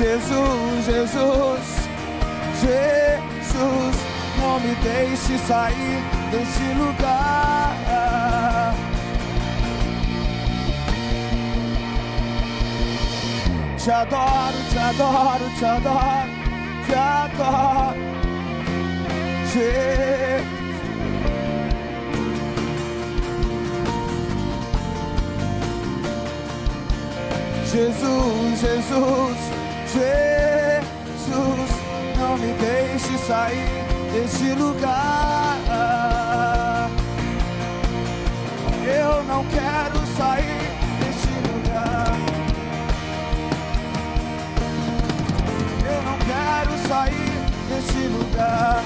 Jesus, 0.00 0.86
Jesus, 0.86 1.60
Jesus, 2.62 3.96
não 4.40 4.58
me 4.60 4.74
deixe 4.76 5.36
sair 5.46 6.02
desse 6.30 6.72
lugar. 6.72 7.76
Te 13.76 13.90
adoro, 13.90 14.56
te 14.70 14.78
adoro, 14.78 15.44
te 15.58 15.64
adoro, 15.66 16.30
te 16.86 16.94
adoro. 16.94 17.94
Je- 19.52 20.44
Jesus, 27.72 28.60
Jesus, 28.60 29.49
Jesus, 29.92 31.70
não 32.16 32.36
me 32.38 32.52
deixe 32.54 33.18
sair 33.26 33.84
deste 34.12 34.52
lugar. 34.54 35.58
Eu 38.86 39.24
não 39.24 39.44
quero 39.46 40.06
sair 40.16 40.70
deste 41.00 41.32
lugar. 41.48 42.14
Eu 45.84 46.02
não 46.02 46.18
quero 46.18 46.72
sair 46.88 47.32
deste 47.68 48.02
lugar. 48.06 48.84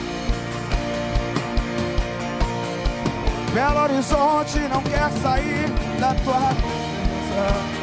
Belo 3.53 3.81
Horizonte 3.83 4.59
não 4.73 4.83
quer 4.83 5.11
sair 5.23 5.69
da 6.01 6.15
tua 6.15 6.55
presença. 6.55 7.74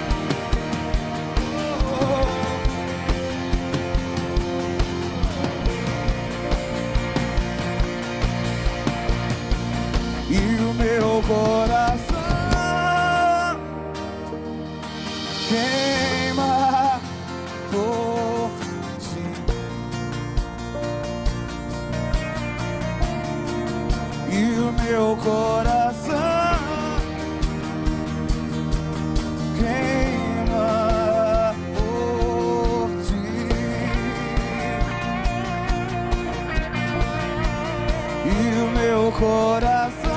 Coração 39.22 40.10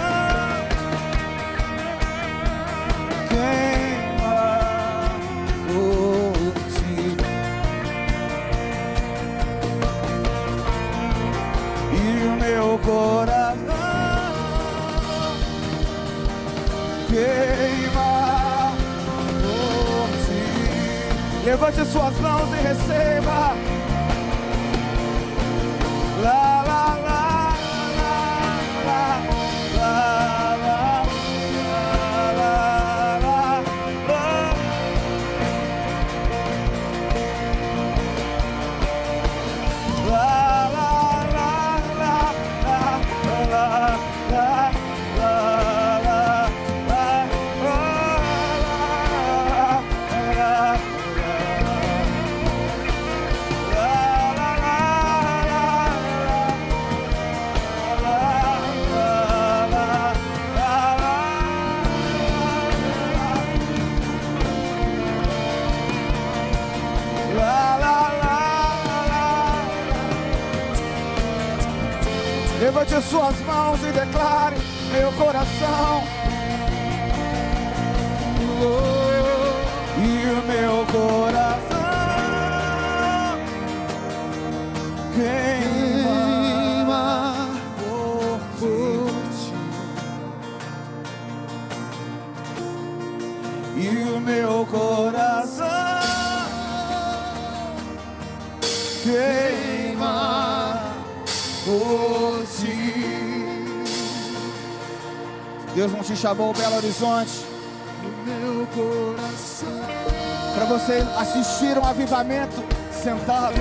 queima 3.29 4.47
por 5.69 6.33
ti. 6.73 6.99
E 11.93 12.27
o 12.27 12.31
meu 12.41 12.79
coração 12.79 13.65
queima 17.09 18.73
por 19.43 20.09
ti. 20.25 21.45
Levante 21.45 21.85
suas 21.85 22.19
mãos 22.21 22.49
e 22.55 22.57
receba. 22.57 23.64
Levante 72.95 73.11
suas 73.11 73.41
mãos 73.41 73.81
e 73.83 73.91
declare 73.91 74.57
meu 74.93 75.11
coração. 75.15 76.14
Te 106.15 106.21
chamou 106.21 106.53
Belo 106.53 106.77
Horizonte 106.77 107.45
meu 108.25 108.67
coração 108.69 109.69
para 110.55 110.65
você 110.67 111.05
assistir 111.19 111.77
um 111.77 111.85
avivamento 111.85 112.63
sentado. 112.93 113.55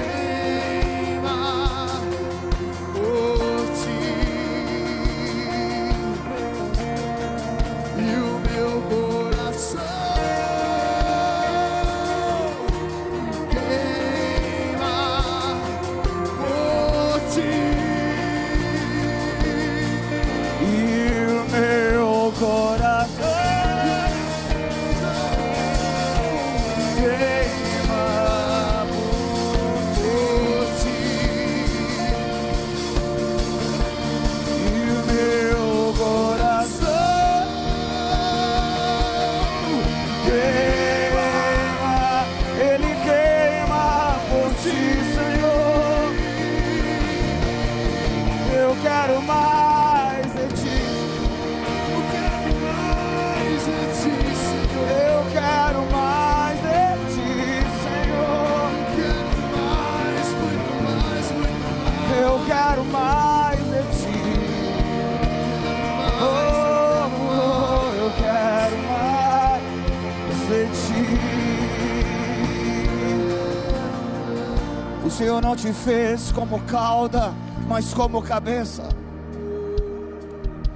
Não 75.54 75.56
te 75.56 75.72
fez 75.72 76.32
como 76.32 76.60
cauda, 76.62 77.32
mas 77.68 77.94
como 77.94 78.24
cabeça. 78.24 78.90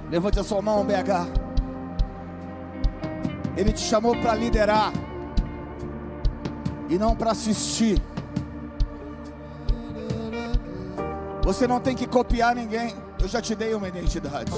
Levante 0.08 0.38
a 0.38 0.44
sua 0.44 0.62
mão, 0.62 0.84
BH. 0.84 1.26
Ele 3.56 3.72
te 3.72 3.80
chamou 3.80 4.14
para 4.16 4.36
liderar 4.36 4.92
e 6.88 6.96
não 6.96 7.16
para 7.16 7.32
assistir. 7.32 8.00
Você 11.42 11.66
não 11.66 11.80
tem 11.80 11.96
que 11.96 12.06
copiar 12.06 12.54
ninguém. 12.54 12.94
Eu 13.20 13.26
já 13.26 13.42
te 13.42 13.56
dei 13.56 13.74
uma 13.74 13.88
identidade. 13.88 14.52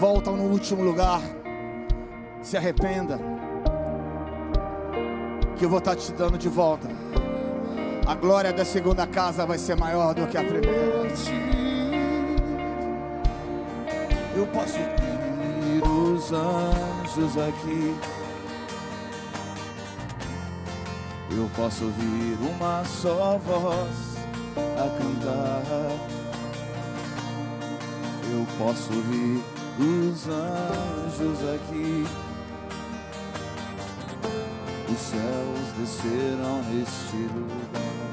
Volta 0.00 0.32
no 0.32 0.50
último 0.50 0.82
lugar. 0.82 1.20
Se 2.42 2.56
arrependa. 2.56 3.35
Que 5.58 5.64
eu 5.64 5.70
vou 5.70 5.78
estar 5.78 5.96
te 5.96 6.12
dando 6.12 6.36
de 6.36 6.48
volta. 6.48 6.86
A 8.06 8.14
glória 8.14 8.52
da 8.52 8.64
segunda 8.64 9.06
casa 9.06 9.46
vai 9.46 9.58
ser 9.58 9.74
maior 9.76 10.14
do 10.14 10.26
que 10.26 10.36
a 10.36 10.44
primeira. 10.44 11.06
Eu 14.36 14.46
posso 14.48 14.76
ir 14.78 15.82
os 15.82 16.30
anjos 16.30 17.38
aqui. 17.38 17.96
Eu 21.30 21.50
posso 21.56 21.84
ouvir 21.84 22.38
uma 22.40 22.84
só 22.84 23.38
voz 23.38 24.16
a 24.56 24.88
cantar. 24.98 25.62
Eu 28.30 28.46
posso 28.58 28.92
ouvir 28.92 29.42
os 29.80 30.28
anjos 30.28 31.54
aqui. 31.54 32.04
Os 34.88 34.98
céus 34.98 35.72
desceram 35.78 36.62
neste 36.62 37.16
lugar. 37.34 38.06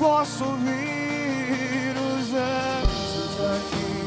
posso 0.00 0.44
ouvir 0.44 1.94
os 1.94 2.34
anjos 2.34 3.34
aqui. 3.54 4.00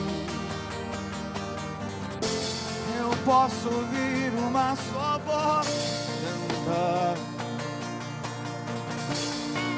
Eu 2.99 3.09
posso 3.23 3.69
ouvir 3.69 4.33
uma 4.39 4.75
só 4.75 5.19
voz 5.23 5.67
cantar. 6.65 7.15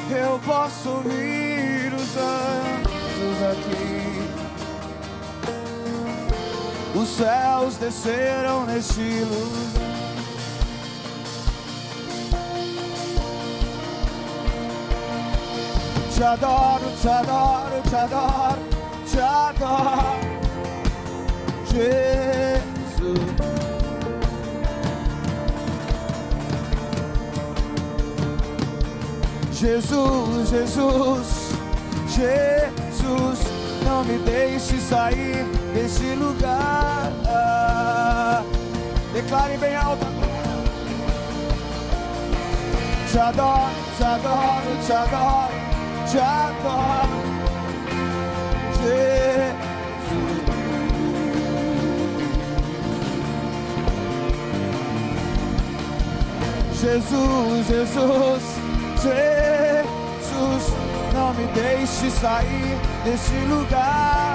Eu 0.10 0.40
posso 0.40 0.90
ouvir 0.90 1.94
os 1.94 2.18
anjos 2.18 3.44
aqui. 3.52 4.05
Os 7.06 7.18
céus 7.18 7.76
desceram 7.76 8.66
neste 8.66 9.00
lugar. 9.00 9.86
Te 16.16 16.24
adoro, 16.24 16.92
te 17.00 17.08
adoro, 17.08 17.82
te 17.88 17.96
adoro, 17.96 18.62
te 19.06 19.20
adoro. 19.22 20.20
Jesus. 21.72 23.20
Jesus, 29.54 30.50
Jesus, 30.50 31.28
Jesus, 32.08 33.40
não 33.86 34.04
me 34.04 34.18
deixe 34.18 34.80
sair 34.80 35.55
desse 35.76 36.16
lugar. 36.16 37.12
Declare 39.14 39.58
bem 39.58 39.76
alto. 39.76 40.06
Te 43.12 43.20
adoro, 43.20 43.72
te 43.98 44.04
adoro, 44.04 44.78
te 44.86 44.94
adoro, 44.94 45.54
te 46.10 46.20
adoro. 46.20 47.36
Jesus. 48.82 49.26
Jesus, 56.82 57.68
Jesus, 57.68 58.44
Jesus, 59.02 60.64
não 61.14 61.34
me 61.34 61.46
deixe 61.54 62.12
sair 62.12 62.78
desse 63.04 63.38
lugar. 63.48 64.35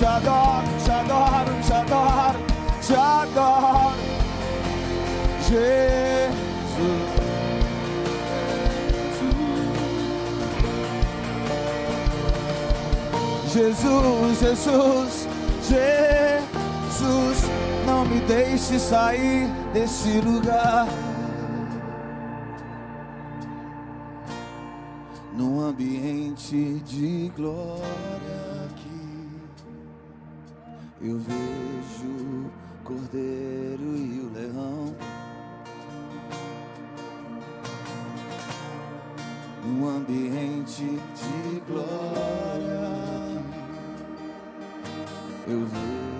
Te 0.00 0.06
adoro, 0.06 0.66
te 0.82 0.90
adoro, 0.92 1.52
te 1.60 1.74
adoro, 1.74 2.38
te 2.80 2.94
adoro. 2.96 3.92
Jesus. 5.46 7.10
Jesus, 13.52 14.40
Jesus, 14.40 15.28
Jesus, 15.68 17.38
não 17.84 18.06
me 18.06 18.20
deixe 18.20 18.78
sair 18.78 19.48
desse 19.74 20.18
lugar. 20.22 20.88
Num 25.36 25.60
ambiente 25.60 26.80
de 26.86 27.30
glória 27.36 27.79
eu 31.02 31.18
vejo 31.18 32.06
o 32.06 32.50
cordeiro 32.84 33.96
e 33.96 34.20
o 34.20 34.30
leão. 34.34 34.94
Num 39.64 39.88
ambiente 39.88 40.84
de 40.84 41.60
glória, 41.66 43.42
eu 45.46 45.66
vejo 45.66 46.19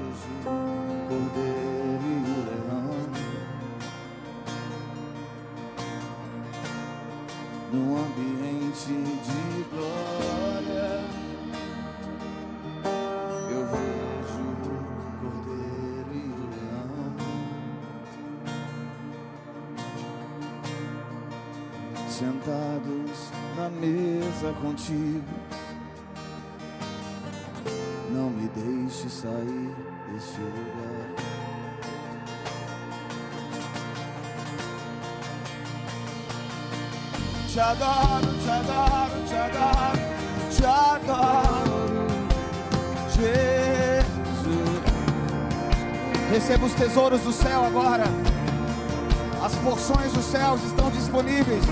adoro, 37.61 38.26
te 38.42 38.50
adoro, 38.50 39.24
te 39.28 39.36
adoro, 39.36 39.98
te 40.50 40.66
adoro, 40.66 42.06
Jesus. 43.14 44.11
Receba 46.30 46.66
os 46.66 46.72
tesouros 46.74 47.20
do 47.20 47.32
céu 47.32 47.64
agora. 47.64 48.04
As 49.42 49.54
porções 49.56 50.12
dos 50.12 50.24
céus 50.24 50.62
estão 50.64 50.90
disponíveis. 50.90 51.64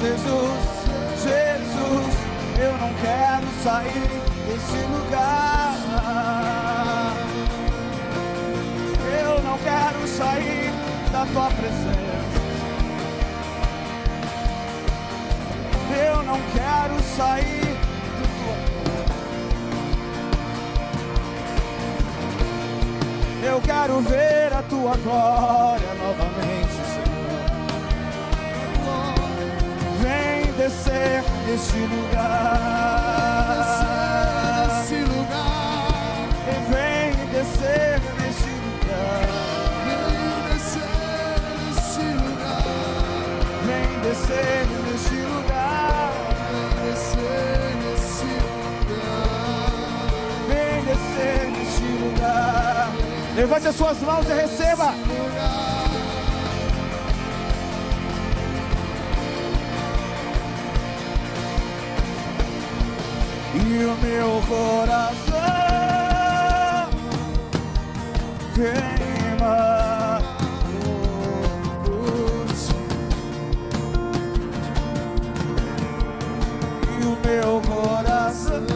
Jesus, 0.00 0.62
Jesus, 1.24 2.14
eu 2.56 2.72
não 2.78 2.94
quero 3.02 3.46
sair 3.64 4.08
desse 4.46 4.80
lugar. 4.92 5.74
Eu 9.20 9.42
não 9.42 9.58
quero 9.58 10.06
sair 10.06 10.72
da 11.10 11.26
tua 11.26 11.50
presença. 11.50 12.38
Eu 15.90 16.22
não 16.22 16.38
quero 16.54 17.02
sair 17.16 17.76
do 18.18 18.24
tua 18.38 18.56
Eu 23.50 23.60
quero 23.62 24.00
ver 24.02 24.52
a 24.52 24.62
tua 24.62 24.96
glória 24.98 25.94
novamente, 25.94 26.67
Vem 30.00 30.52
descer 30.52 31.22
neste 31.46 31.76
lugar. 31.76 32.58
Vem 36.70 37.12
descer 37.32 38.00
neste 38.20 38.50
lugar. 38.50 39.28
vem 39.88 40.40
descer 40.50 41.26
nesse 41.70 42.00
lugar, 42.00 42.52
Vem 43.66 44.00
descer 44.00 44.66
neste 44.84 45.16
lugar. 45.16 46.12
vem 46.52 46.90
descer 46.90 47.58
nesse 47.84 48.30
lugar. 48.44 49.28
Vem 50.48 50.76
descer 50.84 51.50
neste 51.50 51.88
lugar. 52.04 52.88
Levante 53.36 53.66
as 53.68 53.74
suas 53.76 53.98
mãos 54.00 54.26
e 54.28 54.32
receba. 54.32 54.94
E 63.68 63.84
o 63.84 63.94
meu 63.98 64.40
coração 64.48 65.36
queima 68.54 70.18
por 71.84 72.46
ti. 72.54 72.74
E 76.98 77.04
o 77.04 77.14
meu 77.26 77.60
coração 77.60 78.66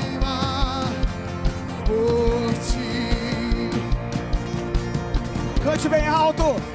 queima 0.00 0.36
ti. 2.64 3.70
cante 5.62 5.88
bem 5.90 6.08
alto. 6.08 6.67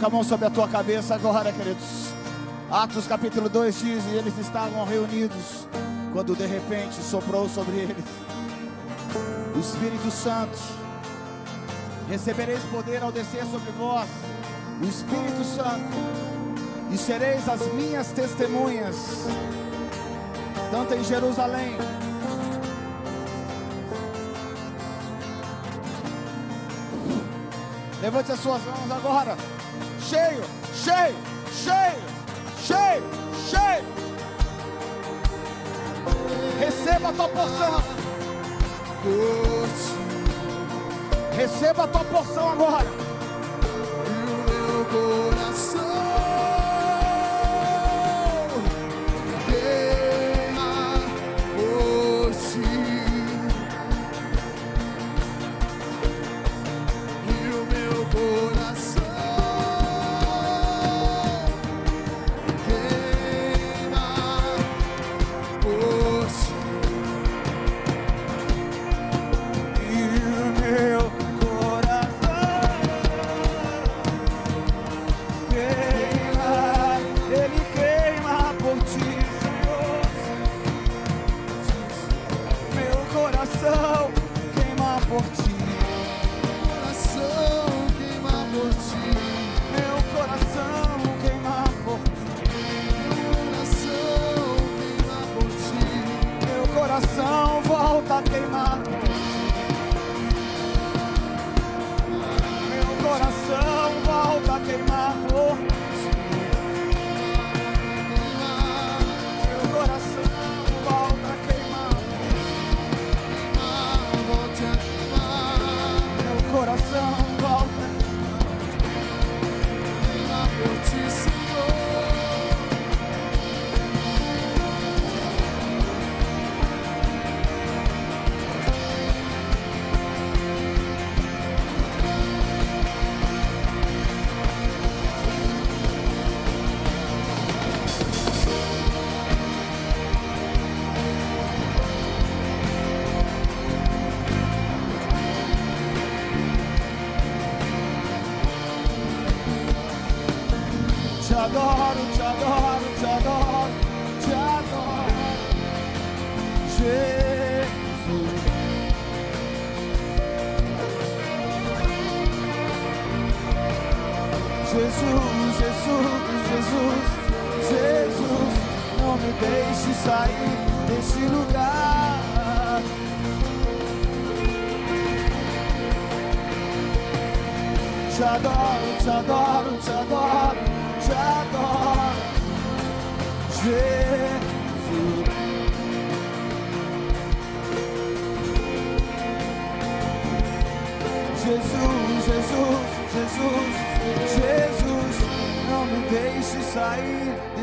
Coloca 0.00 0.06
a 0.06 0.16
mão 0.16 0.24
sobre 0.24 0.46
a 0.46 0.50
tua 0.50 0.66
cabeça 0.66 1.14
agora, 1.14 1.52
queridos. 1.52 2.14
Atos 2.70 3.06
capítulo 3.06 3.50
2 3.50 3.80
diz: 3.80 4.04
E 4.06 4.16
eles 4.16 4.38
estavam 4.38 4.82
reunidos 4.86 5.68
quando 6.14 6.34
de 6.34 6.46
repente 6.46 6.94
soprou 7.02 7.46
sobre 7.50 7.80
eles 7.80 8.04
o 9.54 9.58
Espírito 9.58 10.10
Santo. 10.10 10.58
Recebereis 12.08 12.62
poder 12.72 13.02
ao 13.02 13.12
descer 13.12 13.44
sobre 13.44 13.70
vós 13.72 14.08
o 14.80 14.86
Espírito 14.86 15.44
Santo, 15.44 15.94
e 16.90 16.96
sereis 16.96 17.46
as 17.46 17.60
minhas 17.74 18.10
testemunhas, 18.12 18.96
tanto 20.70 20.94
em 20.94 21.04
Jerusalém, 21.04 21.76
Levante 28.00 28.32
as 28.32 28.40
suas 28.40 28.64
mãos 28.64 28.90
agora. 28.90 29.36
Cheio, 30.10 30.42
cheio, 30.74 31.14
cheio, 31.52 31.94
cheio, 32.58 33.02
cheio. 33.48 33.84
Receba 36.58 37.10
a 37.10 37.12
tua 37.12 37.28
porção. 37.28 37.84
Receba 41.36 41.84
a 41.84 41.86
tua 41.86 42.04
porção 42.06 42.50
agora. 42.50 42.86
e 44.04 44.18
o 44.18 44.34
meu 44.50 44.84
coração 44.86 45.69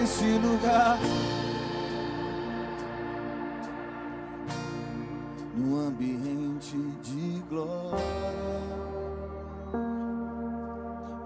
desse 0.08 0.38
lugar. 0.40 0.98
No 5.54 5.88
ambiente 5.88 6.78
de 7.04 7.44
glória, 7.50 7.98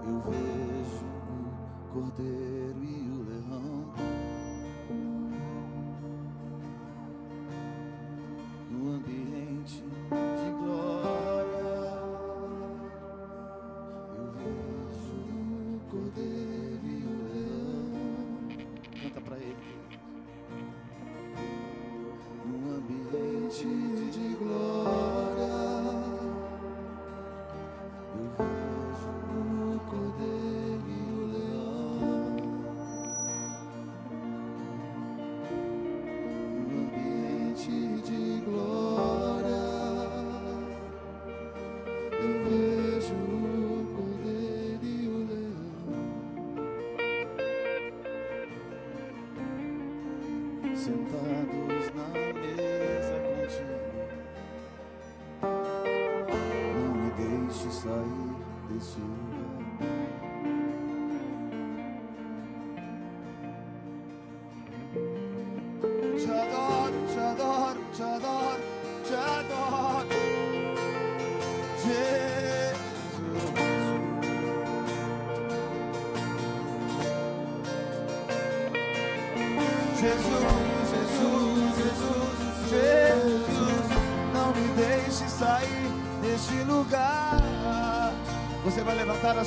eu 0.08 0.20
vejo 0.26 1.06
o 1.28 1.92
cordeiro 1.92 2.51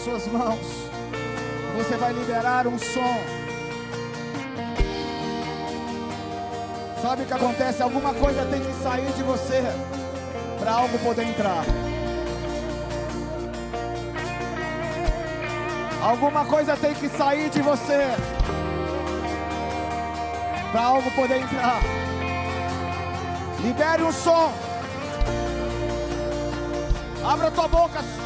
suas 0.06 0.28
mãos, 0.28 0.60
você 1.76 1.97
vai 1.97 2.14
liberar 2.14 2.68
um 2.68 2.78
som. 2.78 3.18
Sabe 7.01 7.24
o 7.24 7.26
que 7.26 7.34
acontece? 7.34 7.82
Alguma 7.82 8.14
coisa 8.14 8.45
tem 8.45 8.62
que 8.62 8.72
sair 8.84 9.12
de 9.14 9.24
você 9.24 9.64
para 10.60 10.74
algo 10.74 10.99
poder 10.99 11.24
entrar. 11.24 11.66
Alguma 16.03 16.45
coisa 16.45 16.78
tem 16.78 16.93
que 16.93 17.10
sair 17.10 17.49
de 17.49 17.64
você 17.64 18.10
para 20.72 20.82
algo 20.84 21.10
poder 21.16 21.38
entrar. 21.38 21.82
Libere 23.60 24.03
um 24.03 24.12
som. 24.12 24.53
Abra 27.28 27.49
tua 27.49 27.68
boca. 27.68 28.25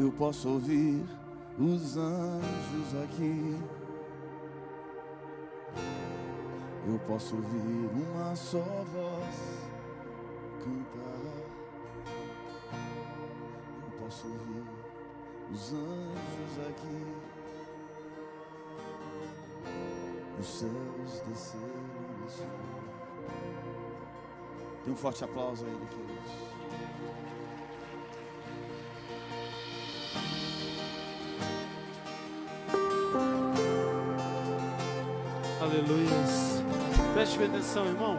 Eu 0.00 0.10
posso 0.12 0.48
ouvir 0.48 1.04
os 1.58 1.98
anjos 1.98 3.02
aqui. 3.04 3.54
Eu 6.86 6.98
posso 7.06 7.36
ouvir 7.36 7.90
uma 7.92 8.34
só 8.34 8.60
voz 8.60 9.36
cantar. 10.64 11.20
Eu 13.84 14.00
posso 14.00 14.26
ouvir 14.28 14.64
os 15.52 15.74
anjos 15.74 16.68
aqui. 16.70 17.04
Os 20.40 20.46
céus 20.46 21.20
desceram 21.28 21.66
nesse. 22.22 22.46
Dê 24.82 24.90
um 24.92 24.96
forte 24.96 25.24
aplauso 25.24 25.66
a 25.66 25.68
ele, 25.68 25.86
queridos. 25.88 27.29
Aleluias. 35.80 36.62
Preste 37.14 37.42
atenção, 37.42 37.86
irmão. 37.86 38.18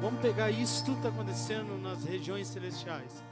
Vamos 0.00 0.18
pegar 0.22 0.50
isso, 0.50 0.82
tudo 0.82 0.96
está 0.96 1.10
acontecendo 1.10 1.78
nas 1.78 2.04
regiões 2.04 2.48
celestiais. 2.48 3.22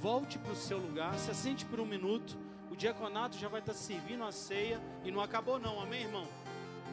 Volte 0.00 0.38
para 0.38 0.52
o 0.52 0.56
seu 0.56 0.78
lugar, 0.78 1.12
se 1.18 1.30
assente 1.30 1.66
por 1.66 1.80
um 1.80 1.84
minuto. 1.84 2.38
O 2.70 2.76
diaconato 2.76 3.36
já 3.36 3.46
vai 3.46 3.60
estar 3.60 3.74
servindo 3.74 4.24
a 4.24 4.32
ceia 4.32 4.80
e 5.04 5.10
não 5.10 5.20
acabou, 5.20 5.58
não, 5.58 5.78
amém, 5.82 6.04
irmão? 6.04 6.26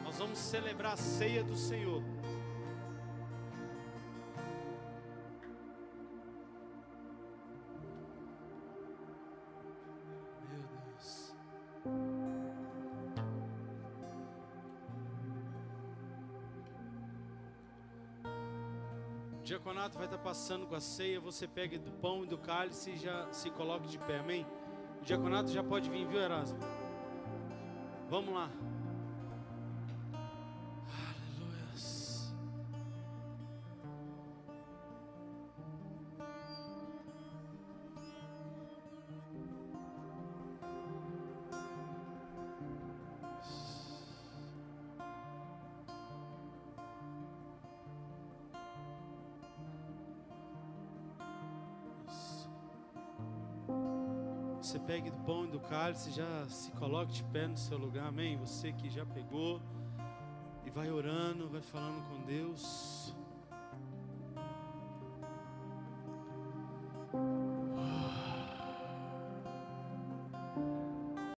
Nós 0.04 0.18
vamos 0.18 0.38
celebrar 0.38 0.92
a 0.92 0.96
ceia 0.98 1.42
do 1.42 1.56
Senhor. 1.56 2.02
Vai 19.94 20.04
estar 20.04 20.18
passando 20.18 20.66
com 20.66 20.74
a 20.74 20.80
ceia, 20.80 21.20
você 21.20 21.46
pega 21.46 21.78
do 21.78 21.90
pão 21.90 22.24
e 22.24 22.26
do 22.26 22.38
cálice 22.38 22.90
e 22.92 22.96
já 22.96 23.30
se 23.32 23.50
coloque 23.50 23.88
de 23.88 23.98
pé, 23.98 24.18
amém? 24.18 24.46
O 25.00 25.04
diaconato 25.04 25.50
já 25.50 25.62
pode 25.62 25.88
vir, 25.90 26.06
viu, 26.06 26.20
Erasmo? 26.20 26.58
Vamos 28.08 28.32
lá. 28.32 28.50
Pegue 54.88 55.10
do 55.10 55.18
pão 55.18 55.44
e 55.44 55.48
do 55.48 55.60
cálice, 55.60 56.10
já 56.10 56.48
se 56.48 56.70
coloque 56.70 57.12
de 57.12 57.24
pé 57.24 57.46
no 57.46 57.58
seu 57.58 57.76
lugar, 57.76 58.06
amém? 58.06 58.38
Você 58.38 58.72
que 58.72 58.88
já 58.88 59.04
pegou 59.04 59.60
e 60.64 60.70
vai 60.70 60.90
orando, 60.90 61.46
vai 61.46 61.60
falando 61.60 62.02
com 62.08 62.24
Deus. 62.24 63.14